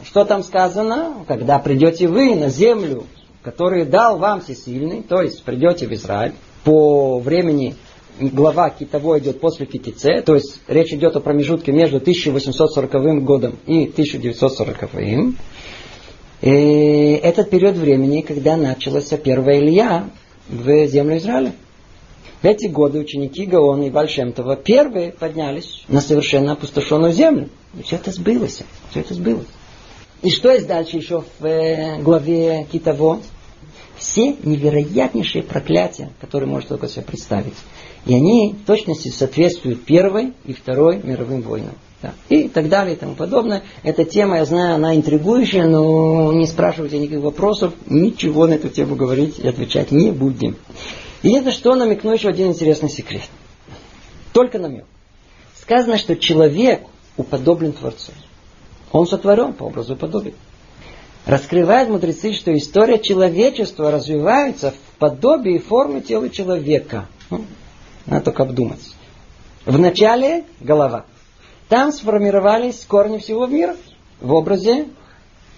Что 0.05 0.23
там 0.23 0.43
сказано? 0.43 1.25
Когда 1.27 1.59
придете 1.59 2.07
вы 2.07 2.35
на 2.35 2.47
землю, 2.47 3.05
которую 3.43 3.85
дал 3.85 4.17
вам 4.17 4.39
всесильный, 4.39 5.03
то 5.03 5.21
есть 5.21 5.43
придете 5.43 5.87
в 5.87 5.93
Израиль, 5.93 6.33
по 6.63 7.19
времени 7.19 7.75
глава 8.19 8.69
Китово 8.69 9.19
идет 9.19 9.41
после 9.41 9.65
Китице, 9.65 10.21
то 10.25 10.35
есть 10.35 10.61
речь 10.69 10.93
идет 10.93 11.17
о 11.17 11.19
промежутке 11.19 11.73
между 11.73 11.97
1840 11.97 13.23
годом 13.23 13.57
и 13.65 13.83
1940. 13.83 14.89
И 16.41 17.19
этот 17.21 17.49
период 17.49 17.75
времени, 17.75 18.21
когда 18.21 18.55
началась 18.55 19.09
первая 19.21 19.59
Илья 19.59 20.09
в 20.47 20.87
землю 20.87 21.17
Израиля. 21.17 21.53
В 22.41 22.45
эти 22.45 22.67
годы 22.67 22.99
ученики 22.99 23.45
Гаона 23.45 23.83
и 23.83 23.89
Бальшемтова 23.89 24.55
первые 24.55 25.11
поднялись 25.11 25.83
на 25.89 25.99
совершенно 25.99 26.53
опустошенную 26.53 27.11
землю. 27.11 27.49
И 27.77 27.83
все 27.83 27.97
это 27.97 28.11
сбылось. 28.11 28.61
Все 28.91 29.01
это 29.01 29.13
сбылось. 29.13 29.47
И 30.21 30.29
что 30.29 30.51
есть 30.51 30.67
дальше 30.67 30.97
еще 30.97 31.23
в 31.39 31.45
э, 31.45 32.01
главе 32.01 32.65
Китово? 32.71 33.19
Все 33.97 34.37
невероятнейшие 34.43 35.43
проклятия, 35.43 36.09
которые 36.21 36.49
можно 36.49 36.69
только 36.69 36.87
себе 36.87 37.01
представить. 37.01 37.55
И 38.05 38.15
они 38.15 38.55
в 38.63 38.65
точности 38.65 39.09
соответствуют 39.09 39.83
Первой 39.83 40.31
и 40.45 40.53
Второй 40.53 41.01
мировым 41.03 41.41
войнам. 41.41 41.75
Да. 42.01 42.13
И 42.29 42.47
так 42.47 42.69
далее 42.69 42.95
и 42.95 42.97
тому 42.97 43.15
подобное. 43.15 43.63
Эта 43.83 44.05
тема, 44.05 44.37
я 44.37 44.45
знаю, 44.45 44.75
она 44.75 44.95
интригующая, 44.95 45.65
но 45.65 46.31
не 46.31 46.47
спрашивайте 46.47 46.97
никаких 46.97 47.21
вопросов, 47.21 47.73
ничего 47.87 48.47
на 48.47 48.53
эту 48.53 48.69
тему 48.69 48.95
говорить 48.95 49.39
и 49.39 49.47
отвечать 49.47 49.91
не 49.91 50.11
будем. 50.11 50.55
И 51.21 51.33
это 51.33 51.51
что 51.51 51.75
намекну 51.75 52.13
еще 52.13 52.29
один 52.29 52.49
интересный 52.49 52.89
секрет. 52.89 53.29
Только 54.33 54.59
намек. 54.59 54.85
Сказано, 55.59 55.97
что 55.97 56.15
человек 56.15 56.81
уподоблен 57.17 57.73
Творцу. 57.73 58.11
Он 58.91 59.05
сотворен 59.05 59.53
по 59.53 59.63
образу 59.63 59.93
и 59.93 59.97
подобию. 59.97 60.33
Раскрывают 61.25 61.89
мудрецы, 61.89 62.33
что 62.33 62.55
история 62.57 62.97
человечества 62.97 63.91
развивается 63.91 64.71
в 64.71 64.97
подобии 64.97 65.55
и 65.55 65.59
форме 65.59 66.01
тела 66.01 66.29
человека. 66.29 67.07
Ну, 67.29 67.45
надо 68.05 68.25
только 68.25 68.43
обдумать. 68.43 68.79
Вначале 69.65 70.45
голова. 70.59 71.05
Там 71.67 71.91
сформировались 71.91 72.83
корни 72.85 73.19
всего 73.19 73.45
мира 73.45 73.75
в 74.21 74.33
образе 74.33 74.87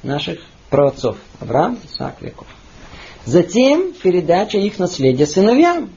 наших 0.04 0.40
праотцов. 0.70 1.18
Авраам, 1.40 1.80
Исаак, 1.86 2.22
Яков. 2.22 2.48
Затем 3.26 3.94
передача 3.94 4.58
их 4.58 4.80
наследия 4.80 5.26
сыновьям. 5.26 5.90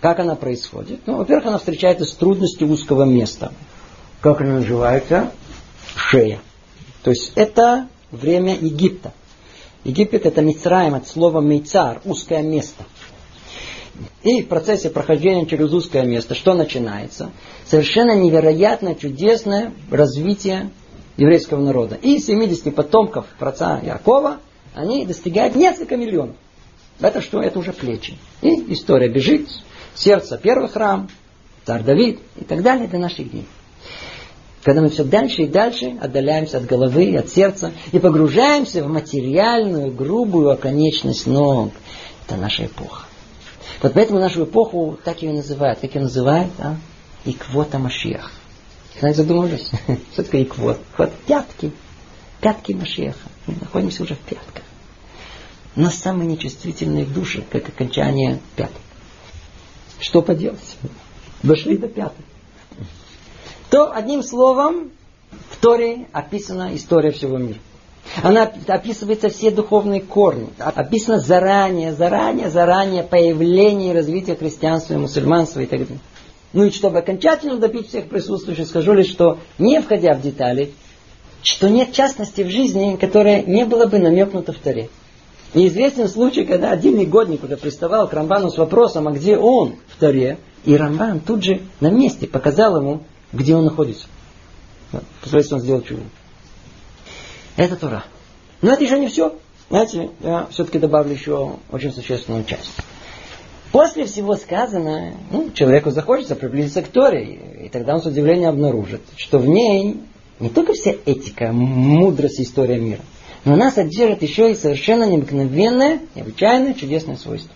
Как 0.00 0.20
она 0.20 0.34
происходит? 0.34 1.00
Ну, 1.06 1.16
во-первых, 1.16 1.46
она 1.46 1.58
встречается 1.58 2.04
с 2.04 2.12
трудностью 2.12 2.68
узкого 2.68 3.04
места. 3.04 3.52
Как 4.20 4.40
она 4.40 4.54
называется? 4.60 5.32
Шея. 5.96 6.40
То 7.02 7.10
есть 7.10 7.32
это 7.34 7.88
время 8.10 8.54
Египта. 8.54 9.12
Египет 9.82 10.26
это 10.26 10.40
Мицраем 10.40 10.94
от 10.94 11.08
слова 11.08 11.40
мейцар, 11.40 12.00
узкое 12.04 12.42
место. 12.42 12.84
И 14.22 14.42
в 14.42 14.48
процессе 14.48 14.90
прохождения 14.90 15.46
через 15.46 15.72
узкое 15.72 16.04
место 16.04 16.34
что 16.34 16.54
начинается? 16.54 17.30
Совершенно 17.66 18.14
невероятно 18.16 18.94
чудесное 18.94 19.72
развитие 19.90 20.70
еврейского 21.16 21.60
народа. 21.60 21.96
И 21.96 22.18
70 22.18 22.74
потомков 22.74 23.26
праца 23.38 23.80
Якова, 23.82 24.38
они 24.74 25.06
достигают 25.06 25.54
несколько 25.54 25.96
миллионов. 25.96 26.36
Это 27.00 27.20
что? 27.20 27.40
Это 27.40 27.58
уже 27.58 27.72
плечи. 27.72 28.16
И 28.40 28.72
история 28.72 29.08
бежит. 29.08 29.48
Сердце 29.94 30.38
первый 30.38 30.68
храм, 30.68 31.08
царь 31.64 31.82
Давид 31.82 32.20
и 32.36 32.44
так 32.44 32.62
далее 32.62 32.88
до 32.88 32.98
наших 32.98 33.30
дней. 33.30 33.46
Когда 34.62 34.80
мы 34.80 34.88
все 34.88 35.04
дальше 35.04 35.42
и 35.42 35.46
дальше 35.46 35.96
отдаляемся 36.00 36.56
от 36.56 36.64
головы, 36.64 37.14
от 37.16 37.28
сердца 37.28 37.72
и 37.92 37.98
погружаемся 37.98 38.82
в 38.82 38.88
материальную, 38.88 39.92
грубую 39.92 40.50
оконечность 40.50 41.26
ног. 41.26 41.72
Это 42.26 42.36
наша 42.36 42.64
эпоха. 42.64 43.04
Вот 43.82 43.92
поэтому 43.92 44.20
нашу 44.20 44.44
эпоху 44.44 44.98
так 45.04 45.20
ее 45.20 45.34
называют. 45.34 45.80
Как 45.80 45.94
ее 45.94 46.00
называют? 46.00 46.50
А? 46.58 46.76
Иквота 47.26 47.78
Машиах. 47.78 48.32
Знаете, 48.98 49.22
задумывались? 49.22 49.70
Что 50.12 50.22
такое 50.22 50.44
иквот? 50.44 50.78
Вот 50.96 51.12
пятки. 51.26 51.70
Пятки 52.40 52.72
Машеха. 52.72 53.28
Мы 53.46 53.56
находимся 53.60 54.02
уже 54.02 54.14
в 54.14 54.20
пятках. 54.20 54.63
У 55.76 55.80
нас 55.80 55.96
самые 55.96 56.28
нечувствительные 56.28 57.04
души, 57.04 57.42
как 57.50 57.68
окончание 57.68 58.38
пяток. 58.54 58.80
Что 60.00 60.22
поделать? 60.22 60.76
Дошли 61.42 61.76
до 61.76 61.88
пяток. 61.88 62.24
То, 63.70 63.92
одним 63.92 64.22
словом, 64.22 64.90
в 65.50 65.56
Торе 65.56 66.06
описана 66.12 66.74
история 66.74 67.10
всего 67.10 67.38
мира. 67.38 67.58
Она 68.22 68.52
описывается 68.68 69.30
все 69.30 69.50
духовные 69.50 70.00
корни. 70.00 70.48
Описано 70.58 71.18
заранее, 71.18 71.92
заранее, 71.92 72.50
заранее 72.50 73.02
появление 73.02 73.90
и 73.90 73.96
развитие 73.96 74.36
христианства 74.36 74.94
и 74.94 74.98
мусульманства 74.98 75.60
и 75.60 75.66
так 75.66 75.80
далее. 75.80 75.98
Ну 76.52 76.64
и 76.64 76.70
чтобы 76.70 76.98
окончательно 76.98 77.56
добить 77.56 77.88
всех 77.88 78.08
присутствующих, 78.08 78.68
скажу 78.68 78.92
лишь, 78.92 79.08
что 79.08 79.38
не 79.58 79.80
входя 79.80 80.14
в 80.14 80.20
детали, 80.20 80.72
что 81.42 81.68
нет 81.68 81.92
частности 81.92 82.42
в 82.42 82.50
жизни, 82.50 82.96
которая 82.96 83.42
не 83.42 83.64
была 83.64 83.86
бы 83.86 83.98
намекнута 83.98 84.52
в 84.52 84.58
Торе. 84.58 84.88
Неизвестен 85.54 86.08
случай, 86.08 86.44
когда 86.44 86.72
один 86.72 86.98
негодник 86.98 87.44
уже 87.44 87.56
приставал 87.56 88.08
к 88.08 88.12
Рамбану 88.12 88.50
с 88.50 88.58
вопросом, 88.58 89.06
а 89.06 89.12
где 89.12 89.38
он 89.38 89.76
в 89.88 90.00
Торе, 90.00 90.38
и 90.64 90.76
Рамбан 90.76 91.20
тут 91.20 91.44
же 91.44 91.62
на 91.80 91.90
месте 91.90 92.26
показал 92.26 92.76
ему, 92.76 93.02
где 93.32 93.54
он 93.54 93.64
находится. 93.64 94.06
Посмотрите, 95.20 95.54
он 95.54 95.60
сделал 95.60 95.82
чудо. 95.82 96.02
Это 97.56 97.76
Тора. 97.76 98.04
Но 98.62 98.72
это 98.72 98.82
еще 98.82 98.98
не 98.98 99.08
все. 99.08 99.36
Знаете, 99.70 100.10
я 100.20 100.48
все-таки 100.50 100.78
добавлю 100.78 101.12
еще 101.12 101.56
очень 101.70 101.92
существенную 101.92 102.44
часть. 102.44 102.70
После 103.70 104.06
всего 104.06 104.36
сказанного, 104.36 105.14
ну, 105.30 105.50
человеку 105.50 105.90
захочется 105.90 106.36
приблизиться 106.36 106.82
к 106.82 106.88
Торе, 106.88 107.64
и 107.64 107.68
тогда 107.68 107.94
он 107.94 108.02
с 108.02 108.06
удивлением 108.06 108.50
обнаружит, 108.50 109.02
что 109.16 109.38
в 109.38 109.46
ней 109.46 110.00
не 110.40 110.48
только 110.48 110.74
вся 110.74 110.92
этика, 111.04 111.52
мудрость, 111.52 112.40
история 112.40 112.78
мира, 112.78 113.00
но 113.44 113.54
она 113.54 113.70
содержит 113.70 114.22
еще 114.22 114.52
и 114.52 114.54
совершенно 114.54 115.04
необыкновенное, 115.04 116.00
необычайное, 116.14 116.74
чудесное 116.74 117.16
свойство. 117.16 117.54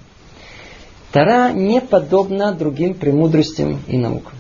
Тара 1.12 1.52
не 1.52 1.80
подобна 1.80 2.52
другим 2.52 2.94
премудростям 2.94 3.82
и 3.86 3.96
наукам. 3.96 4.34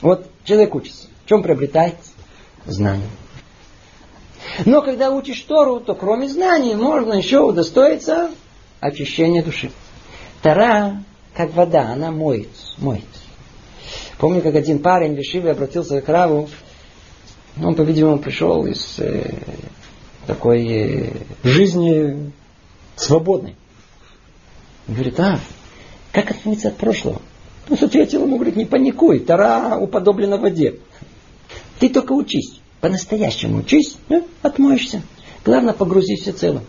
Вот 0.00 0.30
человек 0.44 0.74
учится. 0.74 1.08
В 1.24 1.28
чем 1.28 1.42
приобретает? 1.42 1.96
Знание. 2.64 3.08
Но 4.64 4.80
когда 4.80 5.10
учишь 5.10 5.40
Тору, 5.42 5.80
то 5.80 5.94
кроме 5.94 6.28
знаний 6.28 6.74
можно 6.74 7.14
еще 7.14 7.40
удостоиться 7.40 8.30
очищения 8.80 9.42
души. 9.42 9.70
Тара, 10.42 11.02
как 11.34 11.52
вода, 11.54 11.90
она 11.92 12.10
моет, 12.10 12.48
моет. 12.78 13.04
Помню, 14.18 14.40
как 14.40 14.54
один 14.54 14.78
парень 14.78 15.14
в 15.14 15.20
Ишиве 15.20 15.50
обратился 15.50 16.00
к 16.00 16.08
Раву. 16.08 16.48
Он, 17.62 17.74
по-видимому, 17.74 18.18
пришел 18.18 18.66
из 18.66 18.98
э, 18.98 19.30
такой 20.26 20.66
э, 20.66 21.12
жизни 21.42 22.32
свободной. 22.96 23.56
Говорит, 24.88 25.18
а, 25.20 25.40
как 26.12 26.30
отмыться 26.30 26.68
от 26.68 26.76
прошлого? 26.76 27.20
Ну, 27.68 27.76
ответил 27.80 28.22
ему, 28.22 28.36
говорит, 28.36 28.56
не 28.56 28.64
паникуй, 28.64 29.20
Тара 29.20 29.76
уподоблена 29.76 30.36
воде. 30.36 30.76
Ты 31.78 31.88
только 31.88 32.12
учись. 32.12 32.60
По-настоящему 32.80 33.58
учись, 33.58 33.96
ну, 34.08 34.26
отмоешься. 34.42 35.02
Главное, 35.44 35.72
погрузись 35.74 36.22
всецело. 36.22 36.62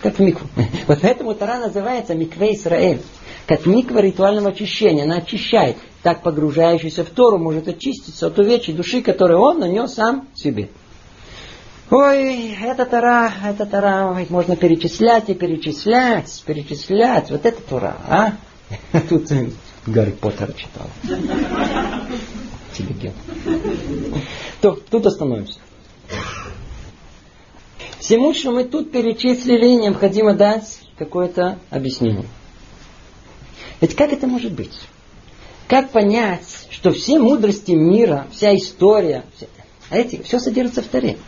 Как 0.00 0.18
в 0.18 0.20
микву. 0.20 0.48
Вот 0.88 0.98
поэтому 1.00 1.34
Тара 1.34 1.58
называется 1.60 2.14
Микве 2.14 2.54
Исраэль. 2.54 3.00
Как 3.46 3.66
миква 3.66 3.98
ритуального 3.98 4.50
очищения. 4.50 5.04
Она 5.04 5.16
очищает. 5.18 5.76
Так 6.02 6.22
погружающийся 6.22 7.04
в 7.04 7.10
Тору 7.10 7.38
может 7.38 7.68
очиститься 7.68 8.26
от 8.26 8.38
увечьей 8.38 8.76
души, 8.76 9.02
которую 9.02 9.40
он 9.40 9.60
нанес 9.60 9.92
сам 9.92 10.28
себе. 10.34 10.70
Ой, 11.94 12.54
это 12.54 12.86
Тара, 12.86 13.30
это 13.44 13.66
Тара, 13.66 14.24
можно 14.30 14.56
перечислять 14.56 15.28
и 15.28 15.34
перечислять, 15.34 16.42
перечислять. 16.46 17.30
Вот 17.30 17.44
это 17.44 17.60
Тора, 17.60 17.98
а? 18.08 18.32
Тут 19.10 19.30
Гарри 19.86 20.12
Поттера 20.12 20.54
читал. 20.54 20.88
Интеллигент. 22.70 23.14
То, 24.62 24.78
тут 24.88 25.04
остановимся. 25.04 25.58
Всему, 27.98 28.32
что 28.32 28.52
мы 28.52 28.64
тут 28.64 28.90
перечислили, 28.90 29.82
необходимо 29.82 30.32
дать 30.32 30.78
какое-то 30.96 31.58
объяснение. 31.68 32.24
Ведь 33.82 33.94
как 33.94 34.14
это 34.14 34.26
может 34.26 34.52
быть? 34.52 34.80
Как 35.68 35.90
понять, 35.90 36.68
что 36.70 36.90
все 36.92 37.18
мудрости 37.18 37.72
мира, 37.72 38.28
вся 38.32 38.56
история, 38.56 39.26
все, 39.36 39.46
а 39.90 39.98
эти, 39.98 40.22
все 40.22 40.38
содержится 40.38 40.80
в 40.80 40.86
Таре? 40.86 41.18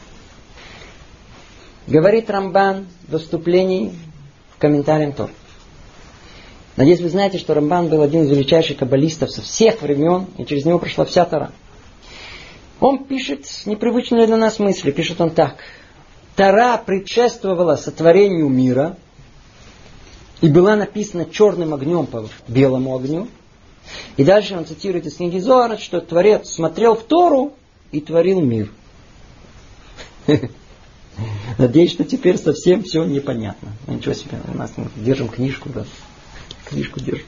Говорит 1.87 2.31
Рамбан 2.31 2.87
в 3.09 3.19
вступлении 3.19 3.93
в 4.57 4.59
комментариям 4.59 5.13
Тор. 5.13 5.31
Надеюсь, 6.77 7.01
вы 7.01 7.11
знаете, 7.11 7.39
что 7.39 7.53
Рамбан 7.53 7.89
был 7.89 8.01
один 8.01 8.23
из 8.25 8.31
величайших 8.31 8.79
каббалистов 8.79 9.31
со 9.31 9.43
всех 9.43 9.83
времен, 9.83 10.27
и 10.39 10.47
через 10.47 10.65
него 10.65 10.79
прошла 10.79 11.05
вся 11.05 11.27
Тора. 11.27 11.53
Он 12.81 13.05
пишет 13.05 13.47
непривычные 13.67 14.27
для 14.27 14.39
нас 14.39 14.59
мысли. 14.59 14.91
Пишет 14.91 15.21
он 15.21 15.31
так. 15.31 15.57
Тара 16.37 16.79
предшествовала 16.79 17.77
сотворению 17.77 18.49
мира 18.49 18.97
и 20.41 20.49
была 20.49 20.77
написана 20.77 21.27
черным 21.27 21.75
огнем 21.75 22.07
по 22.07 22.29
белому 22.49 22.97
огню. 22.97 23.29
И 24.17 24.25
дальше 24.25 24.57
он 24.57 24.65
цитирует 24.65 25.07
из 25.07 25.17
книги 25.17 25.39
Зора, 25.39 25.77
что 25.77 26.01
Творец 26.01 26.49
смотрел 26.49 26.97
в 26.97 27.05
Тору 27.05 27.53
и 27.93 28.01
творил 28.01 28.41
мир. 28.41 28.73
Надеюсь, 31.59 31.93
что 31.93 32.05
теперь 32.05 32.39
совсем 32.39 32.83
все 32.83 33.05
непонятно. 33.05 33.73
Ну, 33.87 33.95
ничего 33.95 34.15
себе, 34.15 34.41
у 34.47 34.57
нас 34.57 34.73
держим 34.97 35.29
книжку, 35.29 35.69
да. 35.69 35.85
Книжку 36.65 37.01
держим. 37.01 37.27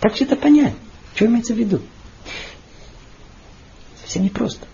Как 0.00 0.14
все 0.14 0.24
это 0.24 0.36
понять? 0.36 0.74
Что 1.14 1.26
имеется 1.26 1.54
в 1.54 1.58
виду? 1.58 1.80
Совсем 4.00 4.24
непросто. 4.24 4.66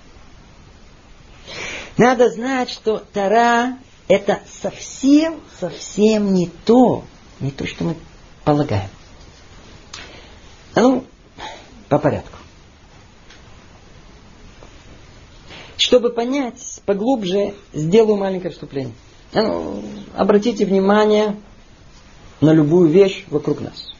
Надо 1.97 2.31
знать, 2.31 2.71
что 2.71 2.99
Тара 3.13 3.79
это 4.09 4.41
совсем, 4.63 5.41
совсем 5.59 6.33
не 6.33 6.49
то, 6.65 7.05
не 7.41 7.51
то, 7.51 7.67
что 7.67 7.85
мы 7.85 7.97
полагаем. 8.45 8.89
Ну, 10.75 11.05
по 11.89 11.99
порядку. 11.99 12.36
Чтобы 15.77 16.11
понять 16.11 16.81
поглубже, 16.87 17.55
сделаю 17.73 18.17
маленькое 18.17 18.53
вступление. 18.53 18.95
А 19.33 19.43
ну, 19.43 19.83
обратите 20.15 20.65
внимание 20.65 21.37
на 22.41 22.53
любую 22.53 22.89
вещь 22.89 23.25
вокруг 23.29 23.61
нас. 23.61 23.93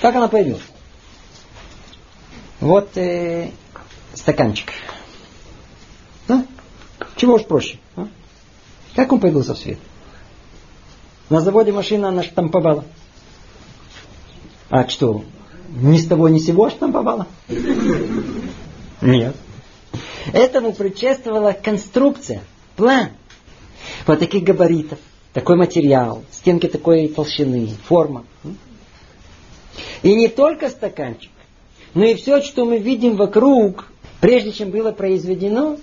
Как 0.00 0.14
она 0.14 0.28
появилась? 0.28 0.62
Вот 2.60 2.96
э, 2.96 3.50
стаканчик. 4.14 4.72
А? 6.28 6.42
Чего 7.16 7.38
ж 7.38 7.44
проще? 7.44 7.78
А? 7.96 8.08
Как 8.94 9.12
он 9.12 9.20
появился 9.20 9.54
в 9.54 9.58
свет? 9.58 9.78
На 11.30 11.40
заводе 11.40 11.72
машина 11.72 12.08
она 12.08 12.22
штамповала. 12.22 12.84
А 14.70 14.86
что, 14.88 15.24
ни 15.70 15.98
с 15.98 16.06
того 16.06 16.28
ни 16.28 16.38
с 16.38 16.46
сего 16.46 16.68
штамповала? 16.68 17.26
Нет. 19.00 19.36
Этому 20.32 20.72
предшествовала 20.72 21.52
конструкция, 21.52 22.42
план. 22.76 23.10
Вот 24.06 24.18
таких 24.18 24.44
габаритов, 24.44 24.98
такой 25.32 25.56
материал, 25.56 26.24
стенки 26.30 26.66
такой 26.66 27.08
толщины, 27.08 27.68
форма. 27.84 28.24
И 30.02 30.14
не 30.14 30.28
только 30.28 30.68
стаканчик, 30.68 31.30
но 31.94 32.04
и 32.04 32.14
все, 32.14 32.42
что 32.42 32.64
мы 32.64 32.78
видим 32.78 33.16
вокруг, 33.16 33.86
прежде 34.20 34.52
чем 34.52 34.70
было 34.70 34.92
произведено, 34.92 35.78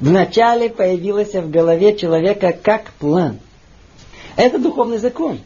вначале 0.00 0.68
появилось 0.68 1.34
в 1.34 1.50
голове 1.50 1.96
человека 1.96 2.52
как 2.52 2.92
план. 2.92 3.38
Это 4.36 4.58
духовный 4.58 4.98
закон. 4.98 5.40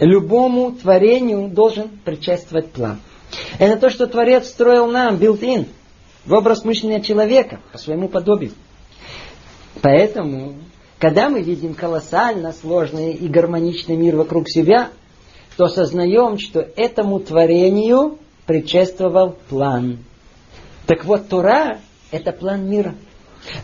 Любому 0.00 0.72
творению 0.72 1.48
должен 1.48 1.88
предшествовать 2.04 2.70
план. 2.70 3.00
Это 3.58 3.76
то, 3.76 3.90
что 3.90 4.06
Творец 4.06 4.48
строил 4.48 4.86
нам, 4.86 5.16
built-in 5.16 5.66
в 6.24 6.32
образ 6.32 6.64
мышления 6.64 7.00
человека 7.00 7.60
по 7.72 7.78
своему 7.78 8.08
подобию. 8.08 8.52
Поэтому, 9.80 10.54
когда 10.98 11.28
мы 11.28 11.42
видим 11.42 11.74
колоссально 11.74 12.52
сложный 12.52 13.12
и 13.12 13.28
гармоничный 13.28 13.96
мир 13.96 14.16
вокруг 14.16 14.48
себя, 14.48 14.90
то 15.56 15.64
осознаем, 15.64 16.38
что 16.38 16.60
этому 16.60 17.20
творению 17.20 18.18
предшествовал 18.46 19.36
план. 19.48 19.98
Так 20.86 21.04
вот, 21.04 21.28
Тура– 21.28 21.78
это 22.10 22.32
план 22.32 22.68
мира. 22.68 22.94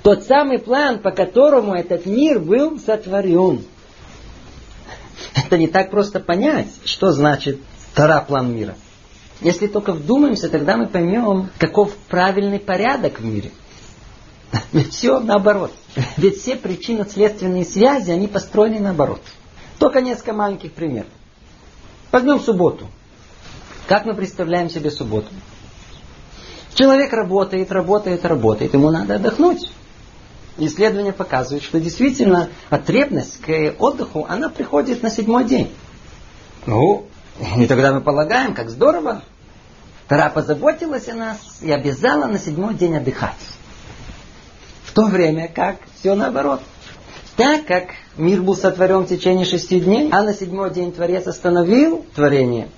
Тот 0.02 0.24
самый 0.24 0.58
план, 0.58 0.98
по 0.98 1.10
которому 1.10 1.74
этот 1.74 2.06
мир 2.06 2.40
был 2.40 2.78
сотворен. 2.78 3.64
Это 5.36 5.56
не 5.56 5.66
так 5.68 5.90
просто 5.90 6.20
понять, 6.20 6.68
что 6.84 7.12
значит 7.12 7.58
Тора– 7.94 8.24
план 8.28 8.54
мира. 8.54 8.74
Если 9.40 9.68
только 9.68 9.92
вдумаемся, 9.92 10.48
тогда 10.48 10.76
мы 10.76 10.88
поймем, 10.88 11.50
каков 11.58 11.94
правильный 12.08 12.58
порядок 12.58 13.20
в 13.20 13.24
мире. 13.24 13.52
Ведь 14.72 14.92
все 14.92 15.20
наоборот. 15.20 15.72
Ведь 16.16 16.38
все 16.38 16.56
причинно-следственные 16.56 17.64
связи, 17.64 18.10
они 18.10 18.26
построены 18.26 18.80
наоборот. 18.80 19.20
Только 19.78 20.00
несколько 20.00 20.32
маленьких 20.32 20.72
примеров. 20.72 21.08
Возьмем 22.10 22.40
субботу. 22.40 22.86
Как 23.86 24.06
мы 24.06 24.14
представляем 24.14 24.70
себе 24.70 24.90
субботу? 24.90 25.28
Человек 26.74 27.12
работает, 27.12 27.70
работает, 27.70 28.24
работает. 28.24 28.74
Ему 28.74 28.90
надо 28.90 29.16
отдохнуть. 29.16 29.70
Исследования 30.58 31.12
показывают, 31.12 31.62
что 31.62 31.80
действительно 31.80 32.48
потребность 32.68 33.40
к 33.40 33.74
отдыху, 33.78 34.26
она 34.28 34.48
приходит 34.48 35.02
на 35.02 35.10
седьмой 35.10 35.44
день. 35.44 35.72
Ну, 36.66 37.06
и 37.56 37.66
тогда 37.66 37.92
мы 37.92 38.00
полагаем, 38.00 38.54
как 38.54 38.70
здорово. 38.70 39.22
Тара 40.08 40.30
позаботилась 40.30 41.08
о 41.08 41.14
нас 41.14 41.38
и 41.60 41.70
обязала 41.70 42.26
на 42.26 42.38
седьмой 42.38 42.74
день 42.74 42.96
отдыхать. 42.96 43.34
В 44.84 44.92
то 44.92 45.04
время 45.06 45.48
как 45.48 45.76
все 45.98 46.14
наоборот. 46.14 46.60
Так 47.36 47.66
как 47.66 47.90
мир 48.16 48.42
был 48.42 48.56
сотворен 48.56 49.04
в 49.04 49.08
течение 49.08 49.44
шести 49.44 49.78
дней, 49.78 50.08
а 50.10 50.22
на 50.22 50.34
седьмой 50.34 50.72
день 50.72 50.92
Творец 50.92 51.26
остановил 51.26 52.04
творение, 52.14 52.68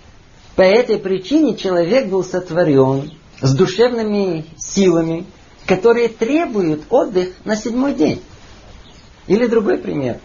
по 0.57 0.63
этой 0.63 0.99
причине 0.99 1.57
человек 1.57 2.09
был 2.09 2.23
сотворен 2.23 3.13
с 3.41 3.55
душевными 3.55 4.45
силами, 4.59 5.25
которые 5.67 6.09
требуют 6.09 6.83
отдых 6.91 7.31
на 7.45 7.57
седьмой 7.57 7.95
день. 7.95 8.21
Или 9.29 9.47
другой 9.47 9.79
пример. 9.79 10.19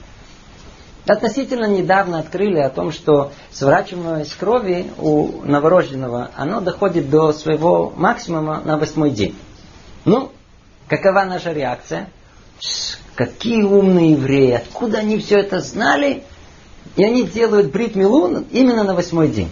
Относительно 1.07 1.65
недавно 1.65 2.17
открыли 2.17 2.59
о 2.59 2.69
том, 2.69 2.91
что 2.91 3.31
сворачиваемость 3.51 4.35
крови 4.37 4.91
у 4.97 5.43
новорожденного, 5.43 6.31
оно 6.35 6.61
доходит 6.61 7.11
до 7.11 7.31
своего 7.31 7.93
максимума 7.95 8.61
на 8.65 8.77
восьмой 8.77 9.11
день. 9.11 9.35
Ну, 10.03 10.31
какова 10.87 11.25
наша 11.25 11.51
реакция? 11.51 12.09
Какие 13.13 13.61
умные 13.61 14.13
евреи, 14.13 14.53
откуда 14.53 14.99
они 14.99 15.19
все 15.19 15.37
это 15.39 15.59
знали? 15.59 16.23
И 16.95 17.03
они 17.03 17.23
делают 17.23 17.71
брит 17.71 17.95
милун 17.95 18.45
именно 18.51 18.83
на 18.83 18.95
восьмой 18.95 19.27
день. 19.27 19.51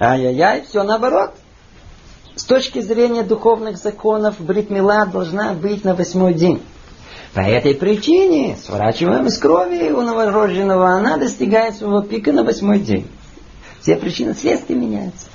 Ай-яй-яй, 0.00 0.64
все 0.68 0.82
наоборот. 0.82 1.30
С 2.34 2.44
точки 2.44 2.80
зрения 2.80 3.22
духовных 3.22 3.76
законов, 3.76 4.40
бритмила 4.40 5.06
должна 5.06 5.52
быть 5.52 5.84
на 5.84 5.94
восьмой 5.94 6.34
день. 6.34 6.60
По 7.34 7.40
этой 7.40 7.74
причине 7.74 8.56
сворачиваемость 8.56 9.40
крови 9.40 9.90
у 9.90 10.02
новорожденного, 10.02 10.90
она 10.90 11.16
достигает 11.16 11.74
своего 11.74 12.00
пика 12.00 12.32
на 12.32 12.44
восьмой 12.44 12.78
день. 12.78 13.08
Все 13.80 13.96
причины 13.96 14.34
следствия 14.34 14.76
меняются. 14.76 15.26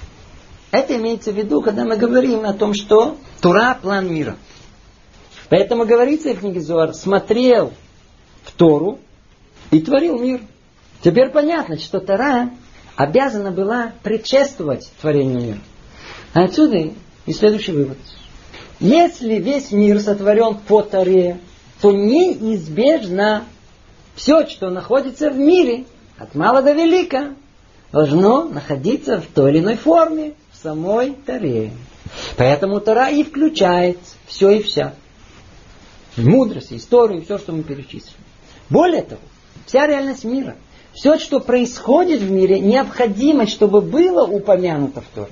Это 0.72 0.95
имеется 0.95 1.34
в 1.34 1.36
виду, 1.36 1.62
когда 1.62 1.84
мы 1.84 1.97
говорим 1.97 2.45
о 2.45 2.54
том, 2.54 2.74
что 2.74 3.18
Тура– 3.41 3.78
план 3.82 4.14
мира. 4.14 4.38
Поэтому 5.50 5.86
говорится 5.86 6.34
в 6.34 6.39
книге 6.39 6.62
Зуар, 6.62 6.93
смотрел 6.93 7.74
в 8.43 8.54
Тору 8.54 9.00
и 9.72 9.82
творил 9.82 10.18
мир. 10.20 10.41
Теперь 11.02 11.32
понятно, 11.32 11.78
что 11.78 12.00
Тора 12.00 12.52
обязана 12.95 13.52
была 13.52 13.91
предшествовать 14.04 14.89
творению 15.02 15.41
мира. 15.41 15.60
А 16.34 16.43
отсюда 16.43 16.91
и 17.26 17.34
следующий 17.34 17.74
вывод. 17.74 17.97
Если 18.80 19.36
весь 19.36 19.72
мир 19.72 20.00
сотворен 20.00 20.56
по 20.56 20.82
Торе, 20.82 21.39
то 21.82 21.92
неизбежно 21.92 23.46
все, 24.16 24.46
что 24.48 24.70
находится 24.70 25.30
в 25.30 25.38
мире, 25.38 25.86
от 26.18 26.36
мала 26.36 26.62
до 26.62 26.74
велика, 26.74 27.36
должно 27.92 28.44
находиться 28.44 29.22
в 29.22 29.28
той 29.28 29.52
или 29.52 29.60
иной 29.60 29.76
форме 29.76 30.34
в 30.52 30.58
самой 30.62 31.12
Торе. 31.26 31.72
Поэтому 32.38 32.82
Тора 32.82 33.10
и 33.10 33.24
включает 33.24 33.98
все 34.26 34.50
и 34.52 34.62
вся. 34.62 34.94
Мудрость, 36.18 36.74
историю, 36.74 37.24
все, 37.24 37.38
что 37.38 37.54
мы 37.54 37.64
перечислили. 37.64 38.18
Более 38.70 39.04
того, 39.04 39.22
вся 39.66 39.88
реальность 39.88 40.26
мира, 40.26 40.58
все, 40.94 41.18
что 41.18 41.40
происходит 41.40 42.20
в 42.20 42.30
мире, 42.30 42.60
необходимо, 42.60 43.48
чтобы 43.48 43.82
было 43.82 44.26
упомянуто 44.26 45.02
в 45.02 45.08
Торе 45.16 45.32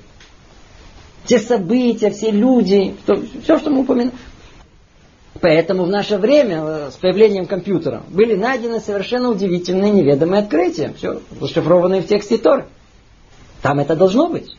те 1.28 1.38
события, 1.38 2.10
все 2.10 2.30
люди, 2.30 2.96
все, 3.44 3.58
что 3.58 3.70
мы 3.70 3.82
упомянули. 3.82 4.14
Поэтому 5.40 5.84
в 5.84 5.88
наше 5.88 6.16
время, 6.16 6.62
э, 6.64 6.90
с 6.90 6.96
появлением 6.96 7.46
компьютера, 7.46 8.02
были 8.08 8.34
найдены 8.34 8.80
совершенно 8.80 9.30
удивительные 9.30 9.92
неведомые 9.92 10.42
открытия. 10.42 10.92
Все 10.96 11.20
зашифрованные 11.40 12.02
в 12.02 12.06
тексте 12.06 12.38
Торы. 12.38 12.66
Там 13.62 13.78
это 13.78 13.94
должно 13.94 14.28
быть. 14.28 14.56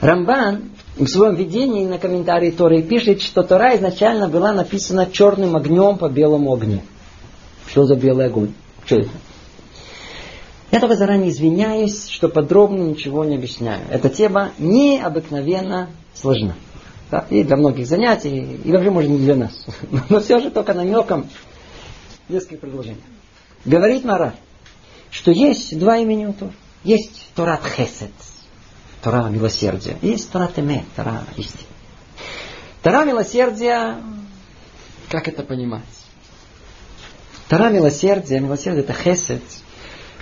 Рамбан 0.00 0.70
в 0.96 1.06
своем 1.06 1.36
видении 1.36 1.86
на 1.86 1.98
комментарии 1.98 2.50
Торы 2.50 2.82
пишет, 2.82 3.22
что 3.22 3.42
Тора 3.44 3.76
изначально 3.76 4.28
была 4.28 4.52
написана 4.52 5.06
черным 5.06 5.54
огнем 5.54 5.96
по 5.96 6.08
белому 6.08 6.52
огню. 6.52 6.80
Что 7.68 7.86
за 7.86 7.94
белый 7.94 8.26
огонь? 8.26 8.52
Что 8.84 8.96
это? 8.96 9.10
Я 10.72 10.80
только 10.80 10.96
заранее 10.96 11.30
извиняюсь, 11.30 12.08
что 12.08 12.28
подробно 12.28 12.82
ничего 12.82 13.24
не 13.24 13.36
объясняю. 13.36 13.82
Эта 13.90 14.08
тема 14.08 14.50
необыкновенно 14.58 15.90
сложна. 16.14 16.54
Да? 17.12 17.26
И 17.28 17.44
для 17.44 17.56
многих 17.56 17.86
занятий, 17.86 18.58
и 18.64 18.72
вообще, 18.72 18.90
может, 18.90 19.10
не 19.10 19.18
для 19.18 19.36
нас. 19.36 19.66
Но 20.08 20.20
все 20.20 20.40
же 20.40 20.50
только 20.50 20.72
намеком 20.72 21.28
несколько 22.30 22.56
предложений. 22.56 23.02
Говорит 23.66 24.02
Мара, 24.04 24.34
что 25.10 25.30
есть 25.30 25.78
два 25.78 25.98
имени 25.98 26.24
у 26.24 26.32
Тора. 26.32 26.52
Есть 26.84 27.28
Торат 27.34 27.60
Хесед, 27.64 28.10
Тора 29.02 29.28
милосердия. 29.28 29.98
Есть 30.00 30.32
Тора 30.32 30.50
Теме, 30.56 30.86
Тора 30.96 31.24
истины. 31.36 31.68
Тора 32.82 33.04
милосердия, 33.04 33.98
как 35.10 35.28
это 35.28 35.42
понимать? 35.42 35.82
Тора 37.48 37.68
милосердия, 37.68 38.40
милосердие 38.40 38.84
это 38.84 38.94
Хесед– 38.94 39.42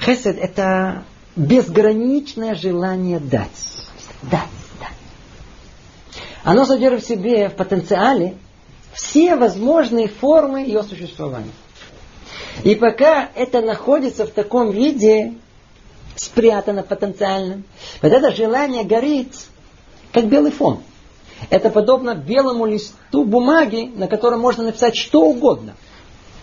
Хесед– 0.01 0.39
это 0.41 1.05
безграничное 1.37 2.55
желание. 2.55 3.21
Дать, 3.21 3.49
дать. 4.23 4.60
Оно 6.43 6.65
содержит 6.65 7.05
в 7.05 7.09
себе 7.09 7.49
в 7.49 7.55
потенциале 7.55 8.35
все 8.93 9.37
возможные 9.37 10.09
формы 10.09 10.63
ее 10.63 10.83
существования. 10.83 11.53
И 12.65 12.75
пока 12.75 13.29
это 13.35 13.61
находится 13.61 14.27
в 14.27 14.31
таком 14.31 14.71
виде, 14.71 15.35
спрятано 16.17 16.83
потенциально, 16.83 17.63
вот 18.03 18.13
это 18.13 18.33
желание 18.33 18.85
горит, 18.85 19.35
как 20.13 20.27
белый 20.27 20.51
фон. 20.51 20.81
Это 21.49 21.71
подобно 21.71 22.15
белому 22.15 22.67
листу 22.67 23.25
бумаги, 23.25 23.91
на 23.95 24.09
котором 24.09 24.41
можно 24.41 24.65
написать 24.65 24.97
что 24.97 25.23
угодно. 25.23 25.75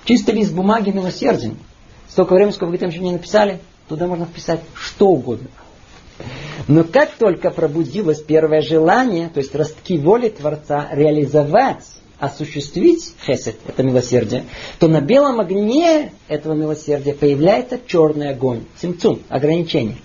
Чистый 0.06 0.36
лист 0.36 0.54
бумаги 0.54 0.90
милосерден. 0.90 1.58
Столько 2.08 2.34
времени, 2.34 2.54
сколько 2.54 2.72
вы 2.72 2.78
там 2.78 2.90
еще 2.90 3.00
не 3.00 3.12
написали, 3.12 3.60
туда 3.90 4.08
можно 4.08 4.26
вписать 4.26 4.62
что 4.74 5.10
угодно. 5.10 5.50
Но 6.68 6.84
как 6.84 7.12
только 7.16 7.52
пробудилось 7.52 8.22
первое 8.22 8.62
желание, 8.62 9.30
то 9.30 9.40
есть 9.40 9.56
ростки 9.56 9.98
воли 9.98 10.30
Творца, 10.30 10.90
реализовать, 10.92 11.86
осуществить 12.20 13.14
хесед, 13.26 13.58
это 13.68 13.84
милосердие, 13.84 14.46
то 14.80 14.88
на 14.88 15.02
белом 15.02 15.40
огне 15.40 16.12
этого 16.28 16.54
милосердия 16.54 17.14
появляется 17.14 17.80
черный 17.86 18.30
огонь, 18.30 18.64
симцум, 18.82 19.22
ограничение. 19.30 19.98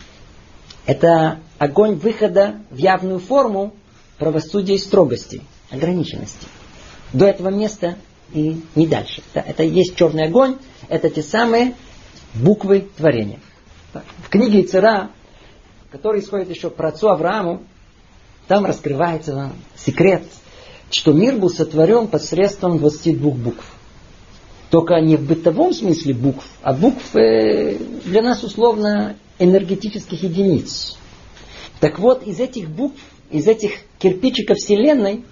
Это 0.84 1.38
огонь 1.58 1.94
выхода 1.94 2.56
в 2.70 2.76
явную 2.76 3.18
форму 3.18 3.72
правосудия 4.18 4.74
и 4.74 4.78
строгости, 4.78 5.42
ограниченности. 5.70 6.46
До 7.12 7.26
этого 7.26 7.48
места 7.48 7.96
и 8.32 8.62
не 8.74 8.86
дальше. 8.86 9.22
Это, 9.32 9.48
это 9.48 9.62
есть 9.62 9.96
черный 9.96 10.26
огонь, 10.26 10.56
это 10.88 11.08
те 11.08 11.22
самые 11.22 11.74
буквы 12.34 12.88
творения. 12.96 13.40
В 13.92 14.28
книге 14.28 14.62
Ицера, 14.62 15.10
который 15.92 16.20
исходит 16.20 16.48
еще 16.48 16.70
про 16.70 16.88
отцу 16.88 17.08
Аврааму, 17.08 17.62
там 18.48 18.64
раскрывается 18.64 19.52
секрет, 19.76 20.22
что 20.90 21.12
мир 21.12 21.36
был 21.36 21.50
сотворен 21.50 22.08
посредством 22.08 22.78
22 22.78 23.30
букв. 23.30 23.64
Только 24.70 24.94
не 25.00 25.16
в 25.16 25.26
бытовом 25.26 25.74
смысле 25.74 26.14
букв, 26.14 26.44
а 26.62 26.72
букв 26.72 27.14
э, 27.14 27.76
для 28.06 28.22
нас 28.22 28.42
условно 28.42 29.16
энергетических 29.38 30.22
единиц. 30.22 30.96
Так 31.78 31.98
вот, 31.98 32.22
из 32.26 32.40
этих 32.40 32.70
букв, 32.70 32.98
из 33.30 33.46
этих 33.46 33.72
кирпичиков 33.98 34.56
Вселенной 34.56 35.24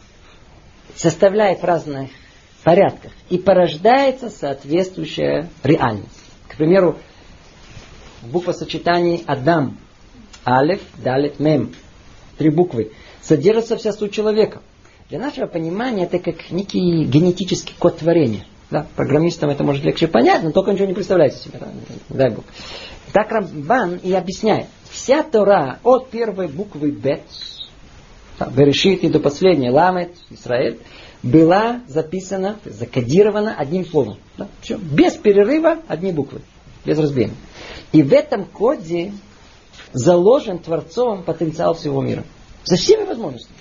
составляет 0.94 1.60
в 1.60 1.64
разных 1.64 2.10
порядках 2.64 3.12
и 3.30 3.38
порождается 3.38 4.28
соответствующая 4.28 5.48
реальность. 5.62 6.10
К 6.48 6.56
примеру, 6.56 6.98
буква 8.22 8.52
сочетаний 8.52 9.24
Адам, 9.26 9.78
Алеф, 10.46 10.80
Далет, 11.02 11.40
Мем, 11.40 11.72
три 12.38 12.50
буквы, 12.50 12.92
содержится 13.22 13.76
вся 13.76 13.92
суть 13.92 14.12
человека. 14.12 14.62
Для 15.08 15.18
нашего 15.18 15.46
понимания 15.46 16.04
это 16.04 16.18
как 16.18 16.50
некий 16.50 17.04
генетический 17.04 17.74
код 17.78 17.98
творения. 17.98 18.46
Да, 18.70 18.86
программистам 18.94 19.50
это 19.50 19.64
может 19.64 19.84
легче 19.84 20.06
понять, 20.06 20.44
но 20.44 20.52
только 20.52 20.72
ничего 20.72 20.86
не 20.86 20.94
представляете 20.94 21.36
себе. 21.36 21.58
Да? 21.58 21.68
Дай 22.08 22.30
Бог. 22.30 22.44
Так 23.12 23.30
Рамбан 23.32 23.96
и 23.96 24.12
объясняет. 24.12 24.66
Вся 24.88 25.22
Тора 25.22 25.80
от 25.82 26.10
первой 26.10 26.46
буквы 26.46 26.90
Бет, 26.90 27.22
Берешит 28.54 29.04
и 29.04 29.08
до 29.08 29.18
последней 29.18 29.70
Ламет, 29.70 30.12
Израиль, 30.30 30.78
была 31.22 31.80
записана, 31.86 32.58
закодирована 32.64 33.54
одним 33.56 33.84
словом. 33.84 34.18
Да? 34.38 34.48
Все. 34.62 34.78
Без 34.78 35.14
перерыва 35.14 35.78
одни 35.88 36.12
буквы. 36.12 36.40
Без 36.84 36.98
разбиения. 36.98 37.34
И 37.92 38.02
в 38.02 38.12
этом 38.12 38.44
коде 38.46 39.12
заложен 39.92 40.58
Творцом 40.58 41.22
потенциал 41.22 41.74
всего 41.74 42.02
мира. 42.02 42.24
За 42.64 42.76
всеми 42.76 43.04
возможностями. 43.04 43.56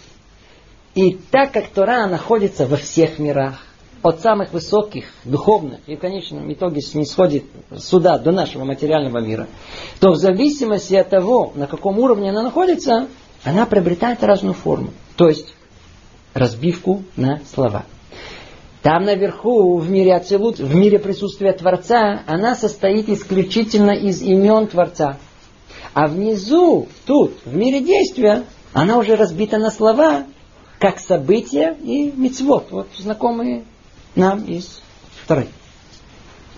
И 0.96 1.14
так 1.32 1.52
как 1.52 1.68
Тора 1.68 2.08
находится 2.08 2.66
во 2.66 2.78
всех 2.78 3.20
мирах, 3.20 3.64
от 4.02 4.22
самых 4.22 4.54
высоких, 4.54 5.06
духовных, 5.26 5.80
и 5.86 5.96
в 5.96 6.00
конечном 6.00 6.52
итоге 6.52 6.82
не 6.94 7.06
сходит 7.06 7.44
сюда, 7.78 8.18
до 8.18 8.32
нашего 8.32 8.64
материального 8.64 9.20
мира, 9.20 9.48
то 10.00 10.12
в 10.12 10.16
зависимости 10.16 10.96
от 10.96 11.10
того, 11.10 11.52
на 11.56 11.68
каком 11.68 12.00
уровне 12.00 12.30
она 12.30 12.42
находится, 12.42 13.08
она 13.44 13.66
приобретает 13.66 14.24
разную 14.24 14.54
форму. 14.54 14.92
То 15.18 15.28
есть 15.28 15.54
разбивку 16.34 17.04
на 17.16 17.42
слова. 17.54 17.86
Там 18.82 19.04
наверху, 19.04 19.78
в 19.78 19.90
мире 19.90 20.16
Ацелут, 20.16 20.60
в 20.60 20.74
мире 20.74 21.00
присутствия 21.00 21.52
Творца, 21.52 22.24
она 22.26 22.56
состоит 22.56 23.10
исключительно 23.10 23.92
из 23.92 24.22
имен 24.22 24.68
Творца. 24.68 25.18
А 25.94 26.08
внизу, 26.08 26.88
тут, 27.06 27.34
в 27.46 27.56
мире 27.56 27.82
действия, 27.82 28.44
она 28.74 28.98
уже 28.98 29.16
разбита 29.16 29.58
на 29.58 29.72
слова, 29.72 30.26
как 30.80 31.00
события 31.00 31.76
и 31.82 32.12
мецвод, 32.16 32.68
вот 32.72 32.88
знакомые 32.98 33.64
нам 34.16 34.46
из 34.46 34.82
второй. 35.24 35.48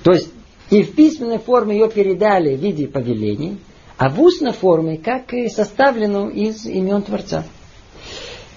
То 0.04 0.12
есть 0.12 0.30
и 0.70 0.84
в 0.84 0.96
письменной 0.96 1.40
форме 1.40 1.78
ее 1.78 1.90
передали 1.90 2.56
в 2.56 2.60
виде 2.60 2.88
повелений, 2.88 3.58
а 3.98 4.10
в 4.10 4.22
устной 4.22 4.54
форме 4.54 4.98
как 4.98 5.34
и 5.34 5.50
составленную 5.50 6.30
из 6.32 6.66
имен 6.66 7.04
Творца. 7.04 7.44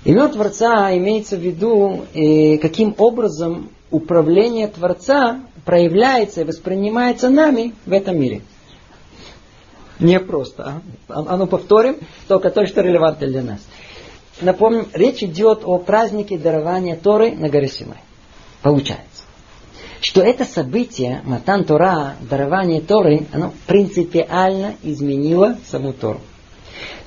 Имен 0.05 0.31
Творца 0.31 0.97
имеется 0.97 1.37
в 1.37 1.41
виду, 1.41 2.05
э, 2.15 2.59
каким 2.59 2.95
образом 2.99 3.71
управление 3.91 4.69
Творца 4.69 5.41
проявляется 5.65 6.43
и 6.43 6.45
воспринимается 6.45 7.31
нами 7.31 7.75
в 7.87 7.93
этом 7.93 8.19
мире. 8.19 8.43
Не 10.05 10.21
просто. 10.21 10.83
А, 11.09 11.25
а 11.27 11.37
ну 11.39 11.47
повторим, 11.47 11.97
только 12.29 12.51
то, 12.51 12.67
что 12.67 12.83
релевантно 12.83 13.27
для 13.27 13.43
нас. 13.43 13.61
Напомним, 14.43 14.87
речь 14.93 15.23
идет 15.23 15.63
о 15.65 15.79
празднике 15.79 16.37
дарования 16.37 16.95
Торы 16.95 17.33
на 17.33 17.49
горе 17.49 17.69
Синай. 17.69 18.03
Получается, 18.61 19.23
что 20.01 20.21
это 20.21 20.45
событие, 20.45 21.23
Матан 21.25 21.65
Тора, 21.65 22.17
дарование 22.21 22.83
Торы, 22.83 23.27
оно 23.33 23.55
принципиально 23.67 24.75
изменило 24.83 25.57
саму 25.71 25.95
Тору. 25.95 26.21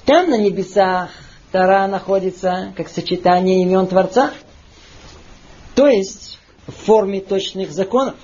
Там 0.06 0.32
на 0.32 0.38
небесах 0.40 1.12
Тора 1.52 1.86
находится 1.86 2.74
как 2.76 2.90
сочетание 2.90 3.62
имен 3.62 3.86
Творца, 3.86 4.32
то 5.76 5.88
есть 5.88 6.40
в 6.66 6.72
форме 6.72 7.22
точных 7.22 7.72
законов, 7.72 8.16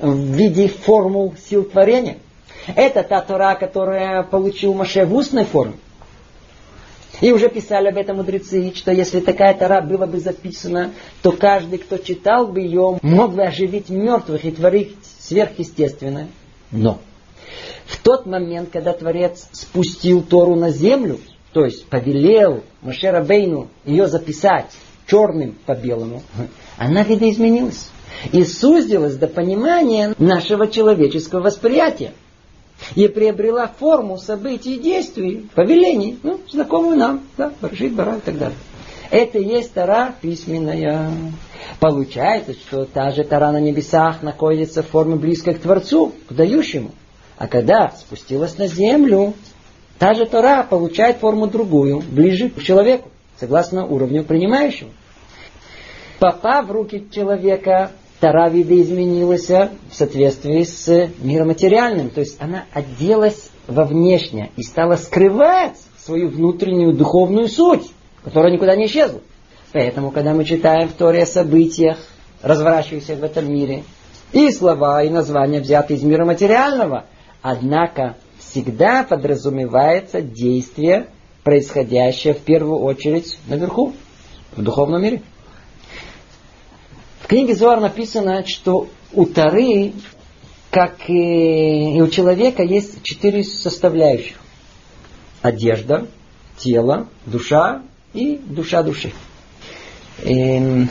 в 0.00 0.32
виде 0.32 0.66
формул 0.66 1.34
сил 1.48 1.62
творения. 1.62 2.18
Это 2.74 3.02
та 3.02 3.20
Тора, 3.20 3.54
которая 3.54 4.22
получил 4.22 4.74
Маше 4.74 5.04
в 5.04 5.14
устной 5.14 5.44
форме. 5.44 5.74
И 7.20 7.32
уже 7.32 7.48
писали 7.48 7.88
об 7.88 7.96
этом 7.96 8.16
мудрецы, 8.18 8.72
что 8.74 8.92
если 8.92 9.20
такая 9.20 9.54
Тора 9.54 9.80
была 9.80 10.06
бы 10.06 10.18
записана, 10.18 10.92
то 11.22 11.32
каждый, 11.32 11.78
кто 11.78 11.96
читал 11.96 12.48
бы 12.48 12.60
ее, 12.60 12.98
мог 13.00 13.34
бы 13.34 13.42
оживить 13.42 13.88
мертвых 13.88 14.44
и 14.44 14.50
творить 14.50 14.96
сверхъестественное. 15.18 16.28
Но 16.70 16.98
в 17.86 18.02
тот 18.02 18.26
момент, 18.26 18.70
когда 18.70 18.92
Творец 18.92 19.48
спустил 19.52 20.22
Тору 20.22 20.56
на 20.56 20.70
землю, 20.70 21.18
то 21.52 21.64
есть 21.64 21.86
повелел 21.86 22.64
Машера 22.82 23.22
Бейну 23.22 23.68
ее 23.84 24.08
записать 24.08 24.66
черным 25.06 25.56
по 25.64 25.74
белому, 25.74 26.22
она 26.76 27.02
видоизменилась. 27.02 27.90
И 28.32 28.44
сузилась 28.44 29.16
до 29.16 29.26
понимания 29.26 30.14
нашего 30.18 30.68
человеческого 30.68 31.40
восприятия 31.40 32.12
и 32.94 33.08
приобрела 33.08 33.66
форму 33.66 34.18
событий 34.18 34.76
и 34.76 34.80
действий, 34.80 35.48
повелений, 35.54 36.18
ну, 36.22 36.40
знакомую 36.48 36.96
нам, 36.96 37.22
да, 37.36 37.52
Баржит, 37.60 37.94
Бара 37.94 38.16
и 38.16 38.20
так 38.20 38.38
далее. 38.38 38.58
Это 39.10 39.38
и 39.38 39.44
есть 39.44 39.72
Тара 39.72 40.14
письменная. 40.20 41.10
Получается, 41.80 42.52
что 42.52 42.84
та 42.84 43.10
же 43.10 43.24
Тара 43.24 43.52
на 43.52 43.60
небесах 43.60 44.22
находится 44.22 44.82
в 44.82 44.88
форме 44.88 45.16
близкой 45.16 45.54
к 45.54 45.60
Творцу, 45.60 46.12
к 46.28 46.32
дающему. 46.32 46.90
А 47.38 47.46
когда 47.46 47.90
спустилась 47.90 48.58
на 48.58 48.66
землю, 48.66 49.34
та 49.98 50.14
же 50.14 50.26
Тора 50.26 50.62
получает 50.62 51.18
форму 51.18 51.46
другую, 51.46 52.00
ближе 52.00 52.48
к 52.48 52.62
человеку, 52.62 53.10
согласно 53.38 53.86
уровню 53.86 54.24
принимающего. 54.24 54.90
Попав 56.18 56.66
в 56.66 56.72
руки 56.72 57.06
человека, 57.12 57.92
Тара 58.26 58.48
видоизменилась 58.48 59.48
в 59.48 59.70
соответствии 59.92 60.64
с 60.64 61.10
миром 61.20 61.46
материальным. 61.46 62.10
То 62.10 62.18
есть 62.18 62.36
она 62.40 62.64
оделась 62.72 63.50
во 63.68 63.84
внешнее 63.84 64.50
и 64.56 64.64
стала 64.64 64.96
скрывать 64.96 65.76
свою 65.96 66.28
внутреннюю 66.30 66.92
духовную 66.92 67.46
суть, 67.46 67.88
которая 68.24 68.52
никуда 68.52 68.74
не 68.74 68.86
исчезла. 68.86 69.20
Поэтому, 69.72 70.10
когда 70.10 70.34
мы 70.34 70.44
читаем 70.44 70.88
в 70.88 70.94
Торе 70.94 71.22
о 71.22 71.26
событиях, 71.26 71.98
разворачивающихся 72.42 73.14
в 73.14 73.22
этом 73.22 73.48
мире, 73.48 73.84
и 74.32 74.50
слова, 74.50 75.04
и 75.04 75.08
названия 75.08 75.60
взяты 75.60 75.94
из 75.94 76.02
мира 76.02 76.24
материального, 76.24 77.04
однако 77.42 78.16
всегда 78.40 79.04
подразумевается 79.04 80.20
действие, 80.20 81.06
происходящее 81.44 82.34
в 82.34 82.40
первую 82.40 82.80
очередь 82.80 83.38
наверху, 83.46 83.92
в 84.56 84.62
духовном 84.64 85.00
мире. 85.00 85.22
В 87.20 87.26
книге 87.26 87.54
Зоар 87.54 87.80
написано, 87.80 88.46
что 88.46 88.88
у 89.12 89.26
Тары, 89.26 89.92
как 90.70 91.08
и 91.08 92.00
у 92.00 92.08
человека, 92.08 92.62
есть 92.62 93.02
четыре 93.02 93.42
составляющих. 93.42 94.36
Одежда, 95.42 96.06
тело, 96.56 97.08
душа 97.24 97.82
и 98.12 98.40
душа 98.44 98.82
души. 98.82 99.12
И, 100.24 100.32
эм, 100.32 100.90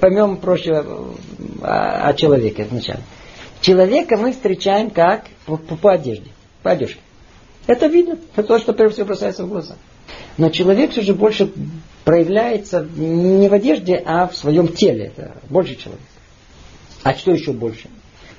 поймем 0.00 0.36
проще 0.38 0.72
о, 0.74 2.08
о 2.08 2.14
человеке 2.14 2.66
сначала. 2.68 3.00
Человека 3.60 4.16
мы 4.16 4.32
встречаем 4.32 4.90
как 4.90 5.24
по, 5.46 5.56
по 5.56 5.92
одежде, 5.92 6.30
по 6.62 6.72
одежке. 6.72 7.00
Это 7.66 7.86
видно, 7.86 8.18
это 8.34 8.46
то, 8.46 8.58
что 8.58 8.72
прежде 8.72 8.94
всего 8.94 9.06
бросается 9.06 9.44
в 9.44 9.48
глаза. 9.48 9.76
Но 10.36 10.50
человек 10.50 10.90
все 10.90 11.02
же 11.02 11.14
больше 11.14 11.50
проявляется 12.04 12.86
не 12.96 13.48
в 13.48 13.54
одежде, 13.54 14.02
а 14.04 14.28
в 14.28 14.36
своем 14.36 14.68
теле. 14.68 15.06
Это 15.06 15.36
больше 15.48 15.74
человек. 15.74 16.02
А 17.02 17.14
что 17.14 17.32
еще 17.32 17.52
больше? 17.52 17.88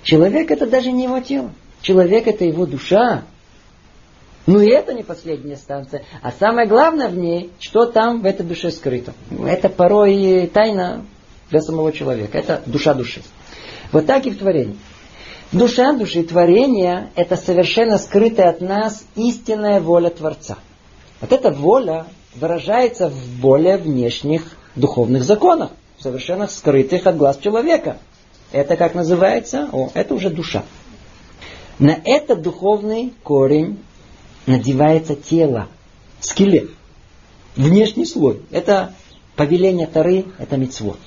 Человек 0.03 0.51
это 0.51 0.67
даже 0.67 0.91
не 0.91 1.03
его 1.03 1.19
тело. 1.19 1.51
Человек 1.81 2.27
это 2.27 2.45
его 2.45 2.65
душа. 2.65 3.23
Ну 4.45 4.59
и 4.59 4.69
это 4.69 4.93
не 4.93 5.03
последняя 5.03 5.55
станция. 5.55 6.03
А 6.21 6.31
самое 6.31 6.67
главное 6.67 7.09
в 7.09 7.17
ней, 7.17 7.49
что 7.59 7.85
там 7.85 8.21
в 8.21 8.25
этой 8.25 8.45
душе 8.45 8.69
скрыто. 8.71 9.13
Это 9.45 9.69
порой 9.69 10.49
тайна 10.53 11.03
для 11.49 11.61
самого 11.61 11.91
человека. 11.91 12.37
Это 12.37 12.61
душа 12.67 12.93
души. 12.93 13.21
Вот 13.91 14.05
так 14.05 14.25
и 14.27 14.31
в 14.31 14.37
творении. 14.37 14.77
Душа 15.51 15.93
души 15.93 16.23
творения– 16.23 17.11
это 17.15 17.37
совершенно 17.37 17.97
скрытая 17.97 18.49
от 18.49 18.61
нас 18.61 19.05
истинная 19.15 19.79
воля 19.79 20.09
Творца. 20.09 20.57
Вот 21.21 21.31
эта 21.31 21.51
воля 21.51 22.05
выражается 22.35 23.09
в 23.09 23.39
более 23.39 23.77
внешних 23.77 24.55
духовных 24.75 25.23
законах, 25.23 25.71
совершенно 25.99 26.47
скрытых 26.47 27.07
от 27.07 27.17
глаз 27.17 27.37
человека. 27.37 27.97
Это 28.51 28.75
как 28.75 28.95
называется? 28.95 29.69
О, 29.71 29.89
это 29.93 30.13
уже 30.13 30.29
душа. 30.29 30.63
На 31.79 31.97
этот 32.03 32.41
духовный 32.41 33.13
корень 33.23 33.79
надевается 34.45 35.15
тело, 35.15 35.67
скелет, 36.19 36.69
внешний 37.55 38.05
слой. 38.05 38.41
Это 38.51 38.93
повеление 39.35 39.87
Тары, 39.87 40.25
это 40.37 40.57
мицвод. 40.57 40.99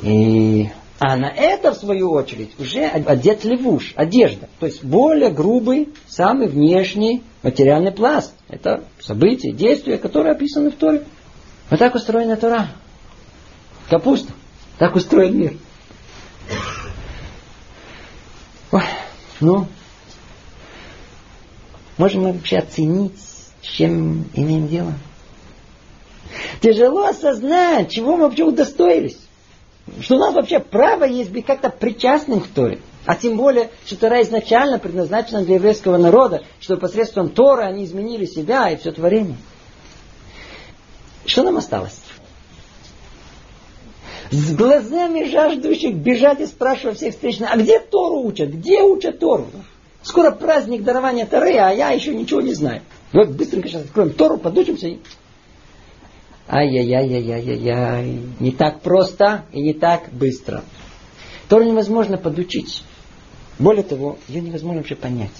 И 0.00 0.68
а 1.00 1.16
на 1.16 1.26
это, 1.26 1.72
в 1.72 1.76
свою 1.76 2.10
очередь, 2.10 2.58
уже 2.58 2.84
одет 2.84 3.44
левуш, 3.44 3.92
одежда. 3.94 4.48
То 4.58 4.66
есть 4.66 4.82
более 4.82 5.30
грубый, 5.30 5.90
самый 6.08 6.48
внешний 6.48 7.22
материальный 7.42 7.92
пласт. 7.92 8.34
Это 8.48 8.84
события, 9.00 9.52
действия, 9.52 9.96
которые 9.96 10.32
описаны 10.32 10.70
в 10.70 10.74
Торе. 10.74 11.04
Вот 11.70 11.78
так 11.78 11.94
устроена 11.94 12.36
Тора. 12.36 12.68
Капуста. 13.88 14.32
Так 14.78 14.96
устроен 14.96 15.38
мир. 15.38 15.56
Ой, 18.72 18.82
ну, 19.40 19.66
можем 21.96 22.22
мы 22.22 22.32
вообще 22.32 22.58
оценить, 22.58 23.18
с 23.18 23.66
чем 23.66 24.24
имеем 24.34 24.68
дело? 24.68 24.94
Тяжело 26.60 27.06
осознать, 27.06 27.90
чего 27.90 28.16
мы 28.16 28.24
вообще 28.24 28.42
удостоились. 28.42 29.27
Что 30.00 30.16
у 30.16 30.18
нас 30.18 30.34
вообще 30.34 30.58
право 30.60 31.04
есть 31.04 31.30
быть 31.30 31.46
как-то 31.46 31.70
причастным 31.70 32.40
к 32.40 32.46
Торе. 32.48 32.80
А 33.06 33.14
тем 33.14 33.36
более, 33.36 33.70
что 33.86 33.96
Тора 33.96 34.22
изначально 34.22 34.78
предназначена 34.78 35.42
для 35.42 35.54
еврейского 35.54 35.96
народа, 35.96 36.42
что 36.60 36.76
посредством 36.76 37.30
Тора 37.30 37.62
они 37.62 37.84
изменили 37.84 38.26
себя 38.26 38.70
и 38.70 38.76
все 38.76 38.92
творение. 38.92 39.36
Что 41.24 41.42
нам 41.42 41.56
осталось? 41.56 41.98
С 44.30 44.54
глазами 44.54 45.24
жаждущих 45.24 45.94
бежать 45.94 46.40
и 46.40 46.46
спрашивать 46.46 46.98
всех 46.98 47.14
встречных, 47.14 47.50
а 47.50 47.56
где 47.56 47.78
Тору 47.78 48.20
учат? 48.20 48.50
Где 48.50 48.82
учат 48.82 49.18
Тору? 49.20 49.46
Скоро 50.02 50.30
праздник 50.30 50.84
дарования 50.84 51.24
Торы, 51.24 51.56
а 51.56 51.70
я 51.70 51.90
еще 51.90 52.14
ничего 52.14 52.40
не 52.40 52.52
знаю. 52.52 52.82
Вот 53.12 53.28
быстренько 53.28 53.68
сейчас 53.68 53.84
откроем 53.84 54.10
Тору, 54.10 54.36
подучимся 54.38 54.88
и... 54.88 54.98
Ай-яй-яй-яй-яй-яй. 56.48 58.22
Не 58.40 58.52
так 58.52 58.80
просто 58.80 59.44
и 59.52 59.60
не 59.60 59.74
так 59.74 60.10
быстро. 60.12 60.64
Тору 61.48 61.64
невозможно 61.64 62.16
подучить. 62.16 62.82
Более 63.58 63.82
того, 63.82 64.18
ее 64.28 64.40
невозможно 64.40 64.80
вообще 64.80 64.96
понять. 64.96 65.30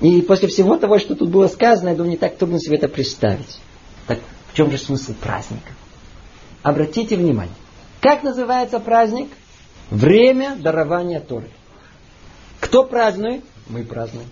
И 0.00 0.22
после 0.22 0.48
всего 0.48 0.76
того, 0.76 0.98
что 0.98 1.14
тут 1.14 1.28
было 1.28 1.46
сказано, 1.46 1.90
я 1.90 1.94
думаю, 1.94 2.12
не 2.12 2.16
так 2.16 2.36
трудно 2.36 2.58
себе 2.58 2.76
это 2.76 2.88
представить. 2.88 3.58
Так 4.06 4.18
в 4.52 4.56
чем 4.56 4.70
же 4.70 4.78
смысл 4.78 5.12
праздника? 5.14 5.72
Обратите 6.62 7.16
внимание. 7.16 7.54
Как 8.00 8.22
называется 8.22 8.80
праздник? 8.80 9.28
Время 9.90 10.56
дарования 10.56 11.20
Торы. 11.20 11.48
Кто 12.60 12.84
празднует? 12.84 13.44
Мы 13.68 13.84
празднуем. 13.84 14.28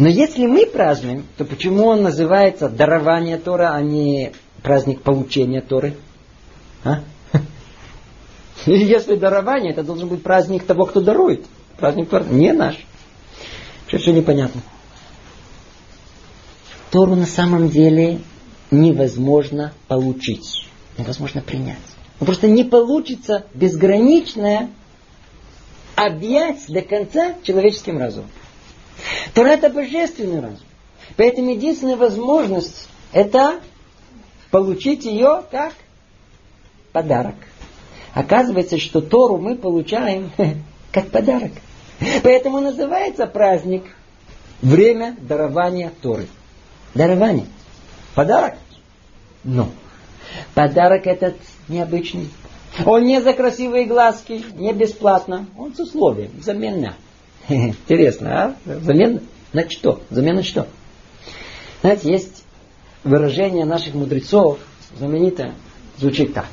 Но 0.00 0.08
если 0.08 0.46
мы 0.46 0.64
празднуем, 0.64 1.26
то 1.36 1.44
почему 1.44 1.84
он 1.84 2.00
называется 2.00 2.70
дарование 2.70 3.36
Тора, 3.36 3.74
а 3.74 3.82
не 3.82 4.32
праздник 4.62 5.02
получения 5.02 5.60
Торы? 5.60 5.94
А? 6.84 7.02
Если 8.64 9.16
дарование, 9.16 9.72
это 9.72 9.82
должен 9.82 10.08
быть 10.08 10.22
праздник 10.22 10.64
того, 10.64 10.86
кто 10.86 11.02
дарует. 11.02 11.44
Праздник 11.76 12.08
Торы 12.08 12.24
не 12.30 12.54
наш. 12.54 12.82
Все 13.88 14.14
непонятно. 14.14 14.62
Тору 16.90 17.14
на 17.14 17.26
самом 17.26 17.68
деле 17.68 18.20
невозможно 18.70 19.74
получить. 19.86 20.66
Невозможно 20.96 21.42
принять. 21.42 21.76
Ну, 22.20 22.24
просто 22.24 22.48
не 22.48 22.64
получится 22.64 23.44
безграничное 23.52 24.70
объять 25.94 26.64
до 26.68 26.80
конца 26.80 27.34
человеческим 27.42 27.98
разумом. 27.98 28.30
Тора 29.34 29.48
это 29.48 29.70
божественный 29.70 30.40
разум. 30.40 30.58
Поэтому 31.16 31.50
единственная 31.50 31.96
возможность 31.96 32.88
это 33.12 33.60
получить 34.50 35.04
ее 35.04 35.42
как 35.50 35.74
подарок. 36.92 37.34
Оказывается, 38.14 38.78
что 38.78 39.00
Тору 39.00 39.38
мы 39.38 39.56
получаем 39.56 40.30
как 40.92 41.10
подарок. 41.10 41.52
Поэтому 42.22 42.60
называется 42.60 43.26
праздник 43.26 43.84
время 44.62 45.16
дарования 45.20 45.92
Торы. 46.02 46.26
Дарование. 46.94 47.46
Подарок? 48.14 48.54
Но. 49.44 49.68
Подарок 50.54 51.06
этот 51.06 51.36
необычный. 51.68 52.28
Он 52.84 53.04
не 53.04 53.20
за 53.20 53.32
красивые 53.32 53.84
глазки, 53.84 54.44
не 54.54 54.72
бесплатно. 54.72 55.46
Он 55.58 55.74
с 55.74 55.80
условием, 55.80 56.30
взамен 56.38 56.80
Интересно, 57.48 58.44
а? 58.44 58.56
Взамен 58.64 59.20
на 59.52 59.68
что? 59.68 60.02
Взамен 60.10 60.36
на 60.36 60.42
что? 60.42 60.66
Знаете, 61.80 62.12
есть 62.12 62.44
выражение 63.04 63.64
наших 63.64 63.94
мудрецов, 63.94 64.58
знаменитое, 64.98 65.54
звучит 65.98 66.34
так. 66.34 66.48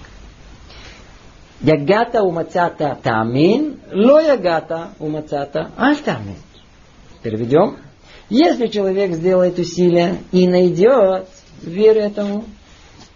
Ягата 1.62 2.22
умацата 2.22 2.98
тамин, 3.02 3.80
ло 3.92 4.20
ягата 4.20 4.90
умацата 5.00 5.72
аль. 5.78 5.98
Переведем. 7.24 7.78
Если 8.30 8.68
человек 8.68 9.14
сделает 9.14 9.58
усилия 9.58 10.18
и 10.32 10.48
найдет, 10.48 11.28
верь 11.62 11.98
этому, 11.98 12.46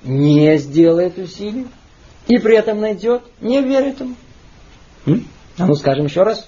не 0.04 0.58
сделает 0.58 1.18
усилий, 1.18 1.68
и 2.28 2.38
при 2.38 2.58
этом 2.58 2.80
найдет, 2.80 3.24
не 3.42 3.62
верь 3.62 3.90
этому. 3.90 4.16
М? 5.06 5.28
А 5.58 5.68
ну 5.68 5.76
скажем 5.76 6.06
еще 6.06 6.24
раз. 6.24 6.48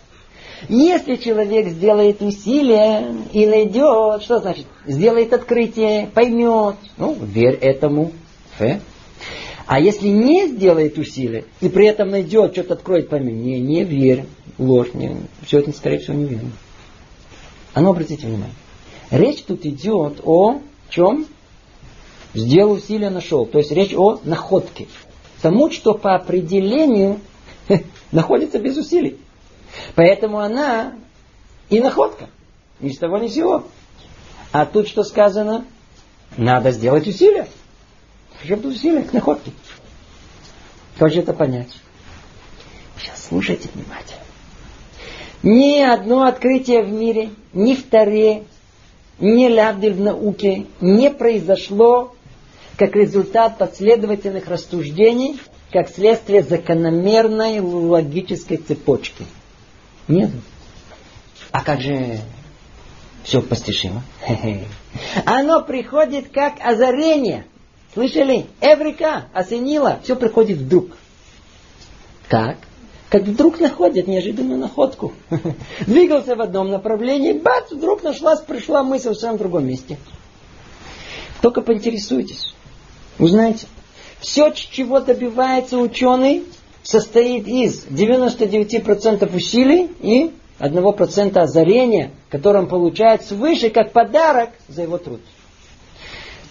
Если 0.70 1.16
человек 1.16 1.68
сделает 1.68 2.22
усилие 2.22 3.16
и 3.34 3.46
найдет, 3.46 4.24
что 4.24 4.40
значит? 4.40 4.66
Сделает 4.86 5.34
открытие, 5.34 6.08
поймет. 6.14 6.76
Ну, 6.98 7.16
верь 7.20 7.56
этому. 7.56 8.12
Фе. 8.58 8.82
А 9.66 9.80
если 9.80 10.08
не 10.08 10.48
сделает 10.48 10.98
усилия 10.98 11.46
и 11.62 11.70
при 11.70 11.88
этом 11.88 12.10
найдет, 12.10 12.54
что-то 12.54 12.74
откроет, 12.74 13.10
поймет, 13.10 13.34
не, 13.34 13.60
не 13.60 13.84
верь, 13.84 14.26
ложь, 14.58 14.94
не, 14.94 15.16
все 15.46 15.60
это, 15.60 15.72
скорее 15.72 16.00
всего, 16.00 16.16
не 16.16 16.26
верно. 16.26 16.52
А 17.74 17.82
ну, 17.82 17.92
обратите 17.92 18.28
внимание. 18.28 18.56
Речь 19.10 19.44
тут 19.44 19.66
идет 19.66 20.22
о 20.24 20.60
чем? 20.90 21.26
Сделал 22.34 22.74
усилия, 22.74 23.10
нашел. 23.10 23.46
То 23.46 23.60
есть 23.60 23.72
речь 23.72 23.94
о 23.94 24.20
находке. 24.24 24.88
Тому, 25.42 25.72
что 25.72 25.94
по 25.94 26.16
определению 26.16 27.20
находится 28.12 28.60
без 28.60 28.78
усилий. 28.78 29.18
Поэтому 29.96 30.40
она 30.40 30.94
и 31.70 31.80
находка. 31.80 32.30
Ни 32.80 32.92
с 32.92 32.98
того 32.98 33.18
ни 33.18 33.28
с 33.28 33.34
сего. 33.34 33.64
А 34.52 34.66
тут 34.66 34.88
что 34.88 35.04
сказано? 35.04 35.66
Надо 36.38 36.72
сделать 36.72 37.08
усилия. 37.08 37.48
Причем 38.42 38.62
тут 38.62 38.76
усилия 38.76 39.04
к 39.04 39.14
находке? 39.14 39.52
Как 40.98 41.12
же 41.12 41.22
это 41.22 41.34
понять? 41.34 41.70
Сейчас 42.98 43.26
слушайте 43.28 43.70
внимательно. 43.74 44.22
Ни 45.44 45.82
одно 45.82 46.24
открытие 46.24 46.84
в 46.84 46.92
мире, 46.92 47.32
ни 47.54 47.74
второе, 47.76 48.44
ни 49.20 49.48
лявдиль 49.48 49.94
в 49.94 50.00
науке 50.00 50.66
не 50.80 51.10
произошло 51.10 52.14
как 52.78 52.96
результат 52.96 53.58
последовательных 53.58 54.48
рассуждений, 54.48 55.40
как 55.72 55.90
следствие 55.90 56.44
закономерной 56.44 57.60
логической 57.60 58.58
цепочки. 58.58 59.26
Нет. 60.08 60.32
А 61.52 61.64
как 61.64 61.82
же 61.82 62.20
все 63.24 63.42
постижимо? 63.42 64.04
Оно 65.26 65.62
приходит 65.62 66.30
как 66.30 66.56
озарение. 66.62 67.46
Слышали? 67.94 68.48
Эврика, 68.60 69.26
осенило, 69.34 70.00
все 70.04 70.16
приходит 70.16 70.58
вдруг. 70.58 70.88
Как? 72.28 72.58
Как 73.10 73.22
вдруг 73.24 73.60
находят 73.60 74.08
неожиданную 74.08 74.60
находку. 74.60 75.14
Двигался 75.82 76.36
в 76.36 76.42
одном 76.42 76.70
направлении, 76.70 77.34
бац, 77.34 77.72
вдруг 77.72 78.02
нашлась, 78.02 78.42
пришла 78.42 78.82
мысль 78.82 79.12
в 79.12 79.20
самом 79.20 79.38
другом 79.38 79.68
месте. 79.68 80.00
Только 81.42 81.62
поинтересуйтесь. 81.62 82.54
Узнаете. 83.20 83.68
Все, 84.20 84.52
чего 84.52 85.00
добивается 85.00 85.78
ученый, 85.78 86.46
состоит 86.84 87.48
из 87.48 87.86
99% 87.86 89.36
усилий 89.36 89.90
и 90.02 90.32
1% 90.60 91.38
озарения, 91.38 92.12
которое 92.30 92.60
он 92.60 92.68
получает 92.68 93.24
свыше 93.24 93.70
как 93.70 93.92
подарок 93.92 94.52
за 94.68 94.84
его 94.84 94.98
труд. 94.98 95.22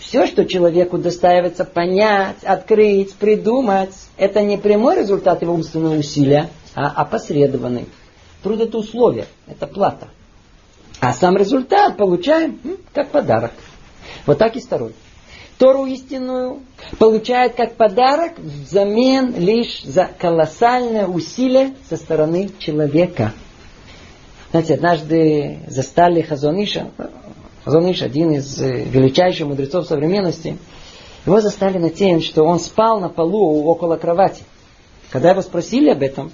Все, 0.01 0.27
что 0.27 0.45
человеку 0.45 0.99
достаивается 0.99 1.65
понять, 1.65 2.43
открыть, 2.45 3.15
придумать, 3.15 3.95
это 4.17 4.43
не 4.43 4.59
прямой 4.59 4.99
результат 4.99 5.41
его 5.43 5.55
умственного 5.55 5.97
усилия, 5.97 6.51
а 6.75 6.89
опосредованный. 6.89 7.87
Труд 8.43 8.61
это 8.61 8.79
условие, 8.79 9.27
это 9.47 9.67
плата. 9.67 10.09
А 11.01 11.13
сам 11.15 11.37
результат 11.37 11.97
получаем 11.97 12.61
как 12.93 13.11
подарок. 13.11 13.53
Вот 14.27 14.39
так 14.39 14.55
и 14.57 14.61
второй. 14.61 14.93
Тору 15.63 15.87
истинную 15.87 16.59
получает 16.99 17.55
как 17.55 17.77
подарок 17.77 18.37
взамен 18.37 19.33
лишь 19.37 19.85
за 19.85 20.11
колоссальное 20.19 21.07
усилие 21.07 21.77
со 21.89 21.97
стороны 21.97 22.51
человека. 22.59 23.33
Знаете, 24.51 24.75
однажды 24.75 25.61
застали 25.69 26.21
Хазониша, 26.21 26.91
Хазониш, 27.65 28.03
один 28.03 28.33
из 28.33 28.61
э, 28.61 28.83
величайших 28.87 29.47
мудрецов 29.47 29.87
современности, 29.87 30.59
его 31.27 31.41
застали 31.41 31.79
на 31.79 31.91
тем, 31.91 32.23
что 32.23 32.43
он 32.43 32.59
спал 32.59 32.99
на 32.99 33.09
полу 33.09 33.63
около 33.67 33.97
кровати. 33.97 34.43
Когда 35.11 35.31
его 35.31 35.43
спросили 35.43 35.91
об 35.91 36.03
этом, 36.03 36.33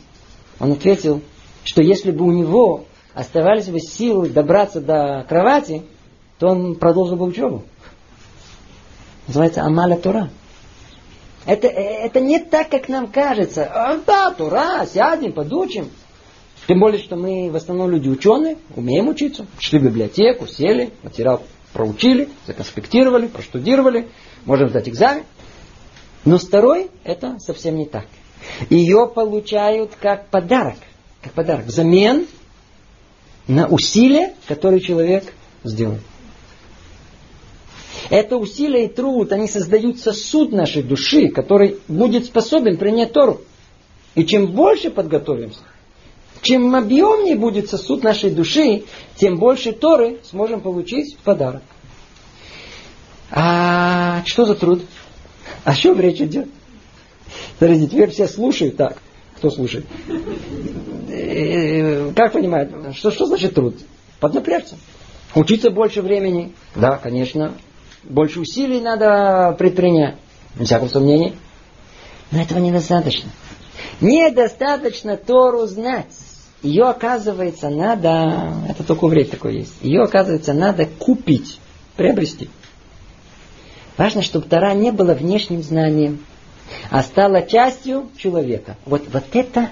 он 0.58 0.72
ответил, 0.72 1.20
что 1.64 1.82
если 1.82 2.12
бы 2.12 2.24
у 2.24 2.32
него 2.32 2.86
оставались 3.12 3.68
бы 3.68 3.78
силы 3.78 4.30
добраться 4.30 4.80
до 4.80 5.26
кровати, 5.28 5.82
то 6.38 6.48
он 6.48 6.76
продолжил 6.76 7.16
бы 7.16 7.26
учебу. 7.26 7.64
Называется 9.28 9.62
Амаля 9.62 9.96
Тура. 9.96 10.30
Это, 11.44 11.68
это 11.68 12.20
не 12.20 12.40
так, 12.40 12.70
как 12.70 12.88
нам 12.88 13.06
кажется. 13.06 13.64
А, 13.66 13.98
да, 14.04 14.30
Тура, 14.32 14.86
сядем, 14.86 15.32
подучим. 15.32 15.90
Тем 16.66 16.80
более, 16.80 17.00
что 17.00 17.16
мы 17.16 17.50
в 17.50 17.56
основном 17.56 17.90
люди 17.90 18.08
ученые, 18.08 18.58
умеем 18.74 19.08
учиться. 19.08 19.46
Шли 19.58 19.78
в 19.78 19.84
библиотеку, 19.84 20.46
сели, 20.46 20.92
материал 21.02 21.42
проучили, 21.72 22.28
законспектировали, 22.46 23.26
проштудировали, 23.26 24.08
можем 24.44 24.70
сдать 24.70 24.88
экзамен. 24.88 25.24
Но 26.24 26.38
второй 26.38 26.90
это 27.04 27.38
совсем 27.38 27.76
не 27.76 27.86
так. 27.86 28.06
Ее 28.70 29.10
получают 29.14 29.94
как 30.00 30.28
подарок. 30.28 30.76
как 31.22 31.32
подарок, 31.32 31.66
взамен 31.66 32.26
на 33.46 33.66
усилия, 33.66 34.34
которые 34.46 34.80
человек 34.80 35.32
сделал. 35.64 35.98
Это 38.10 38.36
усилия 38.36 38.86
и 38.86 38.88
труд, 38.88 39.32
они 39.32 39.48
создают 39.48 39.98
сосуд 39.98 40.52
нашей 40.52 40.82
души, 40.82 41.28
который 41.28 41.78
будет 41.88 42.24
способен 42.24 42.78
принять 42.78 43.12
Тору. 43.12 43.42
И 44.14 44.24
чем 44.24 44.52
больше 44.52 44.90
подготовимся, 44.90 45.60
чем 46.40 46.74
объемнее 46.74 47.36
будет 47.36 47.68
сосуд 47.68 48.02
нашей 48.02 48.30
души, 48.30 48.84
тем 49.16 49.36
больше 49.38 49.72
Торы 49.72 50.18
сможем 50.24 50.60
получить 50.60 51.16
в 51.16 51.18
подарок. 51.18 51.62
А 53.30 54.22
что 54.24 54.46
за 54.46 54.54
труд? 54.54 54.82
О 55.64 55.74
чем 55.74 56.00
речь 56.00 56.20
идет? 56.20 56.48
Смотрите, 57.58 57.88
теперь 57.88 58.10
все 58.10 58.26
слушают 58.26 58.76
так. 58.76 59.02
Кто 59.36 59.50
слушает? 59.50 59.86
Э, 61.10 62.10
как 62.16 62.32
понимают? 62.32 62.96
Что, 62.96 63.10
что 63.10 63.26
значит 63.26 63.54
труд? 63.54 63.76
Поднапрячься. 64.18 64.76
Учиться 65.34 65.70
больше 65.70 66.00
времени. 66.00 66.54
Да, 66.74 66.96
конечно. 66.96 67.54
Больше 68.04 68.40
усилий 68.40 68.80
надо 68.80 69.54
предпринять. 69.58 70.16
Без 70.54 70.66
всякого 70.66 70.88
сомнения. 70.88 71.34
Но 72.30 72.40
этого 72.40 72.58
недостаточно. 72.58 73.30
Недостаточно 74.00 75.16
Тору 75.16 75.66
знать. 75.66 76.06
Ее, 76.62 76.84
оказывается, 76.84 77.68
надо, 77.68 78.52
это 78.68 78.82
только 78.82 79.04
у 79.04 79.08
евреев 79.08 79.30
такое 79.30 79.52
есть, 79.52 79.74
ее, 79.80 80.02
оказывается, 80.02 80.52
надо 80.52 80.86
купить, 80.86 81.60
приобрести. 81.96 82.50
Важно, 83.96 84.22
чтобы 84.22 84.46
Тора 84.48 84.74
не 84.74 84.90
была 84.90 85.14
внешним 85.14 85.62
знанием, 85.62 86.24
а 86.90 87.02
стала 87.02 87.42
частью 87.42 88.08
человека. 88.16 88.76
Вот, 88.86 89.02
вот 89.12 89.24
это, 89.34 89.70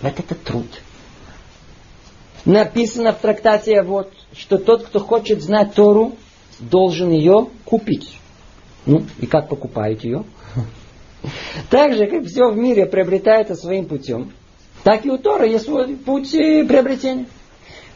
вот 0.00 0.18
это 0.18 0.34
труд. 0.36 0.66
Написано 2.44 3.12
в 3.12 3.18
трактате 3.18 3.82
вот, 3.82 4.12
что 4.32 4.58
тот, 4.58 4.86
кто 4.86 5.00
хочет 5.00 5.42
знать 5.42 5.74
Тору, 5.74 6.16
должен 6.60 7.10
ее 7.10 7.48
купить. 7.64 8.18
Ну, 8.86 9.04
и 9.20 9.26
как 9.26 9.48
покупают 9.48 10.04
ее? 10.04 10.24
Так 11.68 11.94
же, 11.94 12.06
как 12.06 12.26
все 12.26 12.48
в 12.48 12.56
мире 12.56 12.86
приобретается 12.86 13.56
своим 13.56 13.86
путем, 13.86 14.32
так 14.84 15.04
и 15.04 15.10
у 15.10 15.18
Тора 15.18 15.46
есть 15.46 15.64
свой 15.64 15.96
путь 15.96 16.30
приобретения. 16.30 17.26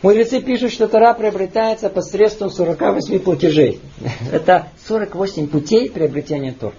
Мудрецы 0.02 0.40
пишут, 0.40 0.72
что 0.72 0.88
Тора 0.88 1.14
приобретается 1.14 1.88
посредством 1.88 2.50
48 2.50 3.20
платежей. 3.20 3.80
Это 4.32 4.68
48 4.88 5.46
путей 5.46 5.88
приобретения 5.88 6.52
Тора. 6.52 6.74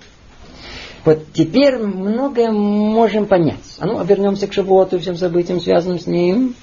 Вот 1.06 1.26
теперь 1.34 1.78
многое 1.78 2.52
можем 2.52 3.26
понять. 3.26 3.78
А 3.80 3.86
ну, 3.86 4.04
вернемся 4.04 4.48
к 4.48 4.54
Шавуоту 4.54 4.98
и 4.98 5.00
всем 5.00 5.16
событиям, 5.16 5.62
связанным 5.62 6.00
с 6.00 6.08
ним. 6.08 6.56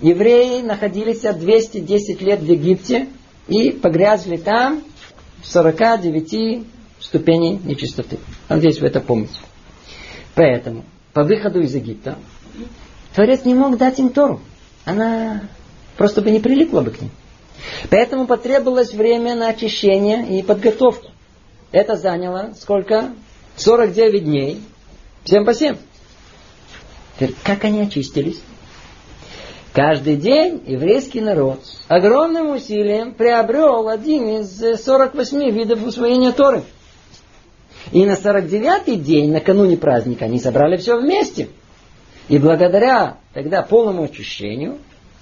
Евреи 0.00 0.62
находились 0.62 1.20
210 1.20 2.20
лет 2.20 2.40
в 2.40 2.44
Египте 2.44 3.08
и 3.48 3.70
погрязли 3.70 4.36
там 4.36 4.82
в 5.42 5.46
49 5.46 6.66
ступеней 7.00 7.60
нечистоты. 7.64 8.18
Надеюсь, 8.48 8.80
вы 8.80 8.86
это 8.88 9.00
помните. 9.00 9.38
Поэтому 10.34 10.84
по 11.12 11.22
выходу 11.22 11.60
из 11.60 11.74
Египта 11.74 12.18
Творец 13.14 13.44
не 13.44 13.54
мог 13.54 13.76
дать 13.76 13.98
им 13.98 14.08
Тору. 14.08 14.40
Она 14.84 15.42
просто 15.96 16.20
бы 16.22 16.30
не 16.30 16.40
прилипла 16.40 16.80
бы 16.80 16.90
к 16.90 17.00
ним. 17.00 17.10
Поэтому 17.90 18.26
потребовалось 18.26 18.92
время 18.92 19.34
на 19.34 19.48
очищение 19.48 20.38
и 20.38 20.42
подготовку. 20.42 21.10
Это 21.70 21.96
заняло 21.96 22.52
сколько? 22.58 23.12
49 23.56 24.24
дней. 24.24 24.60
7 25.24 25.44
по 25.44 25.54
7. 25.54 25.76
Теперь, 27.14 27.34
как 27.44 27.64
они 27.64 27.80
очистились? 27.80 28.40
Каждый 29.74 30.14
день 30.14 30.62
еврейский 30.68 31.20
народ 31.20 31.58
огромным 31.88 32.52
усилием 32.52 33.12
приобрел 33.12 33.88
один 33.88 34.28
из 34.38 34.56
48 34.84 35.50
видов 35.50 35.84
усвоения 35.84 36.30
Торы. 36.30 36.62
И 37.90 38.06
на 38.06 38.12
49-й 38.12 38.94
день, 38.94 39.32
накануне 39.32 39.76
праздника, 39.76 40.26
они 40.26 40.38
собрали 40.38 40.76
все 40.76 40.96
вместе. 40.96 41.48
И 42.28 42.38
благодаря 42.38 43.16
тогда 43.32 43.62
полному 43.62 44.04
очищению 44.04 44.78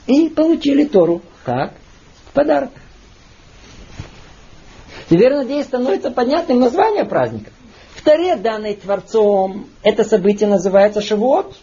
и 0.07 0.29
получили 0.29 0.85
Тору 0.85 1.23
как 1.45 1.73
подарок. 2.35 2.73
Теперь, 5.09 5.33
надеюсь, 5.33 5.65
становится 5.65 6.11
понятным 6.11 6.61
название 6.61 7.07
праздника. 7.07 7.51
В 7.95 8.03
Таре, 8.03 8.37
данной 8.37 8.75
Творцом, 8.75 9.69
это 9.83 10.05
событие 10.05 10.51
называется 10.51 11.01
Шавуот. 11.01 11.57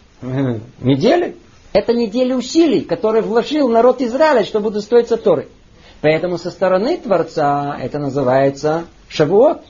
Недели. 0.80 1.36
Это 1.72 1.92
неделя 1.94 2.36
усилий, 2.36 2.80
которые 2.80 3.22
вложил 3.22 3.68
народ 3.68 4.00
Израиля, 4.00 4.44
чтобы 4.44 4.68
удостоиться 4.68 5.16
Торы. 5.16 5.48
Поэтому 6.00 6.38
со 6.38 6.50
стороны 6.50 6.96
Творца 6.96 7.76
это 7.80 7.98
называется 7.98 8.86
Шавуот. 9.08 9.62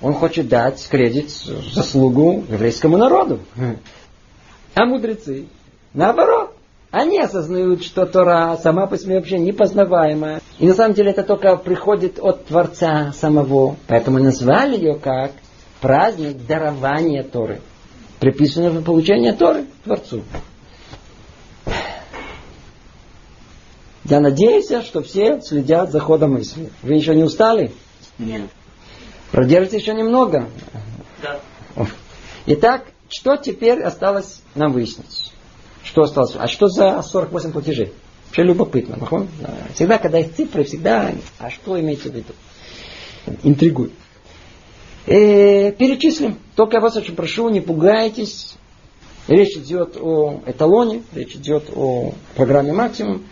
Он 0.00 0.12
хочет 0.12 0.48
дать 0.48 0.86
кредит, 0.88 1.30
заслугу 1.30 2.44
еврейскому 2.48 2.96
народу. 2.96 3.40
А 4.74 4.84
мудрецы, 4.84 5.46
наоборот, 5.92 6.54
они 6.90 7.18
осознают, 7.18 7.82
что 7.82 8.06
Тора 8.06 8.56
сама 8.62 8.86
по 8.86 8.96
себе 8.98 9.16
вообще 9.16 9.38
непознаваемая. 9.38 10.40
И 10.58 10.66
на 10.66 10.74
самом 10.74 10.94
деле 10.94 11.10
это 11.10 11.24
только 11.24 11.56
приходит 11.56 12.20
от 12.20 12.46
Творца 12.46 13.12
самого. 13.12 13.76
Поэтому 13.88 14.20
назвали 14.20 14.76
ее 14.76 14.94
как 14.94 15.32
праздник 15.80 16.46
дарования 16.46 17.24
Торы. 17.24 17.60
Приписано 18.20 18.70
в 18.70 18.84
получение 18.84 19.32
Торы 19.32 19.64
Творцу. 19.84 20.22
Я 24.04 24.20
надеюсь, 24.20 24.68
что 24.84 25.02
все 25.02 25.40
следят 25.40 25.90
за 25.90 26.00
ходом 26.00 26.34
мысли. 26.34 26.70
Вы 26.82 26.94
еще 26.94 27.14
не 27.14 27.22
устали? 27.22 27.72
Нет. 28.18 28.42
Продержите 29.32 29.78
еще 29.78 29.94
немного. 29.94 30.48
Да. 31.22 31.40
Итак, 32.46 32.84
что 33.08 33.36
теперь 33.36 33.82
осталось 33.82 34.42
нам 34.54 34.72
выяснить? 34.72 35.32
Что 35.82 36.02
осталось? 36.02 36.32
А 36.36 36.46
что 36.48 36.68
за 36.68 37.02
48 37.02 37.52
платежей? 37.52 37.92
Вообще 38.26 38.42
любопытно. 38.42 38.98
Всегда, 39.74 39.98
когда 39.98 40.18
есть 40.18 40.36
цифры, 40.36 40.64
всегда... 40.64 41.12
А 41.38 41.50
что 41.50 41.80
имеется 41.80 42.10
в 42.10 42.14
виду? 42.14 42.32
Интригует. 43.42 43.92
Э, 45.06 45.72
перечислим. 45.72 46.38
Только 46.56 46.76
я 46.76 46.80
вас 46.80 46.96
очень 46.96 47.14
прошу, 47.14 47.48
не 47.48 47.60
пугайтесь. 47.60 48.56
Речь 49.28 49.56
идет 49.56 49.96
о 50.00 50.42
эталоне, 50.46 51.02
речь 51.14 51.34
идет 51.34 51.70
о 51.74 52.12
программе 52.34 52.72
максимум. 52.72 53.24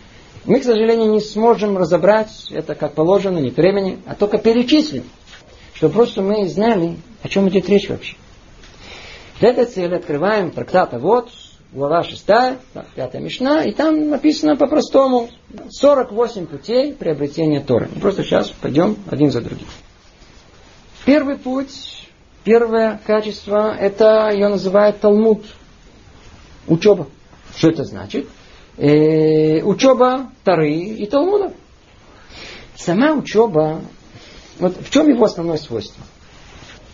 Мы, 0.45 0.59
к 0.59 0.65
сожалению, 0.65 1.11
не 1.11 1.21
сможем 1.21 1.79
разобрать 1.79 2.49
это 2.51 2.75
как 2.75 2.95
положено, 2.95 3.39
нет 3.39 3.57
времени, 3.57 4.01
а 4.07 4.15
только 4.15 4.39
перечислим, 4.39 5.05
чтобы 5.73 5.95
просто 5.95 6.23
мы 6.23 6.49
знали, 6.49 6.97
о 7.23 7.29
чем 7.29 7.49
идет 7.49 7.69
речь 7.69 7.89
вообще. 7.89 8.17
Для 9.39 9.51
этой 9.51 9.67
цели 9.67 9.95
открываем 9.95 10.51
трактат 10.51 10.95
вот, 10.95 11.31
глава 11.73 12.03
6, 12.03 12.25
пятая 12.97 13.23
мишна, 13.23 13.65
и 13.65 13.73
там 13.73 14.09
написано 14.11 14.57
по-простому 14.57 15.31
48 15.71 16.47
путей 16.47 16.93
приобретения 16.93 17.61
Торы. 17.61 17.89
Мы 17.95 18.01
просто 18.01 18.25
сейчас 18.25 18.49
пойдем 18.49 18.97
один 19.11 19.31
за 19.31 19.41
другим. 19.41 19.69
Первый 21.05 21.37
путь, 21.37 22.09
первое 22.43 23.01
качество, 23.07 23.75
это 23.75 24.31
ее 24.33 24.49
называют 24.49 25.01
Талмуд. 25.01 25.45
Учеба. 26.67 27.09
Что 27.57 27.71
это 27.71 27.85
значит? 27.85 28.29
Э, 28.77 29.63
учеба 29.63 30.31
Тары 30.45 30.73
и 30.73 31.07
Талмуда. 31.07 31.53
Сама 32.77 33.13
учеба, 33.13 33.81
вот 34.59 34.77
в 34.81 34.91
чем 34.91 35.09
его 35.09 35.25
основное 35.25 35.59
свойство? 35.59 36.03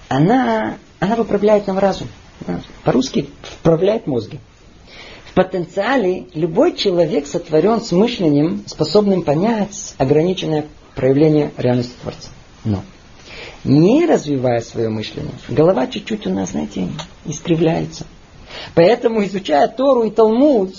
Она, 0.08 0.78
она 0.98 1.16
выправляет 1.16 1.66
нам 1.66 1.78
разум. 1.78 2.08
По-русски 2.84 3.30
вправляет 3.42 4.06
мозги. 4.06 4.38
В 5.30 5.34
потенциале 5.34 6.26
любой 6.34 6.74
человек 6.74 7.26
сотворен 7.26 7.80
с 7.80 7.92
мышлением, 7.92 8.64
способным 8.66 9.22
понять 9.22 9.94
ограниченное 9.98 10.66
проявление 10.96 11.52
реальности 11.56 11.94
Творца. 12.02 12.30
Но 12.64 12.82
не 13.62 14.04
развивая 14.06 14.60
свое 14.60 14.88
мышление, 14.88 15.32
голова 15.48 15.86
чуть-чуть 15.86 16.26
у 16.26 16.30
нас, 16.30 16.50
знаете, 16.50 16.88
искривляется. 17.24 18.04
Поэтому, 18.74 19.24
изучая 19.24 19.68
Тору 19.68 20.04
и 20.04 20.10
Талмуд, 20.10 20.74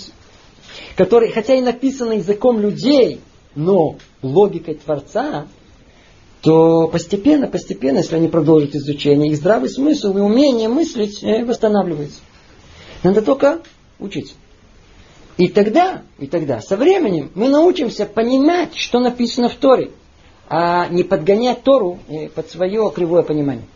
который, 0.96 1.30
хотя 1.30 1.54
и 1.54 1.60
написан 1.60 2.12
языком 2.12 2.60
людей, 2.60 3.20
но 3.54 3.96
логикой 4.22 4.74
Творца, 4.74 5.46
то 6.40 6.88
постепенно, 6.88 7.46
постепенно, 7.46 7.98
если 7.98 8.16
они 8.16 8.28
продолжат 8.28 8.74
изучение, 8.74 9.30
их 9.30 9.36
здравый 9.36 9.68
смысл 9.68 10.16
и 10.16 10.20
умение 10.20 10.68
мыслить 10.68 11.22
э, 11.22 11.44
восстанавливается. 11.44 12.20
Надо 13.02 13.22
только 13.22 13.60
учиться. 13.98 14.34
И 15.36 15.48
тогда, 15.48 16.02
и 16.18 16.26
тогда, 16.26 16.60
со 16.60 16.76
временем 16.76 17.30
мы 17.34 17.48
научимся 17.48 18.06
понимать, 18.06 18.76
что 18.76 19.00
написано 19.00 19.48
в 19.48 19.54
Торе, 19.54 19.90
а 20.48 20.88
не 20.88 21.02
подгонять 21.02 21.62
Тору 21.62 21.98
э, 22.08 22.28
под 22.28 22.50
свое 22.50 22.90
кривое 22.94 23.22
понимание. 23.22 23.66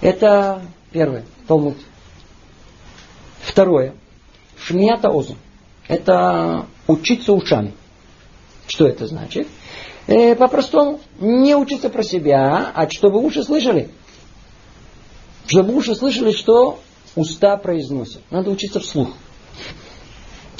Это 0.00 0.62
первое, 0.92 1.24
Талмуд. 1.46 1.76
Второе. 3.42 3.94
Шмията 4.64 5.10
озу. 5.10 5.36
Это 5.88 6.66
учиться 6.86 7.32
ушами. 7.32 7.72
Что 8.66 8.86
это 8.86 9.06
значит? 9.06 9.48
Э, 10.06 10.34
по-простому, 10.34 11.00
не 11.20 11.54
учиться 11.54 11.88
про 11.88 12.02
себя, 12.02 12.72
а 12.74 12.88
чтобы 12.88 13.20
уши 13.24 13.42
слышали. 13.42 13.90
Чтобы 15.46 15.74
уши 15.74 15.94
слышали, 15.94 16.32
что 16.32 16.80
уста 17.14 17.56
произносят. 17.56 18.22
Надо 18.30 18.50
учиться 18.50 18.80
вслух. 18.80 19.10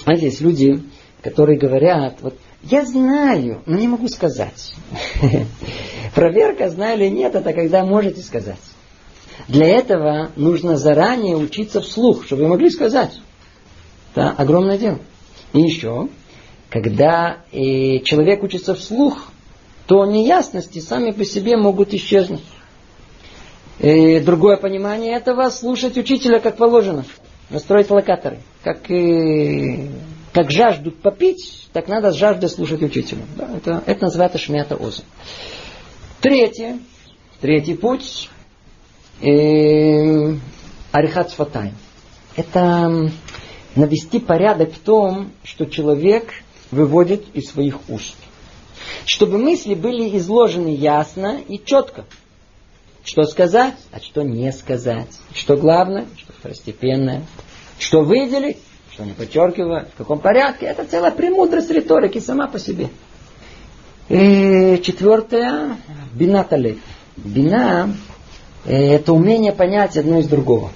А 0.04 0.16
здесь 0.16 0.40
люди, 0.40 0.82
которые 1.22 1.58
говорят, 1.58 2.18
вот 2.20 2.36
я 2.62 2.84
знаю, 2.84 3.62
но 3.66 3.76
не 3.76 3.88
могу 3.88 4.08
сказать. 4.08 4.74
Проверка, 6.14 6.68
знаю 6.68 6.98
или 6.98 7.08
нет, 7.08 7.34
это 7.34 7.52
когда 7.52 7.84
можете 7.84 8.20
сказать. 8.20 8.58
Для 9.48 9.66
этого 9.66 10.30
нужно 10.36 10.76
заранее 10.76 11.36
учиться 11.36 11.80
вслух, 11.80 12.24
чтобы 12.24 12.42
вы 12.42 12.48
могли 12.48 12.70
сказать. 12.70 13.20
Да, 14.14 14.34
огромное 14.36 14.78
дело. 14.78 14.98
И 15.52 15.60
еще, 15.60 16.08
когда 16.70 17.38
э, 17.52 18.00
человек 18.00 18.42
учится 18.42 18.74
вслух, 18.74 19.32
то 19.86 20.04
неясности 20.06 20.78
сами 20.78 21.10
по 21.10 21.24
себе 21.24 21.56
могут 21.56 21.92
исчезнуть. 21.94 22.42
И 23.78 24.20
другое 24.20 24.56
понимание 24.56 25.14
этого 25.16 25.48
слушать 25.50 25.96
учителя 25.96 26.40
как 26.40 26.56
положено. 26.56 27.04
Настроить 27.50 27.90
локаторы. 27.90 28.38
Как, 28.62 28.90
и, 28.90 29.90
как 30.32 30.50
жаждут 30.50 31.00
попить, 31.00 31.68
так 31.72 31.88
надо 31.88 32.12
с 32.12 32.14
жаждой 32.14 32.48
слушать 32.48 32.82
учителя. 32.82 33.22
Да, 33.36 33.50
это, 33.56 33.82
это 33.86 34.04
называется 34.04 34.38
шмята 34.38 34.76
оза. 34.76 35.02
Третье. 36.20 36.78
Третий 37.40 37.74
путь. 37.74 38.30
Э, 39.20 40.34
Арихат 40.92 41.30
Сватай. 41.30 41.72
Это 42.36 43.10
навести 43.76 44.18
порядок 44.18 44.72
в 44.72 44.78
том, 44.78 45.32
что 45.44 45.66
человек 45.66 46.32
выводит 46.70 47.24
из 47.34 47.50
своих 47.50 47.78
уст. 47.88 48.16
Чтобы 49.04 49.38
мысли 49.38 49.74
были 49.74 50.16
изложены 50.18 50.74
ясно 50.74 51.40
и 51.46 51.58
четко. 51.62 52.04
Что 53.04 53.24
сказать, 53.24 53.74
а 53.90 54.00
что 54.00 54.22
не 54.22 54.52
сказать. 54.52 55.08
Что 55.34 55.56
главное, 55.56 56.06
что 56.16 56.32
второстепенное. 56.32 57.24
Что 57.78 58.02
выделить, 58.02 58.58
что 58.92 59.04
не 59.04 59.12
подчеркивать, 59.12 59.90
в 59.90 59.96
каком 59.96 60.20
порядке. 60.20 60.66
Это 60.66 60.84
целая 60.84 61.10
премудрость 61.10 61.70
риторики 61.70 62.18
сама 62.18 62.46
по 62.46 62.58
себе. 62.58 62.90
И 64.08 64.80
четвертое, 64.84 65.76
бина. 66.12 66.46
Бина 67.16 67.94
э, 68.64 68.94
это 68.94 69.12
умение 69.12 69.52
понять 69.52 69.96
одно 69.96 70.18
из 70.18 70.28
другого. 70.28 70.70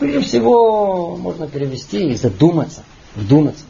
Прежде 0.00 0.20
всего, 0.20 1.14
можно 1.18 1.46
перевести 1.46 2.08
и 2.08 2.14
задуматься, 2.14 2.84
вдуматься. 3.14 3.64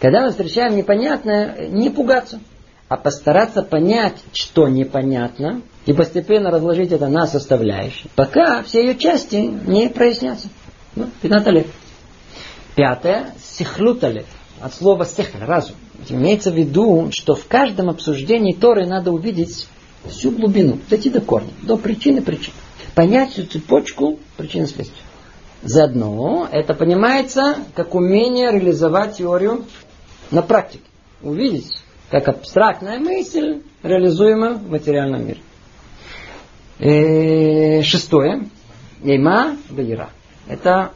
Когда 0.00 0.22
мы 0.22 0.30
встречаем 0.30 0.76
непонятное, 0.76 1.68
не 1.68 1.88
пугаться, 1.88 2.40
а 2.88 2.96
постараться 2.96 3.62
понять, 3.62 4.16
что 4.32 4.66
непонятно, 4.66 5.62
и 5.86 5.92
постепенно 5.92 6.50
разложить 6.50 6.90
это 6.90 7.06
на 7.06 7.28
составляющие, 7.28 8.10
пока 8.16 8.64
все 8.64 8.84
ее 8.84 8.96
части 8.96 9.36
не 9.36 9.88
прояснятся. 9.88 10.48
Ну, 10.96 11.08
15 11.22 11.52
лет. 11.54 11.66
Пятое, 12.74 13.32
сихлуталев, 13.40 14.26
от 14.60 14.74
слова 14.74 15.04
сехль, 15.04 15.38
разум. 15.44 15.76
Имеется 16.08 16.50
в 16.50 16.56
виду, 16.56 17.10
что 17.12 17.36
в 17.36 17.46
каждом 17.46 17.88
обсуждении 17.88 18.52
Торы 18.52 18.84
надо 18.84 19.12
увидеть 19.12 19.68
всю 20.06 20.32
глубину, 20.32 20.80
дойти 20.90 21.08
до 21.08 21.20
корня, 21.20 21.50
до 21.62 21.76
причины 21.76 22.20
причин. 22.20 22.52
Понять 22.96 23.32
всю 23.32 23.44
цепочку 23.44 24.18
причины 24.36 24.66
следствия. 24.66 25.05
Заодно 25.62 26.48
это 26.50 26.74
понимается 26.74 27.56
как 27.74 27.94
умение 27.94 28.52
реализовать 28.52 29.16
теорию 29.16 29.64
на 30.30 30.42
практике. 30.42 30.84
Увидеть, 31.22 31.78
как 32.10 32.28
абстрактная 32.28 32.98
мысль 32.98 33.62
реализуема 33.82 34.54
в 34.54 34.70
материальном 34.70 35.26
мире. 35.26 35.40
И 36.78 36.88
э, 36.88 37.82
шестое. 37.82 38.48
Ейма 39.02 39.56
Баира. 39.70 40.10
Это 40.46 40.92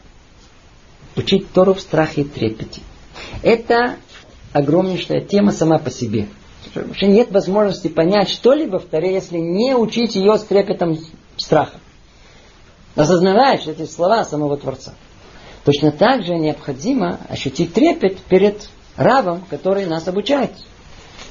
учить 1.17 1.51
Тору 1.53 1.75
в 1.75 1.81
страхе 1.81 2.23
и 2.23 2.25
трепете. 2.25 2.83
Это 3.43 3.97
огромнейшая 4.53 5.21
тема 5.23 5.53
сама 5.53 5.79
по 5.79 5.91
себе. 5.91 6.29
Вообще 6.75 7.07
нет 7.07 7.31
возможности 7.31 7.89
понять 7.89 8.29
что-либо 8.29 8.79
в 8.79 8.85
Торе, 8.85 9.13
если 9.13 9.39
не 9.39 9.75
учить 9.75 10.15
ее 10.15 10.39
с 10.39 10.45
трепетом 10.45 10.99
страха. 11.37 11.79
Что 13.05 13.71
эти 13.71 13.87
слова 13.87 14.25
самого 14.25 14.57
Творца. 14.57 14.95
Точно 15.65 15.91
так 15.93 16.25
же 16.25 16.35
необходимо 16.35 17.21
ощутить 17.29 17.73
трепет 17.75 18.19
перед 18.19 18.69
Равом, 18.97 19.45
который 19.49 19.87
нас 19.87 20.09
обучает. 20.09 20.53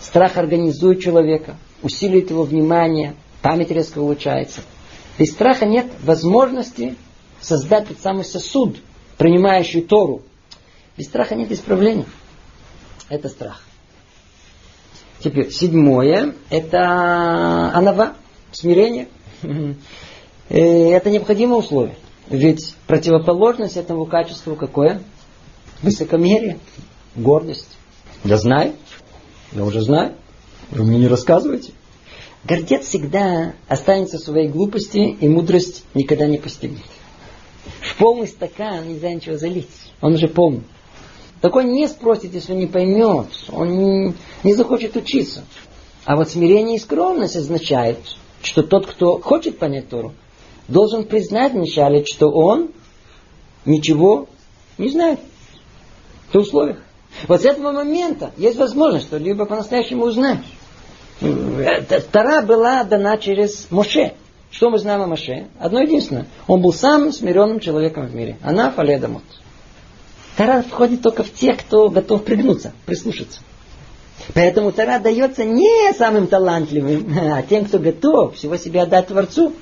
Страх 0.02 0.38
организует 0.38 1.02
человека, 1.02 1.58
усиливает 1.84 2.30
его 2.30 2.44
внимание, 2.44 3.16
память 3.42 3.72
резко 3.72 4.00
улучшается. 4.00 4.62
Без 5.18 5.32
страха 5.32 5.66
нет 5.66 5.88
возможности 6.04 6.96
создать 7.42 7.88
тот 7.88 8.00
самый 8.00 8.24
сосуд, 8.24 8.78
принимающий 9.18 9.82
Тору. 9.82 10.24
Без 10.98 11.06
страха 11.06 11.36
нет 11.36 11.52
исправления. 11.52 12.06
Это 13.10 13.30
страх. 13.30 13.64
Теперь 15.20 15.52
седьмое, 15.52 16.34
это 16.50 16.82
анава, 17.74 18.14
смирение. 18.52 19.10
Это 20.50 21.12
необходимое 21.12 21.60
условие. 21.60 21.96
Ведь 22.30 22.76
противоположность 22.88 23.78
этому 23.78 24.06
качеству 24.06 24.56
какое? 24.56 25.02
Высокомерие 25.82 26.60
гордость. 27.16 27.70
Я 28.24 28.38
знаю, 28.38 28.74
я 29.52 29.64
уже 29.64 29.82
знаю, 29.82 30.14
вы 30.72 30.84
мне 30.84 31.00
не 31.00 31.08
рассказываете. 31.08 31.72
Гордец 32.44 32.88
всегда 32.88 33.54
останется 33.68 34.18
в 34.18 34.22
своей 34.22 34.48
глупости, 34.48 34.98
и 34.98 35.28
мудрость 35.28 35.84
никогда 35.94 36.26
не 36.26 36.38
постигнет. 36.38 36.86
В 37.82 37.98
полный 37.98 38.28
стакан 38.28 38.88
нельзя 38.88 39.14
ничего 39.14 39.38
залить. 39.38 39.70
Он 40.02 40.14
уже 40.14 40.28
полный. 40.28 40.64
Такой 41.42 41.66
не 41.66 41.88
спросит, 41.88 42.34
если 42.34 42.54
не 42.54 42.68
поймет. 42.68 43.28
Он 43.52 44.14
не, 44.44 44.54
захочет 44.54 44.96
учиться. 44.96 45.44
А 46.06 46.16
вот 46.16 46.30
смирение 46.30 46.78
и 46.78 46.80
скромность 46.80 47.36
означает, 47.36 47.98
что 48.42 48.64
тот, 48.64 48.88
кто 48.88 49.20
хочет 49.20 49.60
понять 49.60 49.90
Тору, 49.90 50.14
должен 50.70 51.04
признать 51.04 51.54
вначале, 51.54 52.06
что 52.06 52.30
он 52.30 52.70
ничего 53.66 54.28
не 54.78 54.90
знает. 54.90 55.20
Это 56.30 56.40
условиях. 56.40 56.78
Вот 57.28 57.42
с 57.42 57.46
этого 57.46 57.72
момента 57.72 58.32
есть 58.38 58.58
возможность 58.58 59.08
что-либо 59.08 59.46
по-настоящему 59.46 60.06
узнать. 60.06 60.40
Тара 62.12 62.42
была 62.42 62.84
дана 62.84 63.18
через 63.18 63.68
Моше. 63.72 64.14
Что 64.52 64.70
мы 64.70 64.80
знаем 64.80 65.02
о 65.02 65.08
Моше? 65.08 65.48
Одно 65.60 65.82
единственное. 65.82 66.28
Он 66.48 66.62
был 66.62 66.74
самым 66.74 67.12
смиренным 67.12 67.60
человеком 67.60 68.08
в 68.08 68.16
мире. 68.16 68.38
Она 68.42 68.72
фаледамот. 68.72 69.24
Тара 70.38 70.64
входит 70.64 71.02
только 71.02 71.24
в 71.24 71.34
тех, 71.34 71.58
кто 71.58 71.90
готов 71.90 72.24
пригнуться, 72.24 72.72
прислушаться. 72.86 73.42
Поэтому 74.34 74.72
Тара 74.72 75.00
дается 75.00 75.44
не 75.44 75.94
самым 75.94 76.28
талантливым, 76.28 77.14
а 77.34 77.42
тем, 77.44 77.66
кто 77.66 77.80
готов 77.80 78.36
всего 78.36 78.56
себя 78.58 78.84
отдать 78.84 79.08
Творцу. 79.08 79.54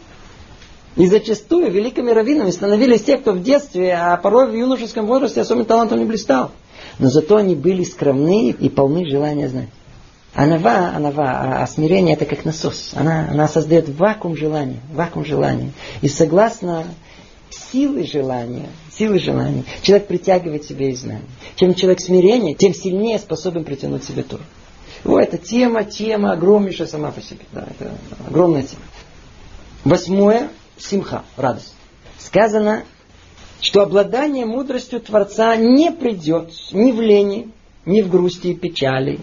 И 0.98 1.06
зачастую 1.06 1.72
великими 1.72 2.12
раввинами 2.12 2.52
становились 2.52 3.04
те, 3.04 3.18
кто 3.18 3.32
в 3.32 3.42
детстве, 3.42 3.94
а 3.94 4.18
порой 4.18 4.52
в 4.52 4.56
юношеском 4.56 5.06
возрасте 5.06 5.42
особенно 5.42 5.66
талантом 5.66 6.00
не 6.00 6.06
блистал 6.06 6.52
но 7.00 7.10
зато 7.10 7.38
они 7.38 7.56
были 7.56 7.84
скромны 7.84 8.50
и 8.50 8.70
полны 8.70 9.08
желания 9.10 9.50
знать. 9.50 9.70
Анава, 10.34 10.92
анава, 10.96 11.30
а, 11.30 11.64
а 11.64 11.68
смирение 11.68 12.16
это 12.16 12.26
как 12.26 12.46
насос. 12.46 12.92
Она, 12.96 13.28
она 13.32 13.48
создает 13.48 13.90
вакуум 13.90 14.36
желания, 14.36 14.80
вакуум 14.94 15.26
желания. 15.26 15.72
И 16.02 16.08
согласно 16.08 16.86
силы 17.50 18.06
желания, 18.06 18.68
силы 18.92 19.20
желания, 19.20 19.64
человек 19.82 20.08
притягивает 20.08 20.64
себе 20.64 20.92
и 20.92 20.96
знания. 20.96 21.24
Чем 21.56 21.74
человек 21.74 22.02
смирение, 22.02 22.54
тем 22.54 22.74
сильнее 22.74 23.18
способен 23.18 23.64
притянуть 23.64 24.04
себе 24.04 24.22
Тур. 24.22 24.42
Вот 25.04 25.22
эта 25.22 25.38
тема, 25.38 25.84
тема 25.84 26.34
огромнейшая 26.34 26.88
сама 26.88 27.12
по 27.12 27.22
себе. 27.22 27.46
Да, 27.52 27.68
это 27.80 27.92
огромная 28.28 28.64
тема. 28.64 28.82
Восьмое, 29.86 30.50
симха, 30.80 31.24
радость. 31.36 31.74
Сказано, 32.18 32.84
что 33.62 33.82
обладание 33.82 34.46
мудростью 34.46 35.00
Творца 35.00 35.56
не 35.56 35.92
придет 35.92 36.52
ни 36.72 36.92
в 36.92 37.02
лени, 37.02 37.52
ни 37.86 38.02
в 38.02 38.10
грусти 38.10 38.48
и 38.48 38.56
печали, 38.56 39.20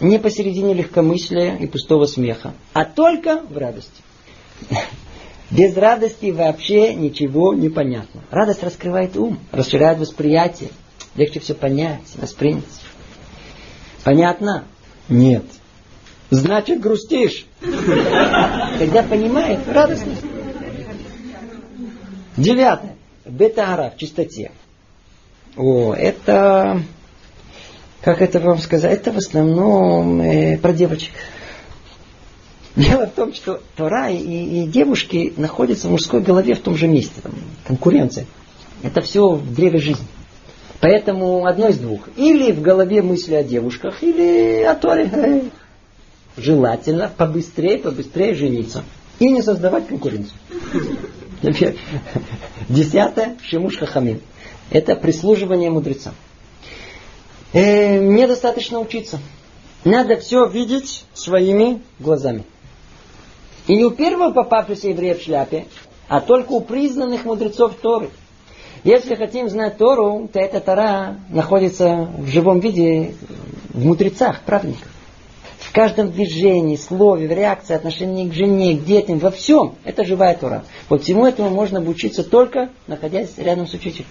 не 0.00 0.18
посередине 0.18 0.74
легкомыслия 0.74 1.56
и 1.56 1.66
пустого 1.66 2.06
смеха, 2.06 2.54
а 2.72 2.84
только 2.84 3.42
в 3.48 3.56
радости. 3.56 4.02
Без 5.50 5.76
радости 5.76 6.30
вообще 6.30 6.94
ничего 6.94 7.54
не 7.54 7.68
понятно. 7.68 8.22
Радость 8.30 8.64
раскрывает 8.64 9.16
ум, 9.16 9.38
расширяет 9.52 9.98
восприятие, 9.98 10.70
легче 11.14 11.38
все 11.38 11.54
понять, 11.54 12.02
воспринять. 12.16 12.64
Понятно? 14.02 14.64
Нет. 15.08 15.44
Значит, 16.30 16.80
грустишь. 16.80 17.46
Когда 17.60 19.04
понимаешь, 19.04 19.60
радостно. 19.68 20.12
Девятое. 22.36 22.96
Бетара 23.24 23.92
в 23.94 23.98
чистоте. 23.98 24.50
О, 25.56 25.94
это, 25.94 26.82
как 28.02 28.20
это 28.20 28.40
вам 28.40 28.58
сказать, 28.58 29.00
это 29.00 29.12
в 29.12 29.16
основном 29.16 30.20
э, 30.20 30.58
про 30.58 30.72
девочек. 30.72 31.12
Дело 32.76 33.06
в 33.06 33.12
том, 33.12 33.32
что 33.32 33.62
Тора 33.74 34.10
и, 34.10 34.18
и 34.18 34.66
девушки 34.66 35.32
находятся 35.38 35.88
в 35.88 35.92
мужской 35.92 36.20
голове 36.20 36.54
в 36.54 36.60
том 36.60 36.76
же 36.76 36.86
месте. 36.88 37.22
Там, 37.22 37.32
конкуренция. 37.66 38.26
Это 38.82 39.00
все 39.00 39.30
в 39.30 39.54
древе 39.54 39.78
жизни. 39.78 40.06
Поэтому 40.80 41.46
одно 41.46 41.68
из 41.68 41.78
двух. 41.78 42.00
Или 42.16 42.52
в 42.52 42.60
голове 42.60 43.00
мысли 43.00 43.34
о 43.34 43.42
девушках, 43.42 44.02
или 44.02 44.62
о 44.62 44.74
Торе. 44.74 45.44
Желательно 46.36 47.10
побыстрее, 47.16 47.78
побыстрее 47.78 48.34
жениться. 48.34 48.84
И 49.18 49.30
не 49.30 49.40
создавать 49.40 49.88
конкуренцию. 49.88 50.36
Десятое. 52.68 53.36
Шимуш 53.42 53.78
хахамин. 53.78 54.20
Это 54.70 54.96
прислуживание 54.96 55.70
мудрецам. 55.70 56.14
Э, 57.52 58.00
мне 58.00 58.26
достаточно 58.26 58.80
учиться. 58.80 59.20
Надо 59.84 60.16
все 60.16 60.46
видеть 60.46 61.04
своими 61.14 61.80
глазами. 61.98 62.44
И 63.68 63.76
не 63.76 63.84
у 63.84 63.90
первого 63.90 64.32
попавшегося 64.32 64.88
еврея 64.88 65.14
в 65.14 65.22
шляпе, 65.22 65.66
а 66.08 66.20
только 66.20 66.52
у 66.52 66.60
признанных 66.60 67.24
мудрецов 67.24 67.74
Торы. 67.80 68.10
Если 68.84 69.14
хотим 69.14 69.48
знать 69.48 69.78
Тору, 69.78 70.28
то 70.32 70.38
эта 70.38 70.60
Тора 70.60 71.18
находится 71.28 72.08
в 72.18 72.26
живом 72.26 72.60
виде 72.60 73.14
в 73.70 73.84
мудрецах, 73.84 74.42
праведниках. 74.42 74.88
В 75.66 75.72
каждом 75.72 76.12
движении, 76.12 76.76
слове, 76.76 77.26
в 77.26 77.32
реакции, 77.32 77.74
отношении 77.74 78.28
к 78.28 78.32
жене, 78.32 78.76
к 78.76 78.84
детям, 78.84 79.18
во 79.18 79.32
всем. 79.32 79.74
Это 79.84 80.04
живая 80.04 80.36
Тора. 80.36 80.64
Вот 80.88 81.02
всему 81.02 81.26
этому 81.26 81.50
можно 81.50 81.80
обучиться 81.80 82.22
только 82.22 82.70
находясь 82.86 83.36
рядом 83.36 83.66
с 83.66 83.74
учителем. 83.74 84.06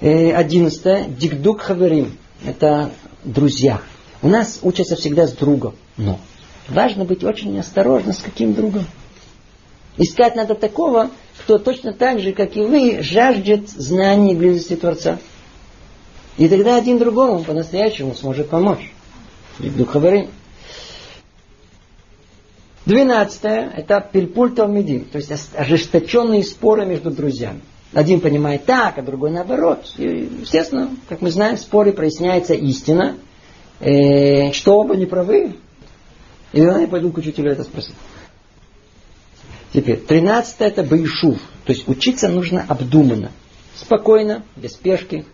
Э, 0.00 0.32
одиннадцатое. 0.32 1.04
Дикдук 1.04 1.60
хаверим. 1.60 2.16
Это 2.44 2.90
друзья. 3.22 3.82
У 4.22 4.28
нас 4.28 4.60
учатся 4.62 4.96
всегда 4.96 5.26
с 5.26 5.32
другом. 5.32 5.74
Но 5.98 6.18
важно 6.68 7.04
быть 7.04 7.22
очень 7.22 7.58
осторожным 7.58 8.14
с 8.14 8.18
каким 8.18 8.54
другом. 8.54 8.86
Искать 9.98 10.34
надо 10.34 10.54
такого, 10.54 11.10
кто 11.38 11.58
точно 11.58 11.92
так 11.92 12.20
же, 12.20 12.32
как 12.32 12.56
и 12.56 12.62
вы, 12.62 13.02
жаждет 13.02 13.68
знаний 13.68 14.32
и 14.32 14.36
близости 14.36 14.74
Творца. 14.74 15.18
И 16.38 16.48
тогда 16.48 16.76
один 16.76 16.98
другому 16.98 17.44
по-настоящему 17.44 18.14
сможет 18.14 18.48
помочь. 18.48 18.92
Дикдук 19.58 19.90
хаверим. 19.90 20.28
Двенадцатое– 22.86 23.70
это 23.76 24.00
пильпуль 24.00 24.54
талмидим, 24.54 25.04
то 25.04 25.18
есть 25.18 25.30
ожесточенные 25.54 26.42
споры 26.42 26.86
между 26.86 27.10
друзьями. 27.10 27.60
Один 27.92 28.20
понимает 28.20 28.64
так, 28.64 28.98
а 28.98 29.02
другой 29.02 29.30
наоборот. 29.30 29.92
И, 29.98 30.04
естественно, 30.40 30.90
как 31.08 31.20
мы 31.20 31.30
знаем, 31.30 31.56
в 31.56 31.60
споре 31.60 31.92
проясняется 31.92 32.54
истина, 32.54 33.16
э, 33.80 34.52
что 34.52 34.76
оба 34.78 34.96
не 34.96 35.06
правы. 35.06 35.56
И 36.52 36.60
я 36.60 36.86
пойду 36.86 37.10
к 37.12 37.18
учителю 37.18 37.50
это 37.50 37.64
спросить. 37.64 37.94
Теперь, 39.72 39.98
тринадцатое 39.98 40.68
это 40.68 40.82
бейшув. 40.82 41.38
То 41.66 41.72
есть 41.72 41.86
учиться 41.88 42.28
нужно 42.28 42.64
обдуманно, 42.66 43.32
спокойно, 43.74 44.44
без 44.56 44.72
спешки, 44.72 45.26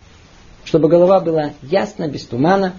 чтобы 0.65 0.89
голова 0.89 1.21
была 1.21 1.53
ясна, 1.61 2.07
без 2.09 2.25
тумана, 2.25 2.75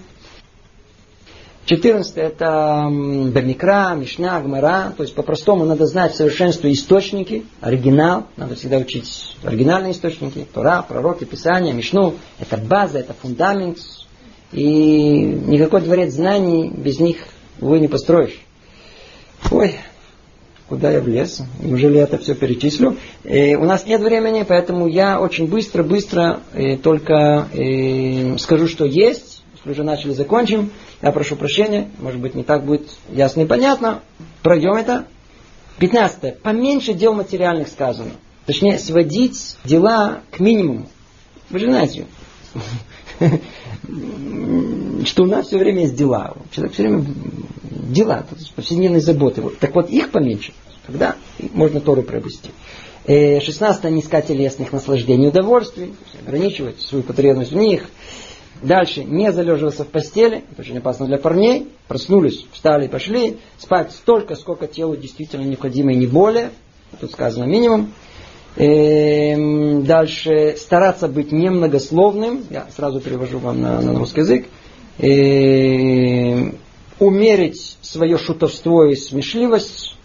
14 1.67 2.15
это 2.15 2.87
Бамикра, 2.89 3.93
Мишна, 3.93 4.39
Гмара. 4.39 4.93
То 4.95 5.03
есть 5.03 5.13
по-простому 5.13 5.65
надо 5.65 5.85
знать 5.85 6.13
в 6.13 6.15
совершенстве 6.15 6.71
источники, 6.71 7.43
оригинал. 7.59 8.23
Надо 8.37 8.55
всегда 8.55 8.77
учить 8.77 9.35
оригинальные 9.43 9.91
источники. 9.91 10.47
Тора, 10.53 10.81
пророки, 10.87 11.25
Писания, 11.25 11.73
Мишну. 11.73 12.15
Это 12.39 12.55
база, 12.55 12.99
это 12.99 13.13
фундамент. 13.13 13.79
И 14.53 15.19
никакой 15.19 15.81
дворец 15.81 16.13
знаний 16.13 16.69
без 16.69 17.01
них 17.01 17.17
вы 17.59 17.79
не 17.79 17.89
построишь. 17.89 18.39
Ой, 19.51 19.75
куда 20.69 20.89
я 20.89 21.01
влез? 21.01 21.41
Неужели 21.59 21.97
я 21.97 22.03
это 22.03 22.17
все 22.17 22.33
перечислю? 22.33 22.95
И 23.25 23.27
э, 23.29 23.55
у 23.57 23.65
нас 23.65 23.85
нет 23.85 23.99
времени, 23.99 24.45
поэтому 24.47 24.87
я 24.87 25.19
очень 25.19 25.47
быстро-быстро 25.47 26.39
э, 26.53 26.77
только 26.77 27.49
э, 27.51 28.37
скажу, 28.37 28.69
что 28.69 28.85
есть. 28.85 29.43
Если 29.57 29.69
уже 29.69 29.83
начали, 29.83 30.13
закончим. 30.13 30.71
Я 31.01 31.11
прошу 31.11 31.35
прощения, 31.35 31.89
может 31.99 32.19
быть, 32.19 32.33
не 32.33 32.43
так 32.43 32.65
будет 32.65 32.89
ясно 33.09 33.41
и 33.41 33.45
понятно. 33.45 34.01
Пройдем 34.41 34.73
это. 34.73 35.05
Пятнадцатое. 35.77 36.31
Поменьше 36.41 36.93
дел 36.93 37.13
материальных 37.13 37.67
сказано. 37.67 38.11
Точнее, 38.45 38.79
сводить 38.79 39.57
дела 39.63 40.21
к 40.31 40.39
минимуму. 40.39 40.87
Вы 41.49 41.59
же 41.59 41.65
знаете, 41.67 42.07
что 45.05 45.23
у 45.23 45.27
нас 45.27 45.47
все 45.47 45.57
время 45.57 45.81
есть 45.81 45.95
дела. 45.95 46.35
Человек 46.51 46.73
все 46.73 46.83
время 46.83 47.05
дела, 47.71 48.25
повседневные 48.55 49.01
заботы. 49.01 49.43
Так 49.59 49.75
вот, 49.75 49.89
их 49.89 50.11
поменьше. 50.11 50.53
Тогда 50.87 51.15
можно 51.53 51.79
Тору 51.79 52.01
приобрести. 52.01 52.49
Э, 53.05 53.39
шестнадцатое. 53.39 53.91
Не 53.91 54.01
искать 54.01 54.27
телесных 54.27 54.71
наслаждений 54.73 55.25
и 55.25 55.29
удовольствий. 55.29 55.93
Ограничивать 56.25 56.81
свою 56.81 57.03
потребность 57.03 57.51
в 57.51 57.55
них. 57.55 57.89
Дальше, 58.61 59.03
не 59.03 59.31
залеживаться 59.31 59.83
в 59.83 59.87
постели, 59.87 60.43
это 60.51 60.61
очень 60.61 60.77
опасно 60.77 61.05
для 61.05 61.17
парней. 61.17 61.67
Проснулись, 61.87 62.45
встали, 62.51 62.87
пошли. 62.87 63.37
Спать 63.57 63.91
столько, 63.91 64.35
сколько 64.35 64.67
телу 64.67 64.95
действительно 64.95 65.43
необходимо 65.43 65.93
и 65.93 65.95
не 65.95 66.07
более. 66.07 66.49
Тут 66.99 67.11
сказано 67.11 67.45
минимум. 67.45 67.93
Эм, 68.55 69.83
дальше, 69.85 70.55
стараться 70.57 71.07
быть 71.07 71.31
немногословным. 71.31 72.45
Я 72.49 72.67
сразу 72.75 72.99
перевожу 72.99 73.37
вам 73.37 73.61
на, 73.61 73.81
на 73.81 73.97
русский 73.97 74.21
язык. 74.21 74.47
Эм, 74.97 76.57
умерить 76.99 77.77
свое 77.81 78.17
шутовство 78.17 78.89
и 78.89 78.95
смешливость. 78.95 79.95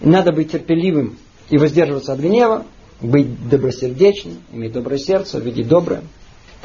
Надо 0.00 0.32
быть 0.32 0.50
терпеливым 0.50 1.16
и 1.50 1.56
воздерживаться 1.56 2.14
от 2.14 2.18
гнева. 2.18 2.64
Быть 3.00 3.48
добросердечным, 3.48 4.38
иметь 4.52 4.72
доброе 4.72 4.98
сердце, 4.98 5.38
видеть 5.38 5.68
доброе 5.68 6.02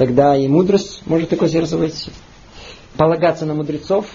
тогда 0.02 0.36
и 0.36 0.48
мудрость 0.48 1.03
может 1.06 1.30
такое 1.30 1.48
сердце. 1.48 1.78
Полагаться 2.98 3.45
на 3.45 3.53
мудрецов, 3.53 4.07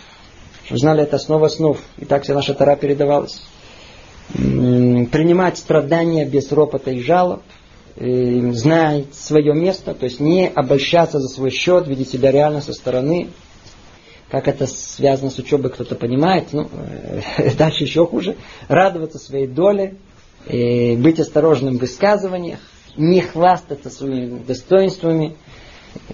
чтобы 0.64 0.80
знали 0.80 1.04
это 1.04 1.14
основа 1.14 1.46
основ. 1.46 1.78
И 1.98 2.04
так 2.04 2.24
вся 2.24 2.34
наша 2.34 2.54
Тара 2.54 2.74
передавалась. 2.74 3.40
Принимать 4.32 5.58
страдания 5.58 6.24
без 6.24 6.50
ропота 6.50 6.90
и 6.90 6.98
жалоб, 6.98 7.42
знать 7.94 9.14
свое 9.14 9.54
место, 9.54 9.94
то 9.94 10.06
есть 10.06 10.18
не 10.18 10.48
обольщаться 10.48 11.20
за 11.20 11.28
свой 11.28 11.50
счет, 11.50 11.86
видеть 11.86 12.10
себя 12.10 12.32
реально 12.32 12.62
со 12.62 12.72
стороны. 12.72 13.28
Как 14.28 14.48
это 14.48 14.66
связано 14.66 15.30
с 15.30 15.38
учебой, 15.38 15.70
кто-то 15.70 15.94
понимает. 15.94 16.48
Ну, 16.50 16.68
дальше 17.56 17.84
еще 17.84 18.04
хуже. 18.08 18.34
Радоваться 18.66 19.20
своей 19.20 19.46
доле, 19.46 19.94
быть 20.48 21.20
осторожным 21.20 21.76
в 21.76 21.80
высказываниях, 21.82 22.58
не 22.96 23.20
хвастаться 23.20 23.90
своими 23.90 24.38
достоинствами, 24.38 25.36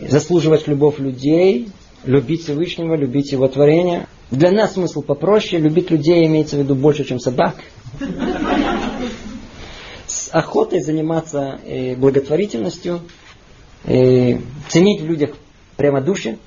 заслуживать 0.01 0.67
любовь 0.67 0.99
людей, 0.99 1.69
любить 2.05 2.43
Всевышнего, 2.43 2.95
любить 2.95 3.33
Его 3.33 3.49
творение. 3.49 4.07
Для 4.31 4.51
нас 4.51 4.75
смысл 4.75 5.03
попроще. 5.03 5.61
Любить 5.61 5.91
людей 5.91 6.27
имеется 6.27 6.57
в 6.57 6.61
виду 6.61 6.75
больше, 6.75 7.05
чем 7.05 7.21
собак. 7.21 7.57
С 10.07 10.29
охотой 10.31 10.81
заниматься 10.81 11.61
э, 11.65 11.95
благотворительностью, 11.97 13.01
э, 13.85 14.39
ценить 14.69 15.01
в 15.01 15.07
людях 15.07 15.31
прямо 15.77 16.01
души, 16.01 16.39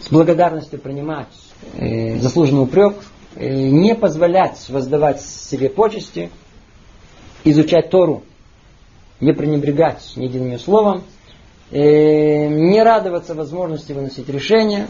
с 0.00 0.10
благодарностью 0.10 0.78
принимать 0.78 1.28
э, 1.74 2.18
заслуженный 2.18 2.62
упрек, 2.62 2.94
не 3.38 3.94
позволять 3.94 4.66
воздавать 4.70 5.20
себе 5.20 5.68
почести, 5.68 6.30
изучать 7.44 7.90
Тору, 7.90 8.22
не 9.20 9.34
пренебрегать 9.34 10.12
ни 10.16 10.24
единым 10.24 10.58
словом, 10.58 11.02
не 11.70 12.82
радоваться 12.82 13.34
возможности 13.34 13.92
выносить 13.92 14.28
решения, 14.28 14.86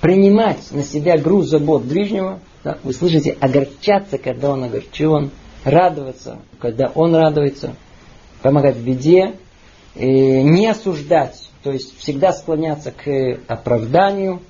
принимать 0.00 0.70
на 0.72 0.82
себя 0.82 1.16
груз 1.16 1.48
забот 1.48 1.82
ближнего. 1.82 2.40
Да? 2.64 2.78
Вы 2.82 2.92
слышите, 2.92 3.36
огорчаться, 3.40 4.18
когда 4.18 4.50
он 4.50 4.64
огорчен, 4.64 5.30
радоваться, 5.64 6.38
когда 6.58 6.90
он 6.94 7.14
радуется, 7.14 7.74
помогать 8.42 8.76
в 8.76 8.84
беде, 8.84 9.34
э, 9.94 10.04
не 10.42 10.66
осуждать, 10.66 11.48
то 11.62 11.70
есть 11.70 11.98
всегда 11.98 12.32
склоняться 12.32 12.90
к 12.90 13.38
оправданию, 13.46 14.40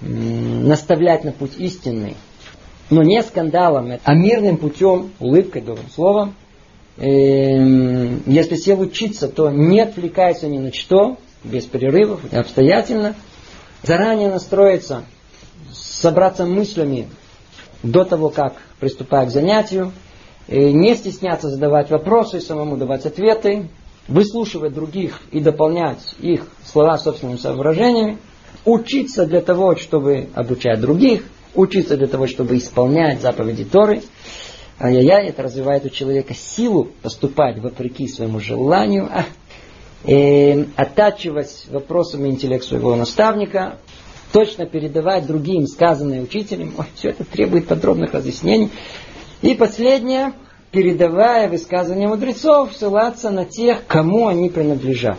наставлять 0.00 1.24
на 1.24 1.32
путь 1.32 1.56
истинный, 1.58 2.16
но 2.90 3.02
не 3.02 3.22
скандалом, 3.22 3.98
а 4.02 4.14
мирным 4.14 4.58
путем, 4.58 5.10
улыбкой, 5.18 5.62
добрым 5.62 5.90
словом, 5.90 6.34
если 7.00 8.56
сел 8.56 8.80
учиться, 8.80 9.28
то 9.28 9.50
не 9.50 9.80
отвлекайся 9.80 10.48
ни 10.48 10.58
на 10.58 10.72
что, 10.72 11.16
без 11.44 11.64
перерывов, 11.64 12.20
обстоятельно. 12.32 13.14
Заранее 13.84 14.28
настроиться, 14.28 15.04
собраться 15.72 16.44
мыслями 16.44 17.08
до 17.84 18.04
того, 18.04 18.30
как 18.30 18.54
приступать 18.80 19.28
к 19.28 19.32
занятию. 19.32 19.92
Не 20.48 20.96
стесняться 20.96 21.48
задавать 21.48 21.90
вопросы, 21.90 22.40
самому 22.40 22.76
давать 22.76 23.06
ответы. 23.06 23.68
выслушивать 24.08 24.72
других 24.72 25.20
и 25.30 25.40
дополнять 25.40 26.14
их 26.18 26.46
слова 26.64 26.98
собственными 26.98 27.36
соображениями, 27.36 28.18
учиться 28.64 29.26
для 29.26 29.42
того, 29.42 29.76
чтобы 29.76 30.28
обучать 30.34 30.80
других, 30.80 31.24
учиться 31.54 31.96
для 31.96 32.06
того, 32.06 32.26
чтобы 32.26 32.56
исполнять 32.56 33.20
заповеди 33.20 33.64
Торы. 33.64 34.02
Ай-яй-яй, 34.80 35.28
это 35.28 35.42
развивает 35.42 35.84
у 35.86 35.88
человека 35.88 36.34
силу 36.34 36.88
поступать 37.02 37.58
вопреки 37.58 38.06
своему 38.06 38.38
желанию, 38.38 39.08
а, 39.10 39.24
э, 40.04 40.66
оттачивать 40.76 41.66
вопросами 41.68 42.28
интеллект 42.28 42.64
своего 42.64 42.94
наставника, 42.94 43.78
точно 44.32 44.66
передавать 44.66 45.26
другим 45.26 45.66
сказанное 45.66 46.22
учителем. 46.22 46.74
Ой, 46.78 46.84
все 46.94 47.08
это 47.08 47.24
требует 47.24 47.66
подробных 47.66 48.14
разъяснений. 48.14 48.70
И 49.42 49.54
последнее, 49.54 50.32
передавая 50.70 51.48
высказывания 51.48 52.06
мудрецов, 52.06 52.72
ссылаться 52.72 53.30
на 53.30 53.44
тех, 53.44 53.84
кому 53.88 54.28
они 54.28 54.48
принадлежат. 54.48 55.18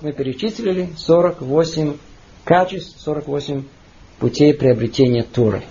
Мы 0.00 0.12
перечислили 0.12 0.90
48 0.96 1.96
качеств, 2.44 3.00
48 3.00 3.64
путей 4.20 4.54
приобретения 4.54 5.24
Торы. 5.24 5.64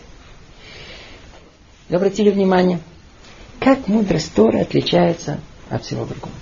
Вы 1.92 1.98
обратили 1.98 2.30
внимание, 2.30 2.80
как 3.60 3.90
мудрость 3.90 4.34
Торы 4.34 4.62
отличается 4.62 5.42
от 5.70 5.84
всего 5.84 6.06
другого. 6.06 6.34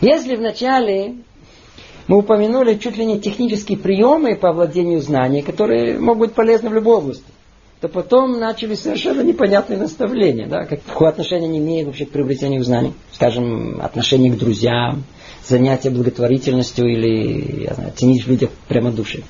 Если 0.00 0.34
вначале 0.34 1.14
мы 2.08 2.18
упомянули 2.18 2.74
чуть 2.74 2.96
ли 2.96 3.04
не 3.06 3.20
технические 3.20 3.78
приемы 3.78 4.34
по 4.34 4.52
владению 4.52 5.00
знаний, 5.02 5.42
которые 5.42 6.00
могут 6.00 6.30
быть 6.30 6.34
полезны 6.34 6.68
в 6.68 6.74
любой 6.74 6.96
области, 6.96 7.22
то 7.80 7.88
потом 7.88 8.40
начали 8.40 8.74
совершенно 8.74 9.20
непонятные 9.20 9.78
наставления. 9.78 10.48
Да? 10.48 10.64
Какое 10.64 11.10
отношение 11.10 11.48
они 11.48 11.58
имеют 11.58 11.86
вообще 11.86 12.06
к 12.06 12.10
приобретению 12.10 12.64
знаний? 12.64 12.92
Скажем, 13.12 13.80
отношение 13.80 14.32
к 14.32 14.36
друзьям, 14.36 15.04
занятие 15.46 15.90
благотворительностью 15.90 16.86
или 16.88 17.66
я 17.66 17.74
знаю, 17.74 17.92
ценить 17.94 18.26
в 18.26 18.28
людях 18.28 18.50
прямодушие. 18.66 19.22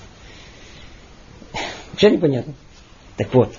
Вообще 1.91 2.11
непонятно. 2.11 2.55
Так 3.19 3.35
вот, 3.35 3.53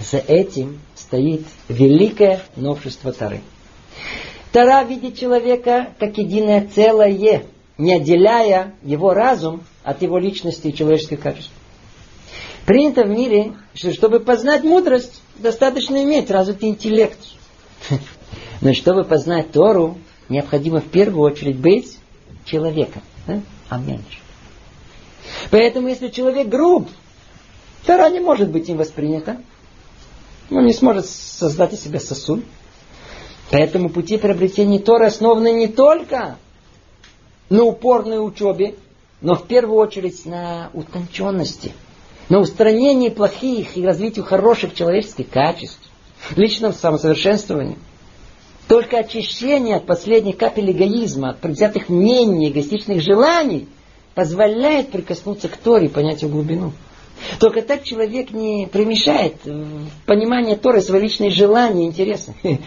за 0.00 0.18
этим 0.18 0.80
стоит 0.94 1.42
великое 1.68 2.42
новшество 2.56 3.12
Тары. 3.12 3.40
Тара 4.52 4.82
видит 4.84 5.18
человека 5.18 5.88
как 5.98 6.18
единое 6.18 6.68
целое, 6.74 7.44
не 7.78 7.94
отделяя 7.94 8.74
его 8.82 9.12
разум 9.12 9.62
от 9.84 10.02
его 10.02 10.18
личности 10.18 10.68
и 10.68 10.74
человеческих 10.74 11.20
качеств. 11.20 11.52
Принято 12.66 13.04
в 13.04 13.10
мире, 13.10 13.54
что 13.74 13.92
чтобы 13.92 14.20
познать 14.20 14.64
мудрость, 14.64 15.22
достаточно 15.36 16.02
иметь 16.02 16.30
развитый 16.30 16.68
интеллект. 16.68 17.18
Но 18.60 18.74
чтобы 18.74 19.04
познать 19.04 19.52
Тору, 19.52 19.98
необходимо 20.28 20.80
в 20.80 20.86
первую 20.86 21.30
очередь 21.30 21.56
быть 21.56 21.96
человеком, 22.44 23.02
а 23.68 23.78
меньше. 23.78 24.18
Поэтому, 25.50 25.88
если 25.88 26.08
человек 26.08 26.48
груб, 26.48 26.88
Тора 27.86 28.10
не 28.10 28.20
может 28.20 28.50
быть 28.50 28.68
им 28.68 28.76
воспринята. 28.76 29.38
Он 30.50 30.66
не 30.66 30.72
сможет 30.72 31.06
создать 31.06 31.72
из 31.72 31.82
себя 31.82 32.00
сосуд. 32.00 32.44
Поэтому 33.50 33.88
пути 33.88 34.16
приобретения 34.16 34.78
Торы 34.78 35.06
основаны 35.06 35.52
не 35.52 35.68
только 35.68 36.36
на 37.48 37.64
упорной 37.64 38.24
учебе, 38.24 38.74
но 39.20 39.34
в 39.34 39.46
первую 39.46 39.78
очередь 39.78 40.24
на 40.24 40.70
утонченности, 40.72 41.72
на 42.28 42.38
устранении 42.38 43.08
плохих 43.08 43.76
и 43.76 43.84
развитию 43.84 44.24
хороших 44.24 44.74
человеческих 44.74 45.28
качеств, 45.28 45.80
личном 46.36 46.72
самосовершенствовании. 46.72 47.78
Только 48.68 48.98
очищение 48.98 49.76
от 49.76 49.86
последних 49.86 50.36
капель 50.36 50.70
эгоизма, 50.70 51.30
от 51.30 51.38
предвзятых 51.40 51.88
мнений, 51.88 52.50
эгоистичных 52.50 53.02
желаний 53.02 53.68
позволяет 54.14 54.92
прикоснуться 54.92 55.48
к 55.48 55.56
Торе 55.56 55.86
и 55.86 55.90
понять 55.90 56.22
ее 56.22 56.28
глубину. 56.28 56.72
Только 57.38 57.62
так 57.62 57.84
человек 57.84 58.30
не 58.30 58.66
примешает 58.66 59.36
понимание 60.06 60.56
Торы 60.56 60.80
свои 60.80 61.02
личные 61.02 61.30
желания, 61.30 61.86
интересы. 61.86 62.34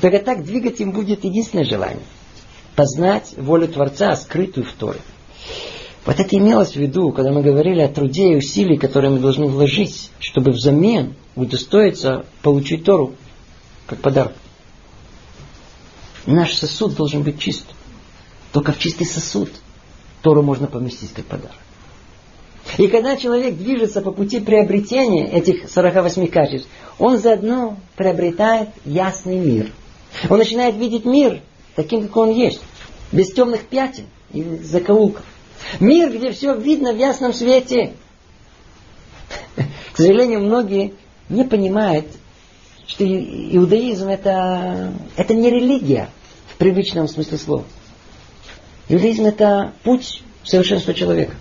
Только 0.00 0.18
так 0.18 0.44
двигать 0.44 0.80
им 0.80 0.92
будет 0.92 1.24
единственное 1.24 1.64
желание. 1.64 2.02
Познать 2.76 3.34
волю 3.36 3.68
Творца, 3.68 4.16
скрытую 4.16 4.66
в 4.66 4.72
Торе. 4.72 5.00
Вот 6.04 6.18
это 6.18 6.36
имелось 6.36 6.72
в 6.72 6.76
виду, 6.76 7.12
когда 7.12 7.30
мы 7.30 7.42
говорили 7.42 7.80
о 7.80 7.88
труде 7.88 8.32
и 8.32 8.36
усилии, 8.36 8.76
которые 8.76 9.12
мы 9.12 9.20
должны 9.20 9.46
вложить, 9.46 10.10
чтобы 10.18 10.50
взамен 10.50 11.14
удостоиться 11.36 12.26
получить 12.42 12.84
Тору 12.84 13.14
как 13.86 14.00
подарок. 14.00 14.32
Наш 16.26 16.54
сосуд 16.54 16.94
должен 16.94 17.22
быть 17.22 17.38
чист. 17.38 17.66
Только 18.52 18.72
в 18.72 18.78
чистый 18.78 19.04
сосуд 19.04 19.50
Тору 20.22 20.42
можно 20.42 20.66
поместить 20.66 21.12
как 21.12 21.24
подарок. 21.26 21.56
И 22.78 22.88
когда 22.88 23.16
человек 23.16 23.56
движется 23.56 24.00
по 24.00 24.12
пути 24.12 24.40
приобретения 24.40 25.28
этих 25.28 25.68
48 25.68 26.26
качеств, 26.28 26.68
он 26.98 27.18
заодно 27.18 27.76
приобретает 27.96 28.70
ясный 28.84 29.36
мир. 29.36 29.72
Он 30.30 30.38
начинает 30.38 30.76
видеть 30.76 31.04
мир 31.04 31.40
таким, 31.74 32.02
как 32.02 32.16
он 32.16 32.30
есть, 32.30 32.60
без 33.10 33.32
темных 33.32 33.62
пятен 33.62 34.04
и 34.32 34.42
закоулков. 34.62 35.24
Мир, 35.80 36.10
где 36.10 36.32
все 36.32 36.54
видно 36.54 36.92
в 36.92 36.98
ясном 36.98 37.32
свете. 37.32 37.92
К 39.56 39.96
сожалению, 39.96 40.40
многие 40.40 40.94
не 41.28 41.44
понимают, 41.44 42.06
что 42.86 43.04
иудаизм 43.04 44.08
это, 44.08 44.92
это 45.16 45.34
не 45.34 45.50
религия 45.50 46.08
в 46.54 46.56
привычном 46.56 47.08
смысле 47.08 47.38
слова. 47.38 47.64
Иудаизм 48.88 49.26
это 49.26 49.72
путь 49.82 50.22
совершенства 50.44 50.94
человека. 50.94 51.34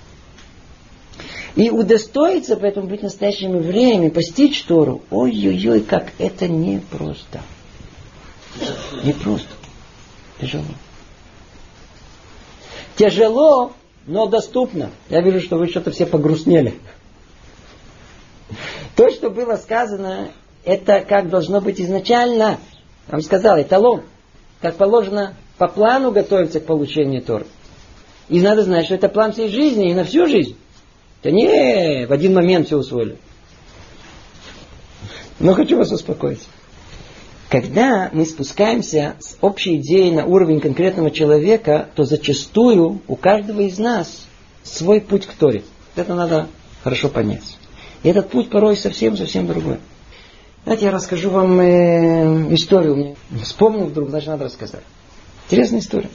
И 1.56 1.70
удостоиться 1.70 2.56
поэтому 2.56 2.88
быть 2.88 3.04
настоящим 3.04 3.58
евреем 3.58 4.04
и 4.04 4.10
постичь 4.10 4.64
Тору, 4.64 5.02
ой-ой-ой, 5.10 5.82
как 5.82 6.12
это 6.18 6.48
непросто. 6.48 7.42
Непросто. 9.04 9.50
Тяжело. 10.40 10.64
Тяжело, 12.96 13.74
но 14.06 14.28
доступно. 14.28 14.92
Я 15.10 15.22
вижу, 15.22 15.42
что 15.42 15.58
вы 15.58 15.68
что-то 15.68 15.92
все 15.92 16.06
погрустнели. 16.06 16.76
То, 18.96 19.10
что 19.10 19.30
было 19.30 19.58
сказано, 19.58 20.30
это 20.64 21.02
как 21.02 21.30
должно 21.30 21.62
быть 21.62 21.82
изначально. 21.82 22.60
Я 23.08 23.14
вам 23.14 23.22
сказал, 23.22 23.62
эталон. 23.62 24.04
Как 24.62 24.76
положено 24.76 25.36
по 25.58 25.68
плану 25.68 26.12
готовиться 26.12 26.60
к 26.60 26.66
получению 26.66 27.22
Тор. 27.22 27.46
И 28.30 28.40
надо 28.40 28.64
знать, 28.64 28.86
что 28.86 28.96
это 28.96 29.10
план 29.10 29.34
всей 29.34 29.50
жизни 29.50 29.92
и 29.92 29.94
на 29.94 30.04
всю 30.04 30.28
жизнь. 30.28 30.56
Да 31.24 31.32
не, 31.32 32.06
в 32.08 32.12
один 32.12 32.34
момент 32.34 32.68
все 32.68 32.78
усвоили. 32.78 33.18
Но 35.40 35.54
хочу 35.54 35.78
вас 35.78 35.92
успокоить. 35.92 36.42
Когда 37.50 38.10
мы 38.14 38.26
спускаемся 38.26 39.16
с 39.20 39.38
общей 39.42 39.76
идеей 39.76 40.12
на 40.12 40.26
уровень 40.26 40.62
конкретного 40.62 41.12
человека, 41.12 41.90
то 41.96 42.06
зачастую 42.06 43.02
у 43.08 43.16
каждого 43.16 43.62
из 43.62 43.78
нас 43.78 44.26
свой 44.64 45.02
путь 45.02 45.26
к 45.26 45.34
Торе. 45.34 45.64
Это 45.96 46.16
надо 46.16 46.48
хорошо 46.84 47.10
понять. 47.10 47.58
И 48.04 48.10
этот 48.10 48.30
путь 48.30 48.50
порой 48.50 48.78
совсем-совсем 48.78 49.48
другой. 49.48 49.78
Знаете, 50.64 50.86
я 50.86 50.92
расскажу 50.92 51.30
вам 51.30 51.60
э, 51.60 52.54
историю. 52.54 53.16
Вспомнил 53.44 53.88
вдруг, 53.88 54.10
значит, 54.10 54.30
надо 54.30 54.46
рассказать. 54.46 54.84
Интересная 55.48 55.80
история. 55.80 56.10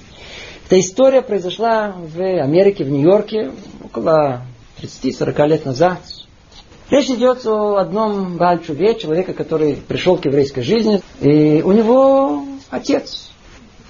Эта 0.66 0.81
история 0.81 1.20
произошла 1.20 1.95
в 1.97 2.20
Америке, 2.20 2.85
в 2.85 2.91
Нью-Йорке, 2.91 3.53
около 3.85 4.43
30-40 4.81 5.47
лет 5.48 5.65
назад. 5.65 5.98
Речь 6.90 7.11
идет 7.11 7.44
о 7.47 7.77
одном 7.77 8.36
Бальчуве, 8.36 8.94
человека, 8.94 9.32
который 9.32 9.77
пришел 9.77 10.19
к 10.19 10.24
еврейской 10.24 10.62
жизни. 10.62 11.03
И 11.20 11.62
у 11.62 11.73
него 11.73 12.44
отец. 12.70 13.31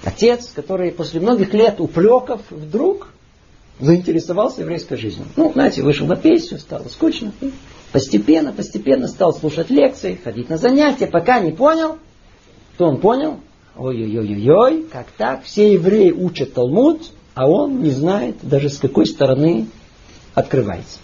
Отец, 0.03 0.51
который 0.55 0.91
после 0.91 1.19
многих 1.19 1.53
лет 1.53 1.79
упреков 1.79 2.41
вдруг 2.49 3.09
заинтересовался 3.79 4.61
еврейской 4.61 4.97
жизнью. 4.97 5.27
Ну, 5.35 5.51
знаете, 5.53 5.83
вышел 5.83 6.07
на 6.07 6.15
пенсию, 6.15 6.59
стало 6.59 6.87
скучно. 6.89 7.31
Постепенно, 7.91 8.51
постепенно 8.51 9.07
стал 9.07 9.33
слушать 9.33 9.69
лекции, 9.69 10.19
ходить 10.21 10.49
на 10.49 10.57
занятия, 10.57 11.07
пока 11.07 11.39
не 11.39 11.51
понял. 11.51 11.97
Что 12.75 12.87
он 12.87 12.99
понял? 12.99 13.39
Ой-ой-ой-ой, 13.75 14.85
как 14.91 15.07
так? 15.17 15.43
Все 15.43 15.73
евреи 15.73 16.11
учат 16.11 16.53
Талмуд, 16.53 17.11
а 17.35 17.47
он 17.47 17.83
не 17.83 17.91
знает 17.91 18.37
даже 18.41 18.69
с 18.69 18.77
какой 18.79 19.05
стороны 19.05 19.67
открывается. 20.37 20.99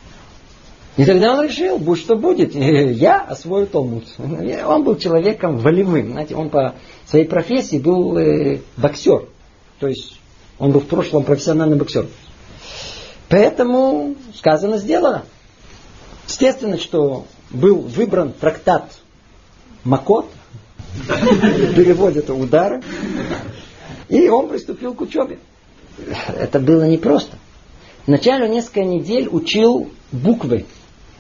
И 0.95 1.05
тогда 1.05 1.34
он 1.34 1.43
решил, 1.43 1.80
будь 1.80 1.99
что 1.99 2.15
будет, 2.15 2.53
я 2.55 3.19
освою 3.19 3.65
Талмуд. 3.65 4.05
Он 4.19 4.84
был 4.84 4.95
человеком 4.95 5.57
волевым. 5.57 6.11
Знаете, 6.11 6.35
он 6.35 6.49
по 6.49 6.76
своей 7.07 7.26
профессии 7.26 7.80
был 7.80 8.15
э, 8.15 8.60
боксер. 8.77 9.27
То 9.80 9.88
есть 9.88 10.19
он 10.60 10.72
был 10.72 10.81
в 10.81 10.85
прошлом 10.85 11.23
профессиональный 11.23 11.77
боксер. 11.77 12.05
Поэтому 13.27 14.15
сказано, 14.35 14.77
сделано. 14.77 15.23
Естественно, 16.27 16.77
что 16.77 17.26
был 17.49 17.80
выбран 17.80 18.34
трактат 18.34 18.91
Макот, 19.84 20.27
переводит 21.10 22.30
удары. 22.30 22.84
И 24.10 24.30
он 24.30 24.47
приступил 24.47 24.93
к 24.93 25.01
учебе. 25.01 25.39
Это 26.38 26.60
было 26.60 26.84
непросто. 26.84 27.38
Вначале 28.05 28.49
несколько 28.49 28.84
недель 28.84 29.30
учил 29.31 29.89
буквы. 30.11 30.65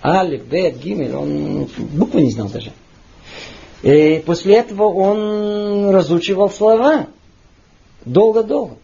Алиф, 0.03 0.45
Бет, 0.45 0.77
Гимель. 0.79 1.15
Он 1.15 1.69
буквы 1.77 2.23
не 2.23 2.31
знал 2.31 2.49
даже. 2.49 2.73
И 3.83 4.21
после 4.25 4.55
этого 4.55 4.85
он 4.85 5.89
разучивал 5.91 6.49
слова. 6.49 7.07
Долго-долго. 8.05 8.75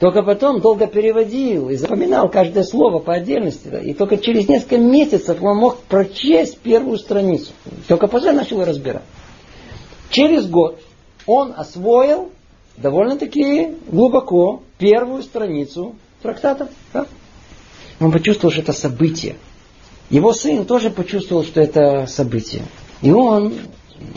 Только 0.00 0.22
потом 0.22 0.60
долго 0.60 0.86
переводил 0.86 1.68
и 1.68 1.76
запоминал 1.76 2.30
каждое 2.30 2.64
слово 2.64 3.00
по 3.00 3.12
отдельности. 3.12 3.68
И 3.84 3.92
только 3.92 4.16
через 4.16 4.48
несколько 4.48 4.78
месяцев 4.78 5.42
он 5.42 5.58
мог 5.58 5.76
прочесть 5.82 6.58
первую 6.58 6.98
страницу. 6.98 7.52
Только 7.86 8.08
после 8.08 8.32
начал 8.32 8.64
разбирать. 8.64 9.02
Через 10.08 10.46
год 10.48 10.80
он 11.26 11.52
освоил 11.54 12.32
довольно-таки 12.78 13.76
глубоко 13.88 14.62
первую 14.78 15.22
страницу 15.22 15.94
трактата. 16.22 16.68
Да? 16.92 17.06
Он 18.00 18.10
почувствовал, 18.10 18.52
что 18.52 18.62
это 18.62 18.72
событие. 18.72 19.36
Его 20.08 20.32
сын 20.32 20.64
тоже 20.64 20.90
почувствовал, 20.90 21.44
что 21.44 21.60
это 21.60 22.06
событие. 22.06 22.62
И 23.02 23.12
он, 23.12 23.54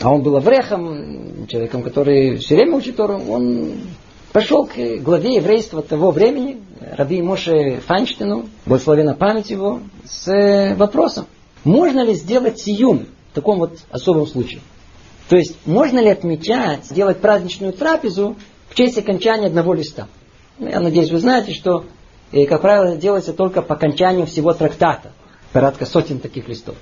а 0.02 0.12
он 0.12 0.22
был 0.22 0.36
аврехом, 0.36 1.46
человеком, 1.46 1.82
который 1.82 2.36
все 2.38 2.56
время 2.56 2.76
учит 2.76 2.96
Тору, 2.96 3.20
он 3.28 3.74
пошел 4.32 4.66
к 4.66 4.76
главе 5.00 5.36
еврейства 5.36 5.82
того 5.82 6.10
времени, 6.10 6.60
Раби 6.96 7.22
Моше 7.22 7.80
Файнштейну, 7.86 8.46
благословена 8.66 9.14
память 9.14 9.50
его, 9.50 9.80
с 10.04 10.74
вопросом, 10.76 11.26
можно 11.62 12.04
ли 12.04 12.14
сделать 12.14 12.58
сиюм 12.58 13.06
в 13.30 13.34
таком 13.34 13.58
вот 13.58 13.78
особом 13.90 14.26
случае. 14.26 14.60
То 15.28 15.36
есть, 15.36 15.56
можно 15.64 16.00
ли 16.00 16.08
отмечать, 16.08 16.84
сделать 16.84 17.18
праздничную 17.18 17.72
трапезу 17.72 18.36
в 18.68 18.74
честь 18.74 18.98
окончания 18.98 19.46
одного 19.46 19.74
листа. 19.74 20.08
Ну, 20.58 20.68
я 20.68 20.80
надеюсь, 20.80 21.10
вы 21.10 21.18
знаете, 21.18 21.52
что, 21.52 21.84
э, 22.42 22.46
как 22.46 22.62
правило, 22.62 22.96
делается 22.96 23.32
только 23.32 23.62
по 23.62 23.74
окончанию 23.74 24.26
всего 24.26 24.52
трактата. 24.52 25.12
Порядка 25.52 25.86
сотен 25.86 26.18
таких 26.18 26.48
листов. 26.48 26.74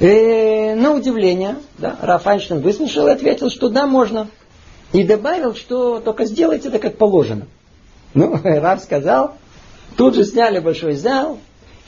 И, 0.00 0.74
на 0.76 0.94
удивление, 0.94 1.56
да, 1.78 1.96
Раф 2.00 2.22
Файнштейн 2.22 2.60
выслушал 2.60 3.08
и 3.08 3.10
ответил, 3.10 3.50
что 3.50 3.68
да, 3.68 3.86
можно. 3.86 4.28
И 4.92 5.02
добавил, 5.02 5.54
что 5.54 6.00
только 6.00 6.24
сделайте 6.24 6.68
это 6.68 6.78
как 6.78 6.96
положено. 6.96 7.46
Ну, 8.14 8.38
Раф 8.44 8.80
сказал, 8.80 9.34
тут 9.96 10.14
же 10.14 10.24
сняли 10.24 10.60
большой 10.60 10.94
зал, 10.94 11.38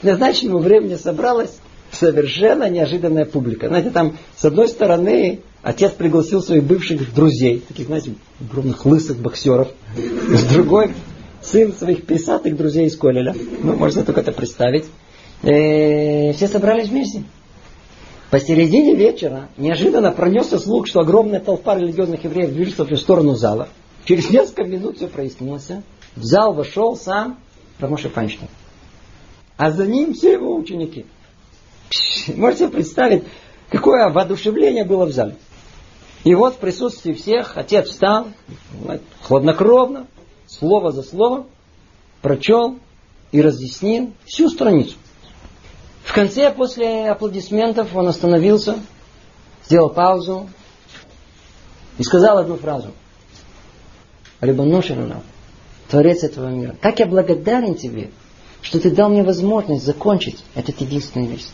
к 0.01 0.03
назначенному 0.03 0.59
времени 0.59 0.95
собралась 0.95 1.57
совершенно 1.91 2.69
неожиданная 2.69 3.25
публика. 3.25 3.67
Знаете, 3.67 3.89
там 3.89 4.17
с 4.35 4.43
одной 4.45 4.67
стороны 4.67 5.41
отец 5.61 5.91
пригласил 5.91 6.41
своих 6.41 6.63
бывших 6.63 7.13
друзей, 7.13 7.63
таких, 7.65 7.87
знаете, 7.87 8.15
огромных 8.39 8.85
лысых 8.85 9.17
боксеров. 9.17 9.69
С 9.95 10.43
другой 10.45 10.93
сын 11.41 11.73
своих 11.73 12.05
писатых 12.05 12.55
друзей 12.55 12.87
из 12.87 12.95
Колеля. 12.95 13.35
Ну, 13.63 13.75
можно 13.75 14.03
только 14.03 14.21
это 14.21 14.31
представить. 14.31 14.85
И 15.43 15.49
э, 15.49 16.33
все 16.33 16.47
собрались 16.47 16.89
вместе. 16.89 17.23
Посередине 18.29 18.95
вечера 18.95 19.49
неожиданно 19.57 20.11
пронесся 20.11 20.57
слух, 20.57 20.87
что 20.87 21.01
огромная 21.01 21.39
толпа 21.39 21.75
религиозных 21.75 22.23
евреев 22.23 22.53
движется 22.53 22.85
в 22.85 22.95
сторону 22.95 23.35
зала. 23.35 23.67
Через 24.05 24.29
несколько 24.29 24.63
минут 24.63 24.97
все 24.97 25.07
прояснилось. 25.07 25.67
В 26.15 26.23
зал 26.23 26.53
вошел 26.53 26.95
сам 26.95 27.39
Рамоша 27.79 28.09
Файнштейн. 28.09 28.49
А 29.57 29.71
за 29.71 29.85
ним 29.85 30.13
все 30.13 30.33
его 30.33 30.55
ученики. 30.55 31.05
Можете 32.35 32.67
представить, 32.69 33.23
какое 33.69 34.09
воодушевление 34.09 34.85
было 34.85 35.05
в 35.05 35.11
зале. 35.11 35.35
И 36.23 36.35
вот 36.35 36.55
в 36.55 36.57
присутствии 36.57 37.13
всех 37.13 37.57
отец 37.57 37.89
встал, 37.89 38.27
хладнокровно, 39.23 40.07
слово 40.59 40.91
за 40.91 41.03
словом, 41.03 41.47
прочел 42.21 42.77
и 43.31 43.41
разъяснил 43.41 44.13
всю 44.25 44.49
страницу. 44.49 44.95
В 46.03 46.13
конце, 46.13 46.51
после 46.51 47.09
аплодисментов, 47.09 47.95
он 47.95 48.07
остановился, 48.07 48.79
сделал 49.65 49.89
паузу 49.89 50.49
и 51.97 52.03
сказал 52.03 52.37
одну 52.37 52.57
фразу. 52.57 52.91
Рибаношина, 54.41 55.21
Творец 55.87 56.23
этого 56.23 56.49
мира, 56.49 56.75
как 56.81 56.99
я 56.99 57.05
благодарен 57.05 57.75
тебе, 57.75 58.11
что 58.61 58.79
ты 58.79 58.91
дал 58.91 59.09
мне 59.09 59.23
возможность 59.23 59.85
закончить 59.85 60.43
этот 60.55 60.81
единственный 60.81 61.27
лист. 61.27 61.51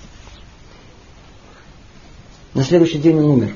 На 2.54 2.64
следующий 2.64 2.98
день 2.98 3.18
он 3.20 3.26
умер. 3.26 3.56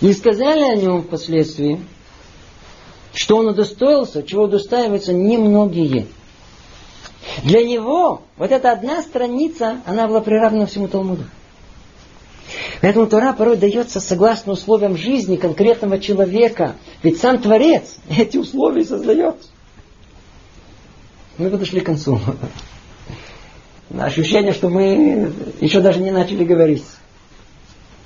Не 0.00 0.12
сказали 0.12 0.62
о 0.62 0.76
нем 0.76 1.02
впоследствии, 1.02 1.80
что 3.16 3.38
он 3.38 3.48
удостоился, 3.48 4.22
чего 4.22 4.44
удостаиваются 4.44 5.12
немногие. 5.14 6.06
Для 7.42 7.64
него 7.64 8.22
вот 8.36 8.52
эта 8.52 8.72
одна 8.72 9.02
страница, 9.02 9.80
она 9.86 10.06
была 10.06 10.20
приравнена 10.20 10.66
всему 10.66 10.86
Талмуду. 10.86 11.24
Поэтому 12.82 13.06
Тора 13.06 13.32
порой 13.32 13.56
дается 13.56 14.00
согласно 14.00 14.52
условиям 14.52 14.98
жизни 14.98 15.36
конкретного 15.36 15.98
человека. 15.98 16.76
Ведь 17.02 17.18
сам 17.18 17.38
Творец 17.38 17.96
эти 18.10 18.36
условия 18.36 18.84
создает. 18.84 19.36
Мы 21.38 21.48
подошли 21.48 21.80
к 21.80 21.86
концу. 21.86 22.20
Ощущение, 23.98 24.52
что 24.52 24.68
мы 24.68 25.32
еще 25.60 25.80
даже 25.80 26.00
не 26.00 26.10
начали 26.10 26.44
говорить. 26.44 26.84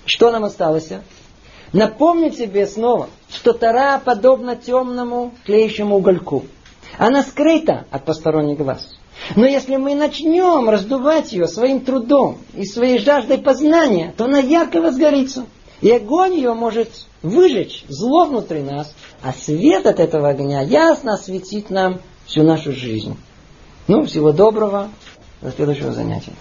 Что 0.05 0.31
нам 0.31 0.45
осталось? 0.45 0.91
Напомню 1.73 2.31
тебе 2.31 2.67
снова, 2.67 3.09
что 3.29 3.53
Тора 3.53 4.01
подобна 4.05 4.57
темному 4.57 5.33
тлеющему 5.47 5.97
угольку. 5.97 6.45
Она 6.99 7.23
скрыта 7.23 7.87
от 7.91 8.05
посторонних 8.05 8.59
глаз. 8.59 8.89
Но 9.37 9.47
если 9.47 9.77
мы 9.77 9.95
начнем 9.95 10.69
раздувать 10.69 11.33
ее 11.33 11.47
своим 11.47 11.81
трудом 11.81 12.39
и 12.55 12.65
своей 12.65 12.99
жаждой 12.99 13.39
познания, 13.39 14.13
то 14.17 14.25
она 14.25 14.39
ярко 14.39 14.81
возгорится. 14.81 15.47
И 15.81 15.91
огонь 15.91 16.35
ее 16.35 16.55
может 16.55 17.07
выжечь 17.23 17.85
зло 17.89 18.27
внутри 18.27 18.61
нас, 18.61 18.95
а 19.23 19.33
свет 19.33 19.87
от 19.87 20.01
этого 20.01 20.29
огня 20.29 20.63
ясно 20.63 21.15
осветит 21.15 21.71
нам 21.71 22.01
всю 22.27 22.43
нашу 22.43 22.73
жизнь. 22.73 23.17
Ну, 23.87 24.05
всего 24.05 24.33
доброго. 24.33 24.91
До 25.41 25.51
следующего 25.51 25.93
занятия. 25.93 26.33